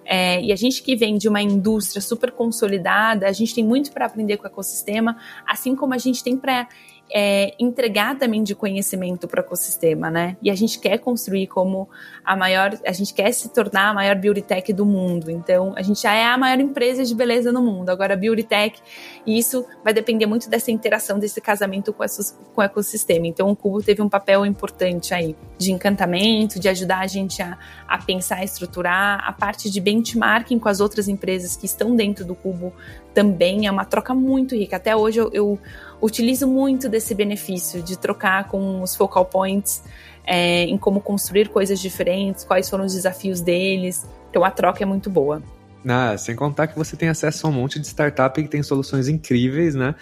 É, 0.05 0.41
e 0.41 0.53
a 0.53 0.55
gente 0.55 0.81
que 0.81 0.95
vem 0.95 1.17
de 1.17 1.27
uma 1.27 1.41
indústria 1.41 2.01
super 2.01 2.31
consolidada, 2.31 3.27
a 3.27 3.33
gente 3.33 3.53
tem 3.53 3.65
muito 3.65 3.91
para 3.91 4.05
aprender 4.05 4.37
com 4.37 4.45
o 4.45 4.47
ecossistema, 4.47 5.17
assim 5.45 5.75
como 5.75 5.93
a 5.93 5.97
gente 5.97 6.23
tem 6.23 6.37
para 6.37 6.69
é, 7.13 7.53
entregar 7.57 8.17
também 8.17 8.43
de 8.43 8.53
conhecimento 8.53 9.27
para 9.27 9.41
o 9.41 9.45
ecossistema, 9.45 10.11
né? 10.11 10.35
E 10.41 10.49
a 10.49 10.55
gente 10.55 10.79
quer 10.79 10.97
construir 10.97 11.47
como 11.47 11.89
a 12.23 12.35
maior, 12.35 12.77
a 12.85 12.91
gente 12.91 13.13
quer 13.13 13.31
se 13.31 13.49
tornar 13.49 13.89
a 13.89 13.93
maior 13.93 14.15
beauty 14.15 14.41
tech 14.41 14.73
do 14.73 14.85
mundo. 14.85 15.31
Então, 15.31 15.73
a 15.75 15.81
gente 15.81 16.01
já 16.01 16.13
é 16.13 16.25
a 16.25 16.37
maior 16.37 16.59
empresa 16.59 17.05
de 17.05 17.15
beleza 17.15 17.51
no 17.51 17.61
mundo. 17.61 17.89
Agora, 17.89 18.13
a 18.13 18.17
beauty 18.17 18.43
tech, 18.43 18.81
isso 19.25 19.65
vai 19.83 19.93
depender 19.93 20.25
muito 20.25 20.49
dessa 20.49 20.69
interação, 20.69 21.17
desse 21.17 21.39
casamento 21.39 21.93
com, 21.93 22.05
com 22.53 22.61
o 22.61 22.63
ecossistema. 22.63 23.25
Então, 23.27 23.49
o 23.49 23.55
Cubo 23.55 23.81
teve 23.81 24.01
um 24.01 24.09
papel 24.09 24.45
importante 24.45 25.13
aí 25.13 25.35
de 25.57 25.71
encantamento, 25.71 26.59
de 26.59 26.67
ajudar 26.67 26.99
a 26.99 27.07
gente 27.07 27.41
a, 27.41 27.57
a 27.87 27.97
pensar, 27.97 28.37
a 28.37 28.43
estruturar, 28.43 29.23
a 29.25 29.31
parte 29.31 29.69
de 29.69 29.79
benchmarking 29.79 30.59
com 30.59 30.67
as 30.67 30.81
outras 30.81 31.07
empresas 31.07 31.55
que 31.55 31.65
estão 31.65 31.95
dentro 31.95 32.25
do 32.25 32.35
Cubo 32.35 32.73
também 33.17 33.65
é 33.65 33.71
uma 33.71 33.83
troca 33.83 34.13
muito 34.13 34.55
rica. 34.55 34.75
Até 34.75 34.95
hoje 34.95 35.19
eu, 35.19 35.31
eu 35.33 35.59
utilizo 36.01 36.47
muito 36.47 36.87
desse 36.87 37.13
benefício 37.15 37.81
de 37.81 37.97
trocar 37.97 38.47
com 38.47 38.81
os 38.81 38.95
focal 38.95 39.25
points 39.25 39.83
é, 40.25 40.63
em 40.63 40.77
como 40.77 40.99
construir 40.99 41.49
coisas 41.49 41.79
diferentes, 41.79 42.43
quais 42.43 42.69
foram 42.69 42.85
os 42.85 42.93
desafios 42.93 43.41
deles. 43.41 44.05
Então 44.29 44.43
a 44.43 44.51
troca 44.51 44.83
é 44.83 44.85
muito 44.85 45.09
boa. 45.09 45.41
Ah, 45.87 46.17
sem 46.17 46.35
contar 46.35 46.67
que 46.67 46.77
você 46.77 46.97
tem 46.97 47.07
acesso 47.07 47.47
a 47.47 47.49
um 47.49 47.53
monte 47.53 47.79
de 47.79 47.87
startup 47.87 48.41
que 48.41 48.49
tem 48.49 48.61
soluções 48.61 49.07
incríveis, 49.07 49.73
né? 49.73 49.95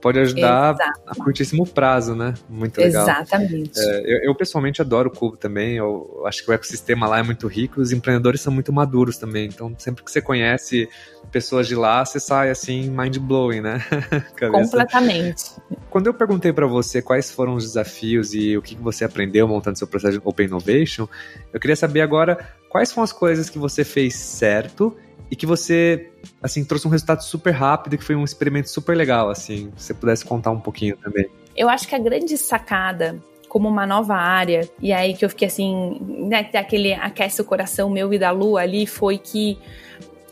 Pode 0.00 0.18
ajudar 0.20 0.74
Exato. 0.74 1.00
a 1.06 1.14
curtíssimo 1.14 1.66
prazo, 1.66 2.14
né? 2.14 2.34
Muito 2.48 2.78
legal. 2.78 3.02
Exatamente. 3.02 3.78
É, 3.78 4.00
eu, 4.00 4.24
eu, 4.24 4.34
pessoalmente 4.34 4.80
adoro 4.80 5.08
o 5.08 5.12
Cubo 5.12 5.36
também. 5.36 5.76
Eu 5.76 6.22
acho 6.26 6.44
que 6.44 6.50
o 6.50 6.54
ecossistema 6.54 7.06
lá 7.06 7.18
é 7.18 7.22
muito 7.22 7.46
rico, 7.46 7.80
os 7.80 7.92
empreendedores 7.92 8.40
são 8.40 8.52
muito 8.52 8.72
maduros 8.72 9.18
também. 9.18 9.46
Então, 9.46 9.74
sempre 9.78 10.04
que 10.04 10.10
você 10.10 10.20
conhece 10.20 10.88
pessoas 11.32 11.66
de 11.66 11.74
lá, 11.74 12.04
você 12.04 12.20
sai 12.20 12.50
assim 12.50 12.90
mind 12.90 13.18
blowing, 13.18 13.60
né? 13.60 13.84
Completamente. 14.38 15.44
Quando 15.90 16.06
eu 16.06 16.14
perguntei 16.14 16.52
para 16.52 16.66
você 16.66 17.02
quais 17.02 17.30
foram 17.30 17.54
os 17.54 17.64
desafios 17.64 18.34
e 18.34 18.56
o 18.56 18.62
que 18.62 18.74
você 18.76 19.04
aprendeu 19.04 19.48
montando 19.48 19.78
seu 19.78 19.86
processo 19.86 20.18
de 20.18 20.22
Open 20.24 20.46
Innovation, 20.46 21.08
eu 21.52 21.58
queria 21.58 21.76
saber 21.76 22.02
agora 22.02 22.38
quais 22.68 22.92
foram 22.92 23.04
as 23.04 23.12
coisas 23.12 23.50
que 23.50 23.58
você 23.58 23.84
fez 23.84 24.14
certo 24.14 24.96
e 25.30 25.36
que 25.36 25.46
você, 25.46 26.10
assim, 26.42 26.64
trouxe 26.64 26.86
um 26.86 26.90
resultado 26.90 27.22
super 27.22 27.50
rápido, 27.50 27.96
que 27.98 28.04
foi 28.04 28.14
um 28.14 28.24
experimento 28.24 28.70
super 28.70 28.96
legal, 28.96 29.30
assim, 29.30 29.70
se 29.76 29.86
você 29.86 29.94
pudesse 29.94 30.24
contar 30.24 30.50
um 30.50 30.60
pouquinho 30.60 30.96
também. 30.96 31.26
Eu 31.56 31.68
acho 31.68 31.86
que 31.86 31.94
a 31.94 31.98
grande 31.98 32.36
sacada 32.38 33.22
como 33.48 33.68
uma 33.68 33.86
nova 33.86 34.14
área, 34.14 34.68
e 34.80 34.92
aí 34.92 35.14
que 35.14 35.24
eu 35.24 35.30
fiquei 35.30 35.48
assim, 35.48 35.98
né, 36.28 36.48
aquele 36.52 36.92
aquece 36.92 37.40
o 37.40 37.44
coração 37.44 37.88
meu 37.88 38.12
e 38.12 38.18
da 38.18 38.30
Lu 38.30 38.58
ali, 38.58 38.86
foi 38.86 39.16
que 39.16 39.58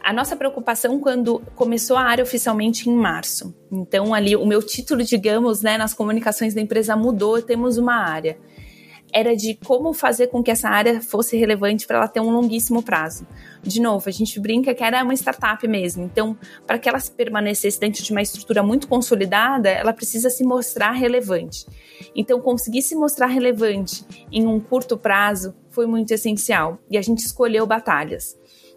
a 0.03 0.13
nossa 0.13 0.37
preocupação 0.37 1.01
quando 1.01 1.43
começou 1.55 1.97
a 1.97 2.03
área 2.03 2.23
oficialmente 2.23 2.89
em 2.89 2.95
março. 2.95 3.55
Então 3.73 4.13
ali 4.15 4.37
o 4.37 4.47
meu 4.47 4.63
título, 4.63 5.03
digamos, 5.03 5.63
né, 5.63 5.79
nas 5.79 5.95
comunicações 5.95 6.55
da 6.55 6.61
empresa 6.61 6.95
mudou, 6.95 7.41
temos 7.41 7.79
uma 7.79 7.97
área 7.97 8.39
era 9.17 9.35
de 9.35 9.55
como 9.65 9.95
fazer 9.95 10.27
com 10.27 10.43
que 10.43 10.51
essa 10.51 10.69
área 10.69 11.01
fosse 11.01 11.39
relevante 11.39 11.87
para 11.87 11.97
ela 11.97 12.07
ter 12.07 12.21
um 12.21 12.29
longuíssimo 12.29 12.83
prazo. 12.83 13.27
De 13.63 13.81
novo, 13.81 14.07
a 14.07 14.13
gente 14.13 14.39
brinca 14.39 14.75
que 14.75 14.85
era 14.85 15.03
uma 15.03 15.15
startup 15.15 15.67
mesmo, 15.67 16.05
então, 16.05 16.37
para 16.67 16.79
que 16.79 16.87
ela 16.87 16.99
permanecesse 17.17 17.81
dentro 17.81 18.05
de 18.05 18.13
uma 18.13 18.21
estrutura 18.21 18.63
muito 18.63 18.87
consolidada, 18.87 19.71
ela 19.71 19.95
precisa 19.95 20.29
se 20.29 20.45
mostrar 20.45 20.91
relevante. 20.91 21.67
Então, 22.15 22.43
conseguir 22.43 22.83
se 22.83 22.95
mostrar 22.95 23.29
relevante 23.29 24.05
em 24.31 24.47
um 24.47 24.61
curto 24.61 24.99
prazo 24.99 25.55
foi 25.71 25.87
muito 25.87 26.13
essencial 26.13 26.79
e 26.91 26.99
a 26.99 27.03
gente 27.03 27.21
escolheu 27.21 27.67
batalhas. 27.67 28.37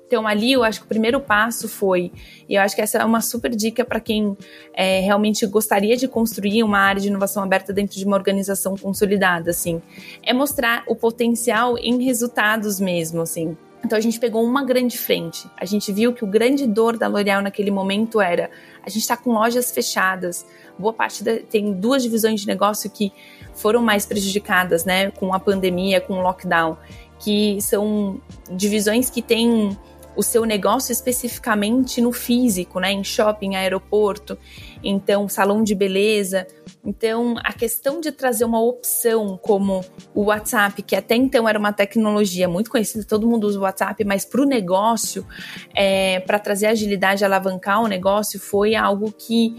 Então, 0.09 0.27
ali 0.27 0.53
eu 0.53 0.63
acho 0.63 0.79
que 0.79 0.85
o 0.87 0.89
primeiro 0.89 1.21
passo 1.21 1.69
foi, 1.69 2.11
e 2.49 2.55
eu 2.55 2.61
acho 2.63 2.75
que 2.75 2.81
essa 2.81 2.97
é 2.97 3.05
uma 3.05 3.21
super 3.21 3.51
dica 3.51 3.85
para 3.85 3.99
quem 3.99 4.35
é, 4.73 5.01
realmente 5.01 5.45
gostaria 5.45 5.95
de 5.95 6.07
construir 6.07 6.63
uma 6.63 6.79
área 6.79 6.99
de 6.99 7.09
inovação 7.09 7.43
aberta 7.43 7.71
dentro 7.71 7.95
de 7.95 8.03
uma 8.05 8.17
organização 8.17 8.75
consolidada, 8.75 9.51
assim, 9.51 9.79
é 10.23 10.33
mostrar 10.33 10.83
o 10.87 10.95
potencial 10.95 11.77
em 11.77 12.03
resultados 12.03 12.79
mesmo, 12.79 13.21
assim. 13.21 13.55
Então 13.85 13.95
a 13.95 14.01
gente 14.01 14.19
pegou 14.19 14.43
uma 14.43 14.65
grande 14.65 14.97
frente. 14.97 15.47
A 15.55 15.63
gente 15.63 15.91
viu 15.93 16.11
que 16.11 16.23
o 16.23 16.27
grande 16.27 16.65
dor 16.65 16.97
da 16.97 17.07
L'Oréal 17.07 17.43
naquele 17.43 17.69
momento 17.69 18.19
era 18.19 18.49
a 18.83 18.89
gente 18.89 19.03
está 19.03 19.15
com 19.15 19.31
lojas 19.31 19.71
fechadas. 19.71 20.43
Boa 20.77 20.91
parte 20.91 21.23
da, 21.23 21.37
tem 21.37 21.71
duas 21.71 22.01
divisões 22.01 22.41
de 22.41 22.47
negócio 22.47 22.89
que 22.89 23.13
foram 23.53 23.83
mais 23.83 24.07
prejudicadas, 24.07 24.85
né, 24.85 25.11
com 25.11 25.33
a 25.35 25.39
pandemia, 25.39 26.01
com 26.01 26.13
o 26.15 26.21
lockdown, 26.21 26.77
que 27.19 27.61
são 27.61 28.19
divisões 28.49 29.09
que 29.09 29.21
têm 29.21 29.77
o 30.19 30.21
seu 30.21 30.43
negócio 30.43 30.91
especificamente 30.91 32.01
no 32.01 32.11
físico, 32.11 32.77
né? 32.77 32.91
Em 32.91 33.05
shopping, 33.05 33.55
aeroporto, 33.55 34.37
então 34.83 35.29
salão 35.29 35.63
de 35.63 35.73
beleza. 35.73 36.45
Então, 36.83 37.35
a 37.41 37.53
questão 37.53 38.01
de 38.01 38.11
trazer 38.11 38.43
uma 38.43 38.61
opção 38.61 39.39
como 39.41 39.79
o 40.13 40.25
WhatsApp, 40.25 40.81
que 40.81 40.93
até 40.93 41.15
então 41.15 41.47
era 41.47 41.57
uma 41.57 41.71
tecnologia 41.71 42.49
muito 42.49 42.69
conhecida, 42.69 43.05
todo 43.05 43.25
mundo 43.25 43.47
usa 43.47 43.59
o 43.59 43.61
WhatsApp, 43.61 44.03
mas 44.03 44.25
para 44.25 44.41
o 44.41 44.45
negócio, 44.45 45.25
é, 45.73 46.19
para 46.19 46.37
trazer 46.37 46.65
agilidade, 46.65 47.23
alavancar 47.23 47.81
o 47.81 47.87
negócio, 47.87 48.41
foi 48.41 48.75
algo 48.75 49.13
que 49.13 49.55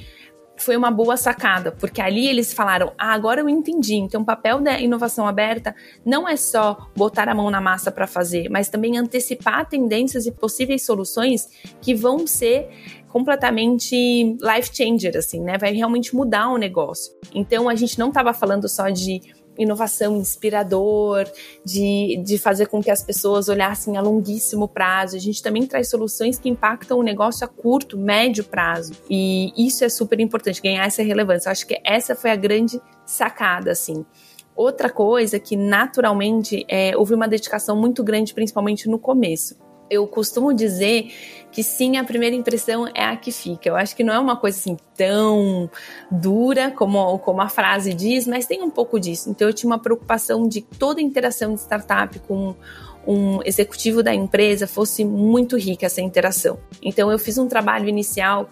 foi 0.63 0.77
uma 0.77 0.91
boa 0.91 1.17
sacada, 1.17 1.73
porque 1.73 2.01
ali 2.01 2.27
eles 2.27 2.53
falaram: 2.53 2.93
ah, 2.99 3.13
agora 3.13 3.41
eu 3.41 3.49
entendi. 3.49 3.95
Então, 3.95 4.23
o 4.23 4.25
papel 4.25 4.61
da 4.61 4.79
inovação 4.79 5.27
aberta 5.27 5.75
não 6.05 6.29
é 6.29 6.37
só 6.37 6.91
botar 6.97 7.29
a 7.29 7.35
mão 7.35 7.51
na 7.51 7.61
massa 7.61 7.91
para 7.91 8.07
fazer, 8.07 8.49
mas 8.49 8.69
também 8.69 8.99
antecipar 8.99 9.69
tendências 9.69 10.27
e 10.27 10.33
possíveis 10.33 10.85
soluções 10.85 11.49
que 11.81 11.95
vão 11.95 12.27
ser 12.27 12.69
completamente 13.09 14.37
life 14.41 14.71
changer, 14.73 15.17
assim, 15.17 15.41
né? 15.41 15.59
Vai 15.59 15.73
realmente 15.73 16.15
mudar 16.15 16.49
o 16.49 16.57
negócio. 16.57 17.13
Então, 17.35 17.69
a 17.69 17.75
gente 17.75 17.99
não 17.99 18.09
estava 18.09 18.33
falando 18.33 18.69
só 18.69 18.89
de 18.89 19.21
inovação 19.63 20.17
inspirador, 20.17 21.25
de, 21.65 22.21
de 22.25 22.39
fazer 22.39 22.67
com 22.67 22.83
que 22.83 22.91
as 22.91 23.03
pessoas 23.03 23.49
olhassem 23.49 23.97
a 23.97 24.01
longuíssimo 24.01 24.67
prazo. 24.67 25.17
A 25.17 25.21
gente 25.21 25.43
também 25.43 25.67
traz 25.67 25.89
soluções 25.89 26.39
que 26.39 26.49
impactam 26.49 26.99
o 26.99 27.03
negócio 27.03 27.45
a 27.45 27.49
curto, 27.49 27.99
médio 27.99 28.45
prazo. 28.45 28.93
E 29.09 29.53
isso 29.57 29.85
é 29.85 29.89
super 29.89 30.21
importante, 30.21 30.63
ganhar 30.63 30.87
essa 30.87 31.03
relevância. 31.03 31.49
Eu 31.49 31.53
acho 31.53 31.67
que 31.67 31.81
essa 31.85 32.15
foi 32.15 32.31
a 32.31 32.37
grande 32.37 32.81
sacada, 33.05 33.71
assim. 33.71 34.05
Outra 34.57 34.91
coisa 34.91 35.39
que 35.39 35.57
naturalmente 35.57 36.65
é, 36.69 36.97
houve 36.97 37.15
uma 37.15 37.29
dedicação 37.29 37.77
muito 37.77 38.03
grande, 38.03 38.35
principalmente 38.35 38.89
no 38.89 38.99
começo 38.99 39.57
eu 39.91 40.07
costumo 40.07 40.55
dizer 40.55 41.13
que 41.53 41.63
sim, 41.63 41.97
a 41.97 42.05
primeira 42.05 42.37
impressão 42.37 42.87
é 42.95 43.05
a 43.05 43.17
que 43.17 43.33
fica. 43.33 43.69
Eu 43.69 43.77
acho 43.77 43.95
que 43.97 44.05
não 44.05 44.15
é 44.15 44.19
uma 44.19 44.37
coisa 44.37 44.59
assim 44.59 44.77
tão 44.97 45.71
dura 46.11 46.71
como, 46.71 47.19
como 47.19 47.41
a 47.41 47.49
frase 47.49 47.93
diz, 47.93 48.27
mas 48.27 48.47
tem 48.47 48.63
um 48.63 48.71
pouco 48.71 49.01
disso. 49.01 49.31
Então 49.31 49.49
eu 49.49 49.55
tinha 49.55 49.71
uma 49.71 49.79
preocupação 49.79 50.47
de 50.49 50.61
toda 50.61 51.01
interação 51.01 51.55
de 51.55 51.61
startup 51.61 52.19
com 52.21 52.55
um 53.07 53.41
executivo 53.45 54.03
da 54.03 54.15
empresa 54.15 54.67
fosse 54.67 55.05
muito 55.05 55.57
rica 55.57 55.87
essa 55.87 56.01
interação. 56.01 56.59
Então 56.83 57.11
eu 57.11 57.19
fiz 57.19 57.39
um 57.39 57.49
trabalho 57.49 57.89
inicial 57.89 58.51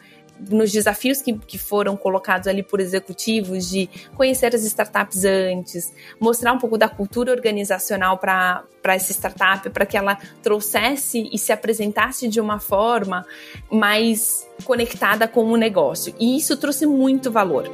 nos 0.48 0.70
desafios 0.72 1.20
que, 1.20 1.32
que 1.38 1.58
foram 1.58 1.96
colocados 1.96 2.46
ali 2.46 2.62
por 2.62 2.80
executivos 2.80 3.68
de 3.68 3.88
conhecer 4.14 4.54
as 4.54 4.64
startups 4.64 5.24
antes, 5.24 5.92
mostrar 6.20 6.52
um 6.52 6.58
pouco 6.58 6.78
da 6.78 6.88
cultura 6.88 7.32
organizacional 7.32 8.18
para 8.18 8.64
essa 8.84 9.12
startup, 9.12 9.68
para 9.70 9.86
que 9.86 9.96
ela 9.96 10.16
trouxesse 10.42 11.28
e 11.32 11.38
se 11.38 11.52
apresentasse 11.52 12.28
de 12.28 12.40
uma 12.40 12.58
forma 12.58 13.26
mais 13.70 14.46
conectada 14.64 15.26
com 15.26 15.44
o 15.44 15.56
negócio. 15.56 16.14
E 16.18 16.36
isso 16.36 16.56
trouxe 16.56 16.86
muito 16.86 17.30
valor. 17.30 17.70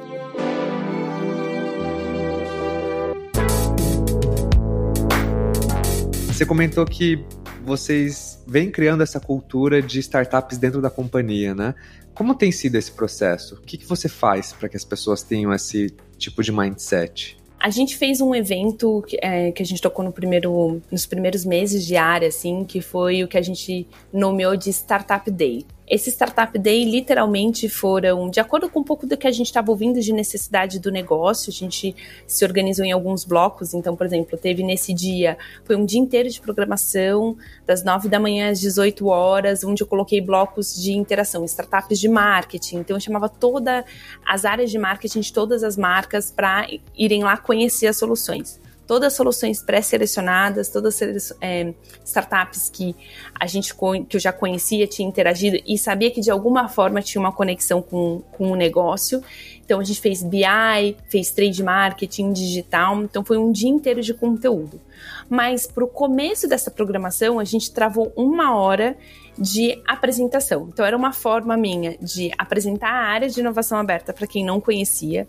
Você 6.26 6.44
comentou 6.44 6.84
que 6.84 7.24
vocês 7.64 8.42
vêm 8.46 8.70
criando 8.70 9.02
essa 9.02 9.18
cultura 9.18 9.80
de 9.80 9.98
startups 10.00 10.58
dentro 10.58 10.80
da 10.80 10.90
companhia, 10.90 11.54
né? 11.54 11.74
Como 12.14 12.34
tem 12.34 12.52
sido 12.52 12.76
esse 12.76 12.92
processo? 12.92 13.56
O 13.56 13.60
que, 13.62 13.76
que 13.76 13.86
você 13.86 14.08
faz 14.08 14.52
para 14.52 14.68
que 14.68 14.76
as 14.76 14.84
pessoas 14.84 15.22
tenham 15.22 15.52
esse 15.52 15.92
tipo 16.16 16.42
de 16.42 16.52
mindset? 16.52 17.36
A 17.58 17.70
gente 17.70 17.96
fez 17.96 18.20
um 18.20 18.34
evento 18.34 19.02
que, 19.08 19.18
é, 19.22 19.50
que 19.50 19.62
a 19.62 19.66
gente 19.66 19.80
tocou 19.80 20.04
no 20.04 20.12
primeiro, 20.12 20.82
nos 20.92 21.06
primeiros 21.06 21.44
meses 21.44 21.84
de 21.84 21.96
área, 21.96 22.28
assim, 22.28 22.62
que 22.62 22.80
foi 22.80 23.24
o 23.24 23.28
que 23.28 23.38
a 23.38 23.42
gente 23.42 23.88
nomeou 24.12 24.54
de 24.54 24.68
Startup 24.70 25.28
Day. 25.30 25.64
Esse 25.86 26.10
Startup 26.10 26.58
Day 26.58 26.84
literalmente 26.84 27.68
foram, 27.68 28.30
de 28.30 28.40
acordo 28.40 28.70
com 28.70 28.80
um 28.80 28.84
pouco 28.84 29.06
do 29.06 29.18
que 29.18 29.26
a 29.26 29.30
gente 29.30 29.46
estava 29.46 29.70
ouvindo 29.70 30.00
de 30.00 30.14
necessidade 30.14 30.78
do 30.78 30.90
negócio, 30.90 31.50
a 31.50 31.52
gente 31.52 31.94
se 32.26 32.44
organizou 32.44 32.86
em 32.86 32.92
alguns 32.92 33.24
blocos. 33.24 33.74
Então, 33.74 33.94
por 33.94 34.06
exemplo, 34.06 34.38
teve 34.38 34.62
nesse 34.62 34.94
dia, 34.94 35.36
foi 35.62 35.76
um 35.76 35.84
dia 35.84 36.00
inteiro 36.00 36.28
de 36.30 36.40
programação, 36.40 37.36
das 37.66 37.84
9 37.84 38.08
da 38.08 38.18
manhã 38.18 38.50
às 38.50 38.60
18 38.60 39.06
horas, 39.06 39.62
onde 39.62 39.82
eu 39.82 39.86
coloquei 39.86 40.22
blocos 40.22 40.74
de 40.74 40.92
interação, 40.92 41.44
startups 41.44 42.00
de 42.00 42.08
marketing. 42.08 42.76
Então, 42.76 42.96
eu 42.96 43.00
chamava 43.00 43.28
todas 43.28 43.84
as 44.26 44.46
áreas 44.46 44.70
de 44.70 44.78
marketing 44.78 45.20
de 45.20 45.32
todas 45.32 45.62
as 45.62 45.76
marcas 45.76 46.30
para 46.30 46.66
irem 46.96 47.22
lá 47.22 47.36
conhecer 47.36 47.88
as 47.88 47.98
soluções 47.98 48.63
todas 48.86 49.08
as 49.08 49.12
soluções 49.14 49.62
pré-selecionadas, 49.62 50.68
todas 50.68 51.00
as 51.00 51.34
é, 51.40 51.72
startups 52.04 52.68
que 52.68 52.94
a 53.38 53.46
gente 53.46 53.74
que 54.08 54.16
eu 54.16 54.20
já 54.20 54.32
conhecia, 54.32 54.86
tinha 54.86 55.08
interagido 55.08 55.58
e 55.66 55.78
sabia 55.78 56.10
que 56.10 56.20
de 56.20 56.30
alguma 56.30 56.68
forma 56.68 57.02
tinha 57.02 57.20
uma 57.20 57.32
conexão 57.32 57.82
com, 57.82 58.22
com 58.32 58.50
o 58.50 58.56
negócio. 58.56 59.22
Então 59.64 59.80
a 59.80 59.84
gente 59.84 60.00
fez 60.00 60.22
BI, 60.22 60.96
fez 61.08 61.30
trade 61.30 61.62
marketing 61.62 62.32
digital, 62.32 63.02
então 63.02 63.24
foi 63.24 63.38
um 63.38 63.50
dia 63.50 63.70
inteiro 63.70 64.02
de 64.02 64.12
conteúdo. 64.12 64.80
Mas 65.28 65.66
para 65.66 65.84
o 65.84 65.88
começo 65.88 66.46
dessa 66.46 66.70
programação 66.70 67.38
a 67.38 67.44
gente 67.44 67.72
travou 67.72 68.12
uma 68.16 68.56
hora 68.56 68.96
de 69.38 69.82
apresentação. 69.86 70.68
Então 70.72 70.84
era 70.84 70.96
uma 70.96 71.12
forma 71.12 71.56
minha 71.56 71.96
de 72.00 72.30
apresentar 72.38 72.90
a 72.90 73.06
área 73.06 73.28
de 73.28 73.40
inovação 73.40 73.78
aberta 73.78 74.12
para 74.12 74.26
quem 74.26 74.44
não 74.44 74.60
conhecia. 74.60 75.26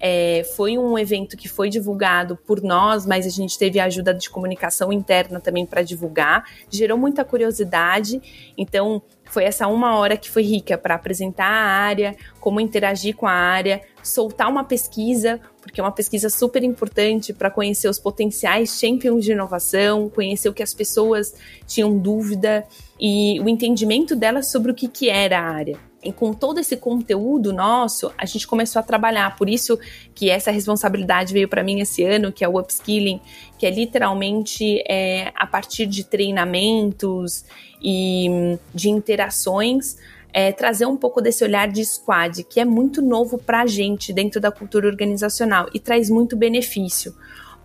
É, 0.00 0.42
foi 0.56 0.78
um 0.78 0.98
evento 0.98 1.36
que 1.36 1.46
foi 1.46 1.68
divulgado 1.68 2.36
por 2.46 2.62
nós, 2.62 3.04
mas 3.04 3.26
a 3.26 3.28
gente 3.28 3.58
teve 3.58 3.78
a 3.78 3.84
ajuda 3.84 4.14
de 4.14 4.30
comunicação 4.30 4.90
interna 4.90 5.38
também 5.38 5.66
para 5.66 5.82
divulgar. 5.82 6.44
Gerou 6.70 6.96
muita 6.96 7.24
curiosidade. 7.24 8.52
Então 8.56 9.02
foi 9.26 9.44
essa 9.44 9.68
uma 9.68 9.96
hora 9.96 10.16
que 10.16 10.30
foi 10.30 10.42
rica 10.42 10.76
para 10.76 10.94
apresentar 10.94 11.46
a 11.46 11.66
área, 11.66 12.16
como 12.40 12.60
interagir 12.60 13.14
com 13.14 13.26
a 13.26 13.32
área, 13.32 13.80
soltar 14.02 14.48
uma 14.48 14.64
pesquisa, 14.64 15.38
porque 15.60 15.80
é 15.80 15.84
uma 15.84 15.92
pesquisa 15.92 16.28
super 16.28 16.64
importante 16.64 17.32
para 17.32 17.50
conhecer 17.50 17.88
os 17.88 17.98
potenciais 17.98 18.78
champions 18.80 19.24
de 19.24 19.32
inovação, 19.32 20.08
conhecer 20.08 20.48
o 20.48 20.54
que 20.54 20.62
as 20.62 20.74
pessoas 20.74 21.34
tinham 21.66 21.96
dúvida 21.96 22.66
e 22.98 23.38
o 23.40 23.48
entendimento 23.48 24.16
delas 24.16 24.50
sobre 24.50 24.72
o 24.72 24.74
que, 24.74 24.88
que 24.88 25.08
era 25.08 25.38
a 25.38 25.42
área. 25.42 25.89
E 26.02 26.12
com 26.12 26.32
todo 26.32 26.58
esse 26.58 26.76
conteúdo 26.76 27.52
nosso, 27.52 28.10
a 28.16 28.24
gente 28.24 28.46
começou 28.46 28.80
a 28.80 28.82
trabalhar. 28.82 29.36
Por 29.36 29.50
isso 29.50 29.78
que 30.14 30.30
essa 30.30 30.50
responsabilidade 30.50 31.32
veio 31.32 31.48
para 31.48 31.62
mim 31.62 31.80
esse 31.80 32.02
ano, 32.02 32.32
que 32.32 32.42
é 32.42 32.48
o 32.48 32.58
upskilling, 32.58 33.20
que 33.58 33.66
é 33.66 33.70
literalmente 33.70 34.82
é, 34.88 35.30
a 35.34 35.46
partir 35.46 35.86
de 35.86 36.02
treinamentos 36.04 37.44
e 37.82 38.56
de 38.74 38.88
interações, 38.88 39.98
é, 40.32 40.52
trazer 40.52 40.86
um 40.86 40.96
pouco 40.96 41.20
desse 41.20 41.44
olhar 41.44 41.68
de 41.68 41.84
squad, 41.84 42.44
que 42.44 42.60
é 42.60 42.64
muito 42.64 43.02
novo 43.02 43.36
para 43.36 43.62
a 43.62 43.66
gente 43.66 44.12
dentro 44.12 44.40
da 44.40 44.50
cultura 44.50 44.86
organizacional 44.86 45.68
e 45.74 45.78
traz 45.78 46.08
muito 46.08 46.34
benefício 46.34 47.14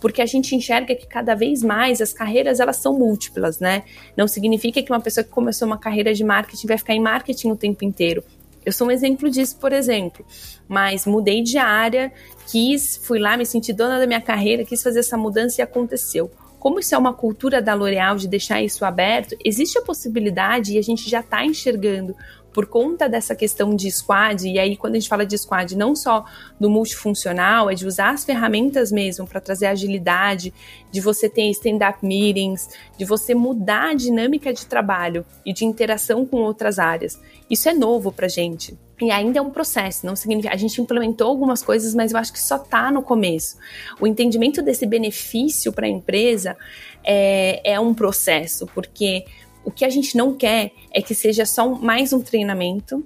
porque 0.05 0.21
a 0.21 0.25
gente 0.27 0.55
enxerga 0.55 0.93
que 0.93 1.07
cada 1.07 1.33
vez 1.33 1.63
mais 1.63 1.99
as 1.99 2.13
carreiras 2.13 2.59
elas 2.59 2.77
são 2.77 2.93
múltiplas, 2.93 3.59
né? 3.59 3.81
Não 4.15 4.27
significa 4.27 4.79
que 4.83 4.91
uma 4.91 4.99
pessoa 4.99 5.23
que 5.23 5.31
começou 5.31 5.65
uma 5.65 5.79
carreira 5.79 6.13
de 6.13 6.23
marketing 6.23 6.67
vai 6.67 6.77
ficar 6.77 6.93
em 6.93 6.99
marketing 7.01 7.49
o 7.49 7.55
tempo 7.55 7.83
inteiro. 7.83 8.23
Eu 8.63 8.71
sou 8.71 8.85
um 8.85 8.91
exemplo 8.91 9.31
disso, 9.31 9.57
por 9.57 9.73
exemplo. 9.73 10.23
Mas 10.67 11.07
mudei 11.07 11.41
de 11.41 11.57
área, 11.57 12.13
quis, 12.45 12.97
fui 12.97 13.17
lá, 13.17 13.35
me 13.35 13.47
senti 13.47 13.73
dona 13.73 13.97
da 13.97 14.05
minha 14.05 14.21
carreira, 14.21 14.63
quis 14.63 14.83
fazer 14.83 14.99
essa 14.99 15.17
mudança 15.17 15.59
e 15.59 15.63
aconteceu. 15.63 16.29
Como 16.59 16.79
isso 16.79 16.93
é 16.93 16.97
uma 16.99 17.11
cultura 17.11 17.59
da 17.59 17.73
L'Oréal 17.73 18.15
de 18.15 18.27
deixar 18.27 18.61
isso 18.61 18.85
aberto, 18.85 19.35
existe 19.43 19.79
a 19.79 19.81
possibilidade, 19.81 20.73
e 20.73 20.77
a 20.77 20.83
gente 20.83 21.09
já 21.09 21.21
está 21.21 21.43
enxergando 21.43 22.15
por 22.55 22.67
conta 22.67 23.09
dessa 23.09 23.35
questão 23.35 23.75
de 23.75 23.91
squad, 23.91 24.47
e 24.47 24.57
aí 24.57 24.77
quando 24.77 24.95
a 24.95 24.99
gente 24.99 25.09
fala 25.09 25.25
de 25.25 25.37
squad, 25.37 25.75
não 25.75 25.93
só 25.93 26.23
do 26.57 26.69
multifuncional, 26.69 27.69
é 27.69 27.75
de 27.75 27.85
usar 27.85 28.11
as 28.11 28.23
ferramentas 28.23 28.93
mesmo 28.93 29.27
para 29.27 29.41
trazer 29.41 29.65
agilidade, 29.65 30.53
de 30.89 31.01
você 31.01 31.27
ter 31.27 31.49
stand-up 31.49 31.97
meetings, 32.01 32.69
de 32.97 33.03
você 33.03 33.35
mudar 33.35 33.89
a 33.89 33.93
dinâmica 33.93 34.53
de 34.53 34.65
trabalho 34.67 35.25
e 35.45 35.51
de 35.51 35.65
interação 35.65 36.25
com 36.25 36.37
outras 36.37 36.79
áreas. 36.79 37.19
Isso 37.49 37.67
é 37.67 37.73
novo 37.73 38.09
para 38.09 38.29
gente. 38.29 38.79
E 39.01 39.11
ainda 39.11 39.39
é 39.39 39.41
um 39.41 39.49
processo, 39.49 40.05
não 40.05 40.15
significa. 40.15 40.53
A 40.53 40.57
gente 40.57 40.79
implementou 40.79 41.27
algumas 41.27 41.61
coisas, 41.61 41.93
mas 41.93 42.13
eu 42.13 42.17
acho 42.17 42.31
que 42.31 42.39
só 42.39 42.55
está 42.55 42.89
no 42.89 43.03
começo. 43.03 43.57
O 43.99 44.07
entendimento 44.07 44.61
desse 44.61 44.85
benefício 44.85 45.73
para 45.73 45.87
a 45.87 45.89
empresa 45.89 46.55
é, 47.03 47.73
é 47.73 47.77
um 47.77 47.93
processo, 47.93 48.65
porque 48.73 49.25
o 49.65 49.71
que 49.71 49.83
a 49.83 49.89
gente 49.89 50.15
não 50.15 50.33
quer 50.33 50.71
é 50.91 51.01
que 51.01 51.15
seja 51.15 51.45
só 51.45 51.67
mais 51.67 52.13
um 52.13 52.21
treinamento 52.21 53.05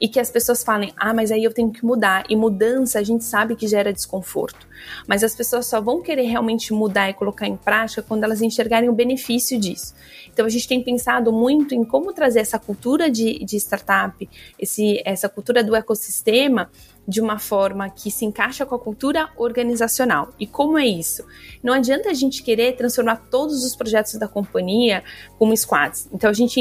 e 0.00 0.08
que 0.08 0.18
as 0.18 0.30
pessoas 0.30 0.64
falem, 0.64 0.92
ah, 0.96 1.12
mas 1.12 1.30
aí 1.30 1.44
eu 1.44 1.52
tenho 1.52 1.70
que 1.70 1.84
mudar. 1.84 2.24
E 2.28 2.34
mudança 2.34 2.98
a 2.98 3.02
gente 3.02 3.22
sabe 3.22 3.54
que 3.54 3.68
gera 3.68 3.92
desconforto. 3.92 4.66
Mas 5.06 5.22
as 5.22 5.34
pessoas 5.34 5.66
só 5.66 5.78
vão 5.80 6.00
querer 6.00 6.22
realmente 6.22 6.72
mudar 6.72 7.10
e 7.10 7.14
colocar 7.14 7.46
em 7.46 7.56
prática 7.56 8.02
quando 8.02 8.24
elas 8.24 8.40
enxergarem 8.40 8.88
o 8.88 8.94
benefício 8.94 9.60
disso. 9.60 9.94
Então 10.32 10.46
a 10.46 10.48
gente 10.48 10.66
tem 10.66 10.82
pensado 10.82 11.30
muito 11.30 11.74
em 11.74 11.84
como 11.84 12.14
trazer 12.14 12.40
essa 12.40 12.58
cultura 12.58 13.10
de, 13.10 13.44
de 13.44 13.56
startup, 13.58 14.28
esse, 14.58 15.02
essa 15.04 15.28
cultura 15.28 15.62
do 15.62 15.76
ecossistema 15.76 16.70
de 17.06 17.20
uma 17.20 17.38
forma 17.38 17.88
que 17.90 18.10
se 18.10 18.24
encaixa 18.24 18.64
com 18.64 18.74
a 18.74 18.78
cultura 18.78 19.30
organizacional. 19.36 20.30
E 20.38 20.46
como 20.46 20.78
é 20.78 20.86
isso? 20.86 21.24
Não 21.62 21.72
adianta 21.72 22.10
a 22.10 22.14
gente 22.14 22.42
querer 22.42 22.76
transformar 22.76 23.16
todos 23.30 23.64
os 23.64 23.74
projetos 23.74 24.14
da 24.14 24.28
companhia 24.28 25.02
como 25.38 25.56
squads. 25.56 26.08
Então 26.12 26.30
a 26.30 26.32
gente 26.32 26.60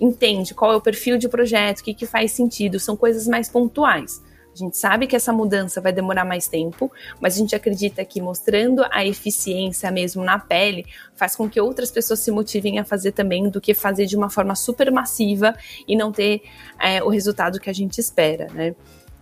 entende 0.00 0.54
qual 0.54 0.72
é 0.72 0.76
o 0.76 0.80
perfil 0.80 1.18
de 1.18 1.28
projeto, 1.28 1.80
o 1.80 1.84
que, 1.84 1.94
que 1.94 2.06
faz 2.06 2.32
sentido, 2.32 2.78
são 2.78 2.96
coisas 2.96 3.26
mais 3.26 3.48
pontuais. 3.48 4.22
A 4.54 4.64
gente 4.64 4.76
sabe 4.76 5.06
que 5.06 5.14
essa 5.14 5.32
mudança 5.32 5.80
vai 5.80 5.92
demorar 5.92 6.24
mais 6.24 6.48
tempo, 6.48 6.90
mas 7.20 7.36
a 7.36 7.38
gente 7.38 7.54
acredita 7.54 8.04
que 8.04 8.20
mostrando 8.20 8.84
a 8.90 9.04
eficiência 9.04 9.88
mesmo 9.90 10.24
na 10.24 10.36
pele 10.36 10.84
faz 11.14 11.36
com 11.36 11.48
que 11.48 11.60
outras 11.60 11.92
pessoas 11.92 12.18
se 12.18 12.32
motivem 12.32 12.80
a 12.80 12.84
fazer 12.84 13.12
também 13.12 13.48
do 13.48 13.60
que 13.60 13.72
fazer 13.72 14.06
de 14.06 14.16
uma 14.16 14.28
forma 14.28 14.56
super 14.56 14.90
massiva 14.90 15.54
e 15.86 15.94
não 15.94 16.10
ter 16.10 16.42
é, 16.80 17.00
o 17.02 17.08
resultado 17.08 17.60
que 17.60 17.70
a 17.70 17.72
gente 17.72 17.98
espera, 17.98 18.48
né? 18.52 18.74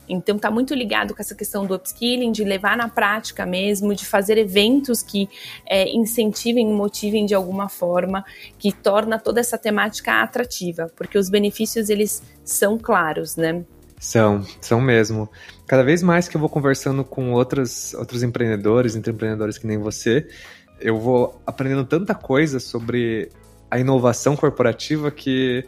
Então 0.09 0.37
está 0.37 0.51
muito 0.51 0.75
ligado 0.75 1.15
com 1.15 1.21
essa 1.21 1.35
questão 1.35 1.67
do 1.67 1.75
upskilling, 1.75 2.33
de 2.33 2.45
levar 2.45 2.77
na 2.77 2.89
prática 2.89 3.45
mesmo, 3.45 3.95
de 3.95 4.07
fazer 4.07 4.39
eventos 4.39 5.03
que 5.03 5.29
é, 5.67 5.89
incentivem 5.89 6.67
motivem 6.67 7.27
de 7.27 7.35
alguma 7.35 7.69
forma, 7.69 8.25
que 8.59 8.73
torna 8.73 9.19
toda 9.19 9.41
essa 9.41 9.59
temática 9.59 10.23
atrativa, 10.23 10.91
porque 10.97 11.19
os 11.19 11.29
benefícios 11.29 11.89
eles 11.89 12.23
são 12.45 12.79
claros, 12.79 13.37
né? 13.37 13.65
São, 13.99 14.45
são 14.61 14.81
mesmo. 14.81 15.29
Cada 15.67 15.83
vez 15.83 16.03
mais 16.03 16.29
que 16.29 16.37
eu 16.37 16.41
vou 16.41 16.51
conversando 16.51 17.03
com 17.03 17.33
outros, 17.33 17.95
outros 17.95 18.23
empreendedores, 18.23 18.95
empreendedores 18.95 19.59
que 19.59 19.67
nem 19.67 19.79
você, 19.79 20.29
eu 20.81 20.99
vou 20.99 21.41
aprendendo 21.47 21.85
tanta 21.85 22.15
coisa 22.15 22.61
sobre 22.61 23.31
a 23.71 23.79
inovação 23.79 24.37
corporativa 24.37 25.11
que 25.11 25.65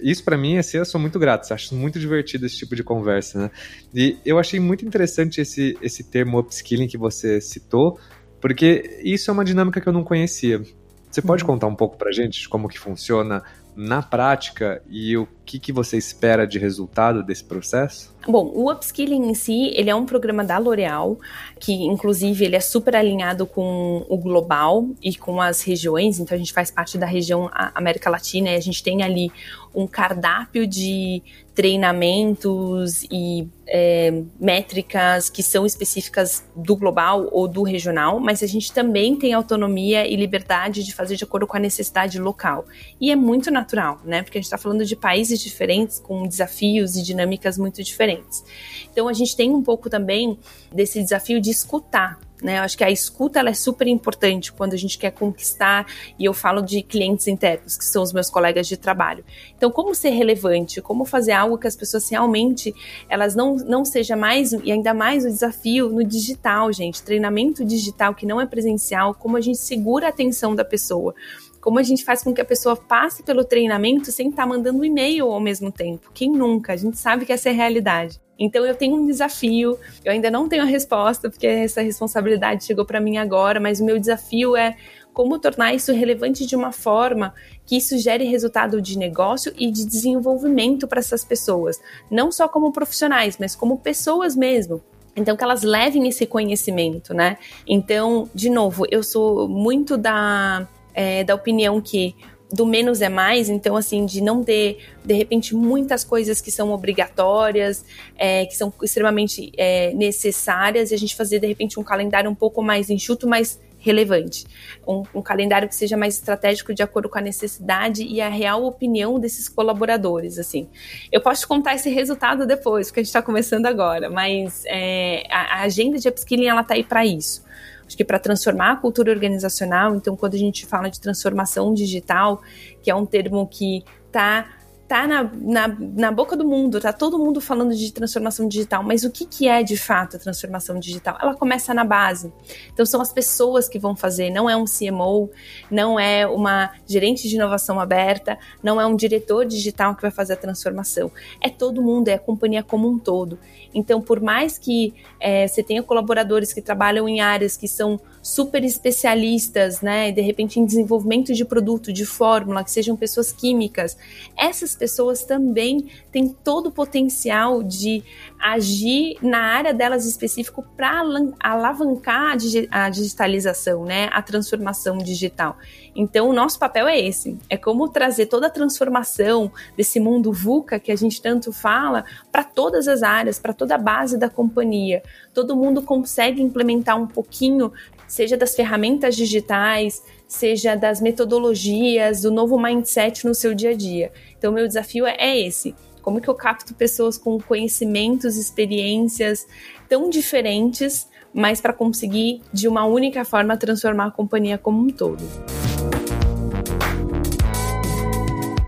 isso 0.00 0.24
para 0.24 0.36
mim, 0.36 0.58
assim, 0.58 0.78
eu 0.78 0.84
sou 0.84 1.00
muito 1.00 1.18
grato, 1.18 1.52
acho 1.52 1.74
muito 1.74 1.98
divertido 1.98 2.46
esse 2.46 2.56
tipo 2.56 2.76
de 2.76 2.82
conversa, 2.82 3.38
né? 3.38 3.50
E 3.94 4.16
eu 4.24 4.38
achei 4.38 4.60
muito 4.60 4.84
interessante 4.84 5.40
esse, 5.40 5.76
esse 5.80 6.04
termo 6.04 6.38
upskilling 6.38 6.86
que 6.86 6.98
você 6.98 7.40
citou, 7.40 7.98
porque 8.40 9.00
isso 9.02 9.30
é 9.30 9.32
uma 9.32 9.44
dinâmica 9.44 9.80
que 9.80 9.88
eu 9.88 9.92
não 9.92 10.04
conhecia. 10.04 10.62
Você 11.10 11.20
pode 11.20 11.42
uhum. 11.42 11.50
contar 11.50 11.66
um 11.66 11.74
pouco 11.74 11.96
pra 11.96 12.12
gente 12.12 12.40
de 12.40 12.48
como 12.48 12.68
que 12.68 12.78
funciona 12.78 13.42
na 13.76 14.02
prática 14.02 14.82
e 14.88 15.16
o 15.16 15.26
que, 15.44 15.58
que 15.58 15.72
você 15.72 15.96
espera 15.96 16.46
de 16.46 16.58
resultado 16.58 17.24
desse 17.24 17.42
processo? 17.42 18.14
Bom, 18.28 18.52
o 18.54 18.70
upskilling 18.70 19.30
em 19.30 19.34
si, 19.34 19.72
ele 19.74 19.90
é 19.90 19.94
um 19.94 20.04
programa 20.04 20.44
da 20.44 20.58
L'Oréal, 20.58 21.18
que 21.58 21.72
inclusive 21.72 22.44
ele 22.44 22.56
é 22.56 22.60
super 22.60 22.94
alinhado 22.94 23.46
com 23.46 24.04
o 24.08 24.18
global 24.18 24.86
e 25.02 25.14
com 25.16 25.40
as 25.40 25.62
regiões, 25.62 26.20
então 26.20 26.34
a 26.34 26.38
gente 26.38 26.52
faz 26.52 26.70
parte 26.70 26.98
da 26.98 27.06
região 27.06 27.50
América 27.74 28.10
Latina 28.10 28.50
e 28.50 28.56
a 28.56 28.60
gente 28.60 28.82
tem 28.82 29.02
ali 29.02 29.32
um 29.74 29.86
cardápio 29.86 30.66
de 30.66 31.22
treinamentos 31.54 33.04
e 33.10 33.46
é, 33.66 34.22
métricas 34.38 35.28
que 35.28 35.42
são 35.42 35.66
específicas 35.66 36.44
do 36.56 36.74
global 36.74 37.28
ou 37.30 37.46
do 37.46 37.62
regional, 37.62 38.18
mas 38.18 38.42
a 38.42 38.46
gente 38.46 38.72
também 38.72 39.14
tem 39.16 39.32
autonomia 39.32 40.06
e 40.06 40.16
liberdade 40.16 40.82
de 40.82 40.94
fazer 40.94 41.16
de 41.16 41.24
acordo 41.24 41.46
com 41.46 41.56
a 41.56 41.60
necessidade 41.60 42.18
local. 42.18 42.64
E 43.00 43.10
é 43.10 43.16
muito 43.16 43.50
natural, 43.50 44.00
né? 44.04 44.22
Porque 44.22 44.38
a 44.38 44.40
gente 44.40 44.46
está 44.46 44.58
falando 44.58 44.84
de 44.84 44.96
países 44.96 45.38
diferentes, 45.40 45.98
com 45.98 46.26
desafios 46.26 46.96
e 46.96 47.02
dinâmicas 47.02 47.58
muito 47.58 47.82
diferentes. 47.82 48.42
Então 48.90 49.06
a 49.06 49.12
gente 49.12 49.36
tem 49.36 49.50
um 49.50 49.62
pouco 49.62 49.90
também 49.90 50.38
desse 50.72 51.02
desafio 51.02 51.40
de 51.40 51.50
escutar 51.50 52.18
né? 52.42 52.58
Eu 52.58 52.62
acho 52.62 52.76
que 52.76 52.84
a 52.84 52.90
escuta 52.90 53.38
ela 53.38 53.50
é 53.50 53.54
super 53.54 53.86
importante 53.86 54.52
quando 54.52 54.74
a 54.74 54.76
gente 54.76 54.98
quer 54.98 55.10
conquistar, 55.10 55.86
e 56.18 56.24
eu 56.24 56.34
falo 56.34 56.62
de 56.62 56.82
clientes 56.82 57.26
internos, 57.26 57.76
que 57.76 57.84
são 57.84 58.02
os 58.02 58.12
meus 58.12 58.30
colegas 58.30 58.66
de 58.66 58.76
trabalho. 58.76 59.24
Então, 59.56 59.70
como 59.70 59.94
ser 59.94 60.10
relevante, 60.10 60.80
como 60.80 61.04
fazer 61.04 61.32
algo 61.32 61.58
que 61.58 61.66
as 61.66 61.76
pessoas 61.76 62.08
realmente 62.10 62.74
elas 63.08 63.34
não, 63.34 63.56
não 63.56 63.84
seja 63.84 64.16
mais, 64.16 64.52
e 64.52 64.72
ainda 64.72 64.94
mais 64.94 65.24
o 65.24 65.28
desafio 65.28 65.88
no 65.88 66.04
digital, 66.04 66.72
gente, 66.72 67.02
treinamento 67.02 67.64
digital 67.64 68.14
que 68.14 68.26
não 68.26 68.40
é 68.40 68.46
presencial, 68.46 69.14
como 69.14 69.36
a 69.36 69.40
gente 69.40 69.58
segura 69.58 70.06
a 70.06 70.10
atenção 70.10 70.54
da 70.54 70.64
pessoa 70.64 71.14
Como 71.60 71.78
a 71.78 71.82
gente 71.82 72.04
faz 72.04 72.22
com 72.22 72.32
que 72.32 72.40
a 72.40 72.44
pessoa 72.44 72.74
passe 72.74 73.22
pelo 73.22 73.44
treinamento 73.44 74.10
sem 74.10 74.28
estar 74.28 74.44
tá 74.44 74.48
mandando 74.48 74.84
e-mail 74.84 75.26
ao 75.26 75.40
mesmo 75.40 75.70
tempo? 75.70 76.10
Quem 76.14 76.30
nunca? 76.30 76.72
A 76.72 76.76
gente 76.76 76.98
sabe 76.98 77.26
que 77.26 77.32
essa 77.32 77.48
é 77.48 77.52
a 77.52 77.54
realidade. 77.54 78.20
Então 78.38 78.64
eu 78.64 78.74
tenho 78.74 78.96
um 78.96 79.06
desafio, 79.06 79.78
eu 80.02 80.10
ainda 80.10 80.30
não 80.30 80.48
tenho 80.48 80.62
a 80.62 80.66
resposta, 80.66 81.28
porque 81.28 81.46
essa 81.46 81.82
responsabilidade 81.82 82.64
chegou 82.64 82.86
para 82.86 82.98
mim 82.98 83.18
agora, 83.18 83.60
mas 83.60 83.80
o 83.80 83.84
meu 83.84 83.98
desafio 83.98 84.56
é 84.56 84.76
como 85.12 85.38
tornar 85.38 85.74
isso 85.74 85.92
relevante 85.92 86.46
de 86.46 86.56
uma 86.56 86.72
forma 86.72 87.34
que 87.66 87.76
isso 87.76 87.98
gere 87.98 88.24
resultado 88.24 88.80
de 88.80 88.96
negócio 88.96 89.52
e 89.58 89.70
de 89.70 89.84
desenvolvimento 89.84 90.88
para 90.88 91.00
essas 91.00 91.22
pessoas, 91.22 91.78
não 92.10 92.32
só 92.32 92.48
como 92.48 92.72
profissionais, 92.72 93.36
mas 93.38 93.54
como 93.54 93.78
pessoas 93.78 94.34
mesmo. 94.34 94.82
Então, 95.14 95.36
que 95.36 95.44
elas 95.44 95.62
levem 95.62 96.08
esse 96.08 96.24
conhecimento, 96.24 97.12
né? 97.12 97.36
Então, 97.66 98.30
de 98.34 98.48
novo, 98.48 98.86
eu 98.90 99.02
sou 99.02 99.48
muito 99.48 99.96
da, 99.98 100.66
é, 101.00 101.24
da 101.24 101.34
opinião 101.34 101.80
que 101.80 102.14
do 102.52 102.66
menos 102.66 103.00
é 103.00 103.08
mais, 103.08 103.48
então 103.48 103.76
assim, 103.76 104.04
de 104.04 104.20
não 104.20 104.42
ter, 104.42 104.78
de 105.04 105.14
repente, 105.14 105.54
muitas 105.54 106.04
coisas 106.04 106.40
que 106.40 106.50
são 106.50 106.72
obrigatórias, 106.72 107.84
é, 108.18 108.44
que 108.44 108.56
são 108.56 108.72
extremamente 108.82 109.52
é, 109.56 109.94
necessárias, 109.94 110.90
e 110.90 110.94
a 110.94 110.98
gente 110.98 111.14
fazer, 111.14 111.38
de 111.38 111.46
repente, 111.46 111.78
um 111.78 111.84
calendário 111.84 112.28
um 112.28 112.34
pouco 112.34 112.60
mais 112.60 112.90
enxuto, 112.90 113.26
mas 113.26 113.58
relevante. 113.78 114.44
Um, 114.86 115.04
um, 115.14 115.22
calendário 115.22 115.66
que 115.66 115.74
seja 115.74 115.96
mais 115.96 116.16
estratégico 116.16 116.74
de 116.74 116.82
acordo 116.82 117.08
com 117.08 117.18
a 117.18 117.22
necessidade 117.22 118.02
e 118.02 118.20
a 118.20 118.28
real 118.28 118.64
opinião 118.64 119.18
desses 119.18 119.48
colaboradores, 119.48 120.38
assim. 120.38 120.68
Eu 121.10 121.22
posso 121.22 121.42
te 121.42 121.46
contar 121.46 121.76
esse 121.76 121.88
resultado 121.88 122.46
depois, 122.46 122.88
porque 122.88 123.00
a 123.00 123.02
gente 123.02 123.08
está 123.08 123.22
começando 123.22 123.64
agora, 123.64 124.10
mas 124.10 124.64
é, 124.66 125.22
a, 125.30 125.60
a, 125.60 125.62
agenda 125.62 125.98
de 125.98 126.08
upskilling, 126.08 126.48
ela 126.48 126.62
tá 126.62 126.74
aí 126.74 126.84
para 126.84 127.06
isso. 127.06 127.48
Acho 127.90 127.96
que 127.96 128.04
para 128.04 128.20
transformar 128.20 128.70
a 128.70 128.76
cultura 128.76 129.10
organizacional, 129.10 129.96
então 129.96 130.14
quando 130.14 130.34
a 130.34 130.38
gente 130.38 130.64
fala 130.64 130.88
de 130.88 131.00
transformação 131.00 131.74
digital, 131.74 132.40
que 132.80 132.88
é 132.88 132.94
um 132.94 133.04
termo 133.04 133.44
que 133.48 133.82
está 134.06 134.46
tá 134.86 135.08
na, 135.08 135.24
na, 135.24 135.68
na, 135.68 136.12
boca 136.12 136.36
do 136.36 136.44
mundo, 136.44 136.80
tá 136.80 136.92
todo 136.92 137.18
mundo 137.18 137.40
falando 137.40 137.74
de 137.74 137.92
transformação 137.92 138.46
digital, 138.46 138.84
mas 138.84 139.02
o 139.02 139.10
que, 139.10 139.26
que 139.26 139.48
é 139.48 139.64
de 139.64 139.76
fato 139.76 140.16
a 140.16 140.20
transformação 140.20 140.78
digital? 140.78 141.18
Ela 141.20 141.34
começa 141.34 141.74
na 141.74 141.82
base. 141.82 142.32
Então 142.72 142.86
são 142.86 143.00
as 143.00 143.12
pessoas 143.12 143.68
que 143.68 143.78
vão 143.78 143.96
fazer, 143.96 144.30
não 144.30 144.48
é 144.48 144.56
um 144.56 144.66
CMO, 144.66 145.30
não 145.68 145.98
é 145.98 146.24
uma 146.28 146.72
gerente 146.86 147.28
de 147.28 147.34
inovação 147.34 147.80
aberta, 147.80 148.38
não 148.62 148.80
é 148.80 148.86
um 148.86 148.94
diretor 148.94 149.44
digital 149.44 149.96
que 149.96 150.02
vai 150.02 150.12
fazer 150.12 150.34
a 150.34 150.36
transformação. 150.36 151.10
É 151.40 151.48
todo 151.48 151.82
mundo, 151.82 152.06
é 152.06 152.14
a 152.14 152.18
companhia 152.20 152.62
como 152.62 152.88
um 152.88 153.00
todo. 153.00 153.36
Então, 153.74 154.00
por 154.00 154.20
mais 154.20 154.58
que 154.58 154.94
é, 155.18 155.46
você 155.46 155.62
tenha 155.62 155.82
colaboradores 155.82 156.52
que 156.52 156.60
trabalham 156.60 157.08
em 157.08 157.20
áreas 157.20 157.56
que 157.56 157.68
são 157.68 158.00
super 158.22 158.62
especialistas, 158.64 159.80
né, 159.80 160.12
de 160.12 160.20
repente 160.20 160.60
em 160.60 160.66
desenvolvimento 160.66 161.32
de 161.32 161.44
produto, 161.44 161.92
de 161.92 162.04
fórmula, 162.04 162.62
que 162.62 162.70
sejam 162.70 162.96
pessoas 162.96 163.32
químicas, 163.32 163.96
essas 164.36 164.74
pessoas 164.74 165.24
também 165.24 165.88
têm 166.12 166.28
todo 166.28 166.66
o 166.66 166.72
potencial 166.72 167.62
de 167.62 168.02
agir 168.38 169.16
na 169.22 169.38
área 169.38 169.72
delas 169.72 170.06
específico 170.06 170.64
para 170.76 171.02
alavancar 171.40 172.36
a 172.70 172.90
digitalização, 172.90 173.84
né, 173.84 174.08
a 174.12 174.22
transformação 174.22 174.98
digital. 174.98 175.56
Então, 175.94 176.28
o 176.28 176.32
nosso 176.32 176.58
papel 176.58 176.86
é 176.86 177.00
esse, 177.00 177.38
é 177.48 177.56
como 177.56 177.88
trazer 177.88 178.26
toda 178.26 178.46
a 178.46 178.50
transformação 178.50 179.50
desse 179.76 179.98
mundo 179.98 180.32
VUCA 180.32 180.78
que 180.78 180.92
a 180.92 180.96
gente 180.96 181.20
tanto 181.20 181.52
fala 181.52 182.04
para 182.30 182.44
todas 182.44 182.86
as 182.86 183.02
áreas, 183.02 183.38
para 183.38 183.52
toda 183.52 183.74
a 183.74 183.78
base 183.78 184.16
da 184.16 184.28
companhia. 184.28 185.02
Todo 185.34 185.56
mundo 185.56 185.82
consegue 185.82 186.40
implementar 186.42 187.00
um 187.00 187.06
pouquinho 187.06 187.72
seja 188.10 188.36
das 188.36 188.56
ferramentas 188.56 189.14
digitais, 189.14 190.02
seja 190.26 190.74
das 190.74 191.00
metodologias, 191.00 192.22
do 192.22 192.30
novo 192.32 192.60
mindset 192.60 193.24
no 193.24 193.32
seu 193.32 193.54
dia 193.54 193.70
a 193.70 193.74
dia. 193.74 194.10
Então, 194.36 194.52
meu 194.52 194.66
desafio 194.66 195.06
é 195.06 195.38
esse. 195.38 195.76
Como 196.02 196.20
que 196.20 196.28
eu 196.28 196.34
capto 196.34 196.74
pessoas 196.74 197.16
com 197.16 197.38
conhecimentos, 197.38 198.36
experiências 198.36 199.46
tão 199.88 200.10
diferentes, 200.10 201.08
mas 201.32 201.60
para 201.60 201.72
conseguir 201.72 202.42
de 202.52 202.66
uma 202.66 202.84
única 202.84 203.24
forma 203.24 203.56
transformar 203.56 204.06
a 204.06 204.10
companhia 204.10 204.58
como 204.58 204.82
um 204.82 204.90
todo? 204.90 205.22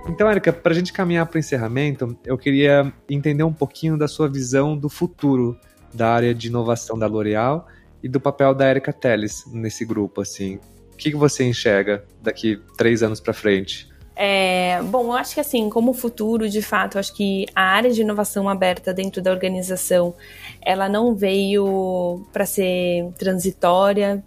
Então, 0.08 0.30
Erika, 0.30 0.52
para 0.52 0.70
a 0.70 0.74
gente 0.74 0.92
caminhar 0.92 1.26
para 1.26 1.36
o 1.36 1.40
encerramento, 1.40 2.16
eu 2.24 2.38
queria 2.38 2.92
entender 3.10 3.42
um 3.42 3.52
pouquinho 3.52 3.98
da 3.98 4.06
sua 4.06 4.28
visão 4.28 4.78
do 4.78 4.88
futuro 4.88 5.58
da 5.92 6.10
área 6.10 6.32
de 6.32 6.46
inovação 6.46 6.96
da 6.96 7.08
L'Oréal 7.08 7.66
e 8.02 8.08
do 8.08 8.20
papel 8.20 8.54
da 8.54 8.68
Erika 8.68 8.92
Teles 8.92 9.44
nesse 9.52 9.84
grupo, 9.84 10.20
assim. 10.20 10.58
O 10.92 10.96
que, 10.96 11.14
você 11.14 11.44
enxerga 11.44 12.04
daqui 12.20 12.60
três 12.76 13.02
anos 13.02 13.20
para 13.20 13.32
frente? 13.32 13.90
É, 14.14 14.80
bom, 14.82 15.06
eu 15.06 15.12
acho 15.12 15.34
que 15.34 15.40
assim, 15.40 15.70
como 15.70 15.94
futuro, 15.94 16.48
de 16.48 16.60
fato, 16.60 16.98
acho 16.98 17.14
que 17.14 17.46
a 17.54 17.62
área 17.62 17.90
de 17.90 18.02
inovação 18.02 18.48
aberta 18.48 18.92
dentro 18.92 19.22
da 19.22 19.30
organização, 19.30 20.14
ela 20.60 20.88
não 20.88 21.14
veio 21.14 22.24
para 22.32 22.44
ser 22.44 23.10
transitória, 23.18 24.22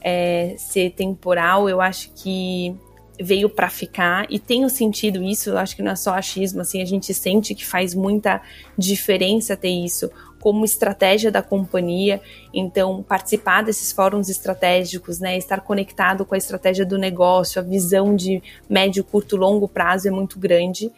é, 0.00 0.54
ser 0.56 0.90
temporal. 0.90 1.68
Eu 1.68 1.80
acho 1.80 2.10
que 2.14 2.76
veio 3.20 3.48
para 3.48 3.68
ficar 3.68 4.26
e 4.28 4.38
tenho 4.38 4.68
sentido 4.68 5.22
isso, 5.22 5.50
eu 5.50 5.58
acho 5.58 5.76
que 5.76 5.82
não 5.82 5.92
é 5.92 5.96
só 5.96 6.14
achismo, 6.14 6.60
assim, 6.60 6.82
a 6.82 6.84
gente 6.84 7.14
sente 7.14 7.54
que 7.54 7.64
faz 7.64 7.94
muita 7.94 8.40
diferença 8.76 9.56
ter 9.56 9.68
isso 9.68 10.10
como 10.44 10.62
estratégia 10.62 11.32
da 11.32 11.40
companhia. 11.40 12.20
Então, 12.52 13.02
participar 13.02 13.62
desses 13.62 13.90
fóruns 13.92 14.28
estratégicos, 14.28 15.18
né, 15.18 15.38
estar 15.38 15.62
conectado 15.62 16.22
com 16.26 16.34
a 16.34 16.38
estratégia 16.38 16.84
do 16.84 16.98
negócio, 16.98 17.58
a 17.58 17.64
visão 17.64 18.14
de 18.14 18.42
médio, 18.68 19.02
curto, 19.02 19.36
longo 19.38 19.66
prazo 19.66 20.06
é 20.06 20.10
muito 20.10 20.38
grande. 20.38 20.92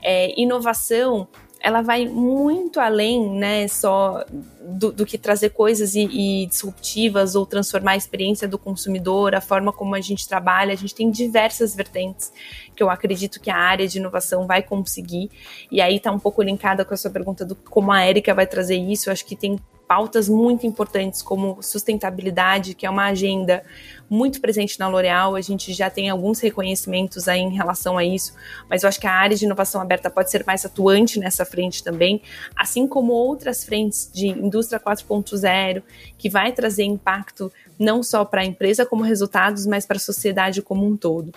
É, 0.00 0.40
inovação 0.40 1.26
ela 1.62 1.80
vai 1.80 2.06
muito 2.06 2.80
além, 2.80 3.30
né, 3.38 3.68
só 3.68 4.24
do, 4.60 4.90
do 4.90 5.06
que 5.06 5.16
trazer 5.16 5.50
coisas 5.50 5.94
e, 5.94 6.02
e, 6.02 6.46
disruptivas 6.46 7.36
ou 7.36 7.46
transformar 7.46 7.92
a 7.92 7.96
experiência 7.96 8.48
do 8.48 8.58
consumidor, 8.58 9.34
a 9.34 9.40
forma 9.40 9.72
como 9.72 9.94
a 9.94 10.00
gente 10.00 10.26
trabalha. 10.26 10.72
A 10.72 10.76
gente 10.76 10.94
tem 10.94 11.08
diversas 11.10 11.74
vertentes 11.74 12.32
que 12.74 12.82
eu 12.82 12.90
acredito 12.90 13.40
que 13.40 13.50
a 13.50 13.56
área 13.56 13.86
de 13.86 13.98
inovação 13.98 14.46
vai 14.46 14.62
conseguir. 14.62 15.30
E 15.70 15.80
aí 15.80 15.96
está 15.96 16.10
um 16.10 16.18
pouco 16.18 16.42
linkada 16.42 16.84
com 16.84 16.94
a 16.94 16.96
sua 16.96 17.10
pergunta 17.10 17.44
do 17.44 17.54
como 17.54 17.92
a 17.92 18.06
Erika 18.08 18.34
vai 18.34 18.46
trazer 18.46 18.76
isso. 18.76 19.08
Eu 19.08 19.12
acho 19.12 19.24
que 19.24 19.36
tem 19.36 19.56
pautas 19.86 20.28
muito 20.28 20.66
importantes 20.66 21.22
como 21.22 21.62
sustentabilidade, 21.62 22.74
que 22.74 22.86
é 22.86 22.90
uma 22.90 23.06
agenda 23.06 23.62
muito 24.08 24.40
presente 24.40 24.78
na 24.78 24.88
L'Oréal. 24.88 25.34
A 25.34 25.40
gente 25.40 25.72
já 25.72 25.88
tem 25.88 26.10
alguns 26.10 26.40
reconhecimentos 26.40 27.28
aí 27.28 27.40
em 27.40 27.54
relação 27.54 27.96
a 27.96 28.04
isso, 28.04 28.34
mas 28.68 28.82
eu 28.82 28.88
acho 28.88 29.00
que 29.00 29.06
a 29.06 29.12
área 29.12 29.36
de 29.36 29.44
inovação 29.44 29.80
aberta 29.80 30.10
pode 30.10 30.30
ser 30.30 30.44
mais 30.46 30.64
atuante 30.64 31.18
nessa 31.18 31.44
frente 31.44 31.82
também, 31.82 32.20
assim 32.54 32.86
como 32.86 33.12
outras 33.12 33.64
frentes 33.64 34.10
de 34.12 34.28
indústria 34.28 34.78
4.0, 34.78 35.82
que 36.18 36.28
vai 36.28 36.52
trazer 36.52 36.84
impacto 36.84 37.50
não 37.82 38.02
só 38.02 38.24
para 38.24 38.42
a 38.42 38.44
empresa 38.44 38.86
como 38.86 39.02
resultados, 39.02 39.66
mas 39.66 39.84
para 39.84 39.96
a 39.96 40.00
sociedade 40.00 40.62
como 40.62 40.86
um 40.86 40.96
todo. 40.96 41.32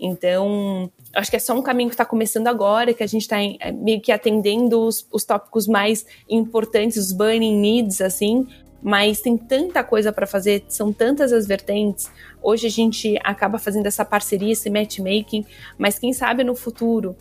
Então, 0.00 0.90
acho 1.14 1.30
que 1.30 1.36
é 1.36 1.40
só 1.40 1.54
um 1.54 1.60
caminho 1.60 1.90
que 1.90 1.94
está 1.94 2.06
começando 2.06 2.46
agora, 2.46 2.94
que 2.94 3.02
a 3.02 3.06
gente 3.06 3.22
está 3.22 3.36
é, 3.42 3.70
meio 3.70 4.00
que 4.00 4.10
atendendo 4.10 4.80
os, 4.80 5.06
os 5.12 5.24
tópicos 5.24 5.66
mais 5.66 6.06
importantes, 6.28 6.96
os 6.96 7.12
burning 7.12 7.56
needs, 7.56 8.00
assim, 8.00 8.48
mas 8.82 9.20
tem 9.20 9.36
tanta 9.36 9.84
coisa 9.84 10.10
para 10.10 10.26
fazer, 10.26 10.64
são 10.68 10.90
tantas 10.90 11.34
as 11.34 11.46
vertentes. 11.46 12.10
Hoje 12.42 12.66
a 12.66 12.70
gente 12.70 13.18
acaba 13.22 13.58
fazendo 13.58 13.86
essa 13.86 14.04
parceria, 14.04 14.52
esse 14.52 14.70
matchmaking, 14.70 15.44
mas 15.76 15.98
quem 15.98 16.14
sabe 16.14 16.42
no 16.42 16.56
futuro 16.56 17.14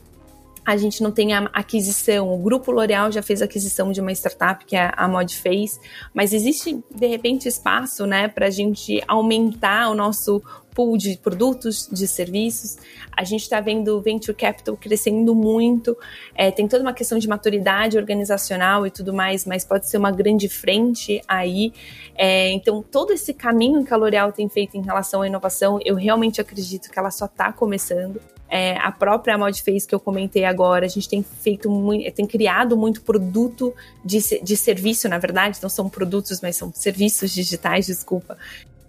a 0.69 0.77
gente 0.77 1.01
não 1.01 1.11
tem 1.11 1.33
a 1.33 1.49
aquisição. 1.51 2.31
O 2.31 2.37
grupo 2.37 2.71
L'Oréal 2.71 3.11
já 3.11 3.23
fez 3.23 3.41
aquisição 3.41 3.91
de 3.91 3.99
uma 3.99 4.11
startup 4.11 4.63
que 4.65 4.75
é 4.75 4.91
a 4.95 5.07
Mod 5.07 5.35
fez, 5.35 5.79
mas 6.13 6.31
existe 6.31 6.79
de 6.93 7.07
repente 7.07 7.47
espaço, 7.47 8.05
né, 8.05 8.27
para 8.27 8.45
a 8.47 8.49
gente 8.51 9.01
aumentar 9.07 9.89
o 9.89 9.95
nosso 9.95 10.41
pool 10.79 10.97
de 10.97 11.17
produtos, 11.17 11.89
de 11.91 12.07
serviços. 12.07 12.77
A 13.11 13.25
gente 13.25 13.41
está 13.41 13.59
vendo 13.59 14.01
venture 14.01 14.33
capital 14.33 14.77
crescendo 14.77 15.35
muito. 15.35 15.97
É, 16.33 16.51
tem 16.51 16.69
toda 16.69 16.81
uma 16.81 16.93
questão 16.93 17.19
de 17.19 17.27
maturidade 17.27 17.97
organizacional 17.97 18.87
e 18.87 18.89
tudo 18.89 19.13
mais, 19.13 19.43
mas 19.43 19.65
pode 19.65 19.89
ser 19.89 19.97
uma 19.97 20.09
grande 20.09 20.47
frente 20.47 21.21
aí. 21.27 21.73
É, 22.15 22.49
então, 22.51 22.81
todo 22.81 23.11
esse 23.11 23.33
caminho 23.33 23.83
que 23.83 23.93
a 23.93 23.97
L'Oréal 23.97 24.31
tem 24.31 24.47
feito 24.47 24.77
em 24.77 24.81
relação 24.81 25.21
à 25.21 25.27
inovação, 25.27 25.79
eu 25.83 25.95
realmente 25.95 26.39
acredito 26.39 26.89
que 26.89 26.97
ela 26.97 27.11
só 27.11 27.25
está 27.25 27.51
começando. 27.51 28.21
É, 28.49 28.77
a 28.77 28.91
própria 28.91 29.37
Modface 29.37 29.85
que 29.85 29.93
eu 29.93 29.99
comentei 29.99 30.43
agora, 30.43 30.85
a 30.85 30.89
gente 30.89 31.07
tem 31.07 31.21
feito 31.21 31.69
muito, 31.69 32.11
tem 32.13 32.25
criado 32.25 32.75
muito 32.75 33.01
produto 33.03 33.75
de, 34.03 34.17
de 34.41 34.57
serviço, 34.57 35.07
na 35.07 35.19
verdade, 35.19 35.59
não 35.61 35.69
são 35.69 35.87
produtos, 35.87 36.41
mas 36.41 36.55
são 36.55 36.71
serviços 36.73 37.31
digitais, 37.31 37.85
desculpa, 37.85 38.35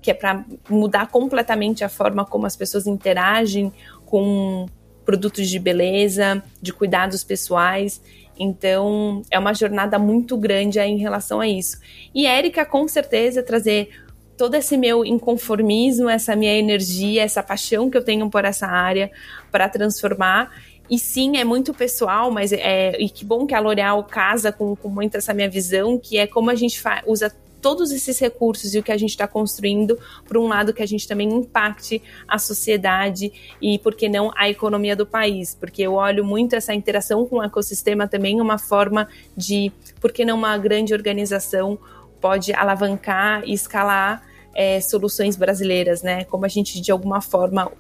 que 0.01 0.11
é 0.11 0.15
para 0.15 0.45
mudar 0.69 1.09
completamente 1.09 1.85
a 1.85 1.89
forma 1.89 2.25
como 2.25 2.47
as 2.47 2.57
pessoas 2.57 2.87
interagem 2.87 3.73
com 4.07 4.67
produtos 5.05 5.49
de 5.49 5.59
beleza, 5.59 6.43
de 6.61 6.73
cuidados 6.73 7.25
pessoais. 7.25 8.01
Então, 8.39 9.23
é 9.31 9.39
uma 9.39 9.53
jornada 9.53 9.99
muito 9.99 10.37
grande 10.37 10.81
em 10.81 10.97
relação 10.97 11.41
a 11.41 11.49
isso. 11.49 11.79
E 12.15 12.27
Érica, 12.27 12.65
com 12.65 12.89
certeza, 12.89 13.43
trazer 13.43 13.91
todo 14.37 14.55
esse 14.55 14.77
meu 14.79 15.05
inconformismo, 15.05 16.09
essa 16.09 16.35
minha 16.35 16.57
energia, 16.57 17.23
essa 17.23 17.43
paixão 17.43 17.91
que 17.91 17.99
eu 17.99 18.03
tenho 18.03 18.31
por 18.31 18.45
essa 18.47 18.67
área 18.67 19.11
para 19.53 19.69
transformar. 19.69 20.51
E 20.89 20.99
sim, 20.99 21.37
é 21.37 21.45
muito 21.45 21.75
pessoal, 21.75 22.31
mas 22.31 22.51
é, 22.51 22.97
e 22.99 23.11
que 23.11 23.25
bom 23.25 23.47
que 23.47 23.55
a 23.55 23.61
L'Oréal 23.61 24.03
casa 24.05 24.51
com, 24.51 24.75
com 24.75 24.89
muito 24.89 25.17
essa 25.17 25.35
minha 25.35 25.49
visão, 25.49 25.99
que 25.99 26.17
é 26.17 26.27
como 26.27 26.51
a 26.51 26.55
gente 26.55 26.83
usa 27.07 27.31
todos 27.61 27.91
esses 27.91 28.19
recursos 28.19 28.75
e 28.75 28.79
o 28.79 28.83
que 28.83 28.93
a 28.93 28.97
gente 28.97 29.11
está 29.11 29.27
construindo, 29.27 29.99
por 30.25 30.37
um 30.37 30.49
lado 30.49 30.73
que 30.73 30.83
a 30.83 30.87
gente 30.87 31.07
também 31.07 31.29
impacte 31.29 32.03
a 32.27 32.39
sociedade 32.39 33.33
e, 33.61 33.79
por 33.79 33.95
que 33.95 34.09
não, 34.09 34.33
a 34.37 34.49
economia 34.49 34.97
do 34.97 35.07
país, 35.07 35.55
porque 35.55 35.83
eu 35.83 35.95
olho 35.95 36.25
muito 36.25 36.55
essa 36.57 36.75
interação 36.75 37.27
com 37.27 37.37
o 37.37 37.43
ecossistema 37.43 38.09
também 38.09 38.41
uma 38.41 38.59
forma 38.59 39.09
de, 39.37 39.73
por 40.01 40.13
que 40.13 40.25
não 40.25 40.37
uma 40.37 40.57
grande 40.57 40.95
organização 40.95 41.79
pode 42.21 42.53
alavancar 42.53 43.43
e 43.45 43.53
escalar 43.53 44.23
é, 44.55 44.81
soluções 44.81 45.37
brasileiras, 45.37 46.03
né? 46.03 46.25
Como 46.25 46.45
a 46.45 46.49
gente, 46.49 46.81
de 46.81 46.91
alguma 46.91 47.21
forma, 47.21 47.71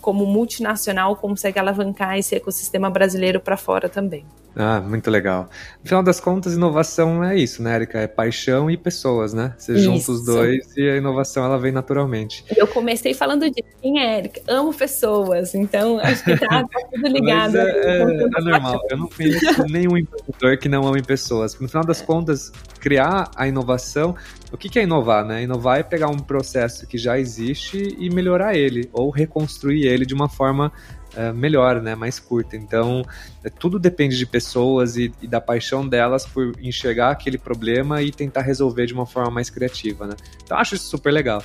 como 0.00 0.26
multinacional, 0.26 1.16
consegue 1.16 1.58
alavancar 1.58 2.18
esse 2.18 2.34
ecossistema 2.34 2.90
brasileiro 2.90 3.40
para 3.40 3.56
fora 3.56 3.88
também. 3.88 4.24
Ah, 4.56 4.80
muito 4.80 5.10
legal. 5.10 5.48
No 5.82 5.88
final 5.88 6.02
das 6.02 6.20
contas, 6.20 6.54
inovação 6.54 7.24
é 7.24 7.36
isso, 7.36 7.62
né, 7.62 7.74
Erika? 7.74 7.98
É 7.98 8.06
paixão 8.06 8.70
e 8.70 8.76
pessoas, 8.76 9.34
né? 9.34 9.52
Você 9.58 9.72
isso. 9.72 9.84
junta 9.84 10.12
os 10.12 10.24
dois 10.24 10.76
e 10.76 10.88
a 10.88 10.96
inovação 10.96 11.44
ela 11.44 11.58
vem 11.58 11.72
naturalmente. 11.72 12.44
Eu 12.56 12.66
comecei 12.68 13.14
falando 13.14 13.50
de 13.50 13.64
quem 13.82 14.00
é 14.00 14.18
Erika? 14.18 14.40
Amo 14.46 14.72
pessoas, 14.72 15.54
então 15.54 15.98
acho 15.98 16.24
que 16.24 16.36
tá, 16.38 16.62
tá 16.62 16.80
tudo 16.92 17.08
ligado. 17.08 17.56
é, 17.56 17.62
é, 17.62 18.02
é 18.02 18.40
normal. 18.40 18.80
Eu 18.90 18.98
não 18.98 19.08
conheço 19.08 19.64
nenhum 19.68 19.96
empreendedor 19.98 20.56
que 20.58 20.68
não 20.68 20.86
ame 20.86 21.02
pessoas. 21.02 21.58
No 21.58 21.68
final 21.68 21.84
das 21.84 22.00
contas, 22.00 22.52
criar 22.78 23.30
a 23.34 23.48
inovação, 23.48 24.14
o 24.52 24.56
que 24.56 24.78
é 24.78 24.82
inovar, 24.82 25.24
né? 25.24 25.42
Inovar 25.42 25.80
é 25.80 25.82
pegar 25.82 26.08
um 26.08 26.18
processo 26.18 26.86
que 26.86 26.96
já 26.96 27.18
existe 27.18 27.96
e 27.98 28.08
melhorar 28.08 28.54
ele, 28.54 28.88
ou 28.92 29.10
reconstruir 29.10 29.86
ele 29.86 30.06
de 30.06 30.14
uma 30.14 30.28
forma 30.28 30.72
uh, 31.16 31.34
melhor, 31.34 31.80
né, 31.80 31.94
mais 31.94 32.18
curta. 32.18 32.56
Então, 32.56 33.04
é, 33.42 33.50
tudo 33.50 33.78
depende 33.78 34.16
de 34.16 34.26
pessoas 34.26 34.96
e, 34.96 35.12
e, 35.20 35.26
da 35.26 35.40
paixão 35.40 35.86
delas 35.86 36.26
por 36.26 36.52
enxergar 36.60 37.10
aquele 37.10 37.38
problema 37.38 38.02
e 38.02 38.10
tentar 38.10 38.42
resolver 38.42 38.86
de 38.86 38.94
uma 38.94 39.06
forma 39.06 39.30
mais 39.30 39.50
criativa, 39.50 40.06
né. 40.06 40.14
Então, 40.42 40.56
acho 40.56 40.74
isso 40.74 40.88
super 40.88 41.12
legal. 41.12 41.42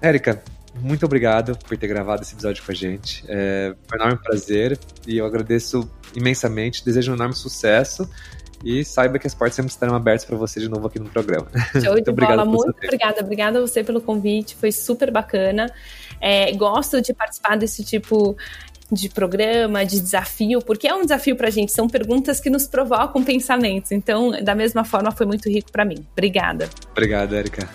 Érica, 0.00 0.42
muito 0.80 1.04
obrigado 1.04 1.56
por 1.58 1.76
ter 1.76 1.86
gravado 1.86 2.22
esse 2.22 2.34
episódio 2.34 2.62
com 2.64 2.72
a 2.72 2.74
gente. 2.74 3.24
É, 3.28 3.74
foi 3.86 3.98
um 3.98 4.02
enorme 4.02 4.22
prazer 4.22 4.78
e 5.06 5.18
eu 5.18 5.26
agradeço 5.26 5.88
imensamente. 6.14 6.84
Desejo 6.84 7.12
um 7.12 7.14
enorme 7.14 7.34
sucesso 7.34 8.08
e 8.64 8.84
saiba 8.84 9.18
que 9.18 9.26
as 9.26 9.34
portas 9.34 9.56
sempre 9.56 9.70
estarão 9.70 9.94
abertas 9.94 10.24
para 10.24 10.36
você 10.36 10.60
de 10.60 10.68
novo 10.68 10.86
aqui 10.86 10.98
no 10.98 11.08
programa. 11.08 11.48
Show 11.82 12.00
de 12.00 12.12
bola, 12.12 12.44
muito 12.44 12.70
obrigada. 12.70 13.20
Obrigada 13.20 13.58
a 13.58 13.60
você 13.60 13.82
pelo 13.82 14.00
convite, 14.00 14.54
foi 14.54 14.72
super 14.72 15.10
bacana. 15.10 15.70
É, 16.20 16.52
gosto 16.52 17.02
de 17.02 17.12
participar 17.12 17.56
desse 17.56 17.84
tipo 17.84 18.36
de 18.92 19.08
programa, 19.08 19.84
de 19.84 19.98
desafio, 20.00 20.60
porque 20.60 20.86
é 20.86 20.94
um 20.94 21.02
desafio 21.02 21.34
para 21.34 21.48
a 21.48 21.50
gente, 21.50 21.72
são 21.72 21.88
perguntas 21.88 22.40
que 22.40 22.50
nos 22.50 22.66
provocam 22.66 23.24
pensamentos. 23.24 23.90
Então, 23.90 24.30
da 24.42 24.54
mesma 24.54 24.84
forma, 24.84 25.10
foi 25.10 25.26
muito 25.26 25.48
rico 25.48 25.72
para 25.72 25.84
mim. 25.84 26.06
Obrigada. 26.12 26.68
Obrigado, 26.92 27.34
Erika. 27.34 27.68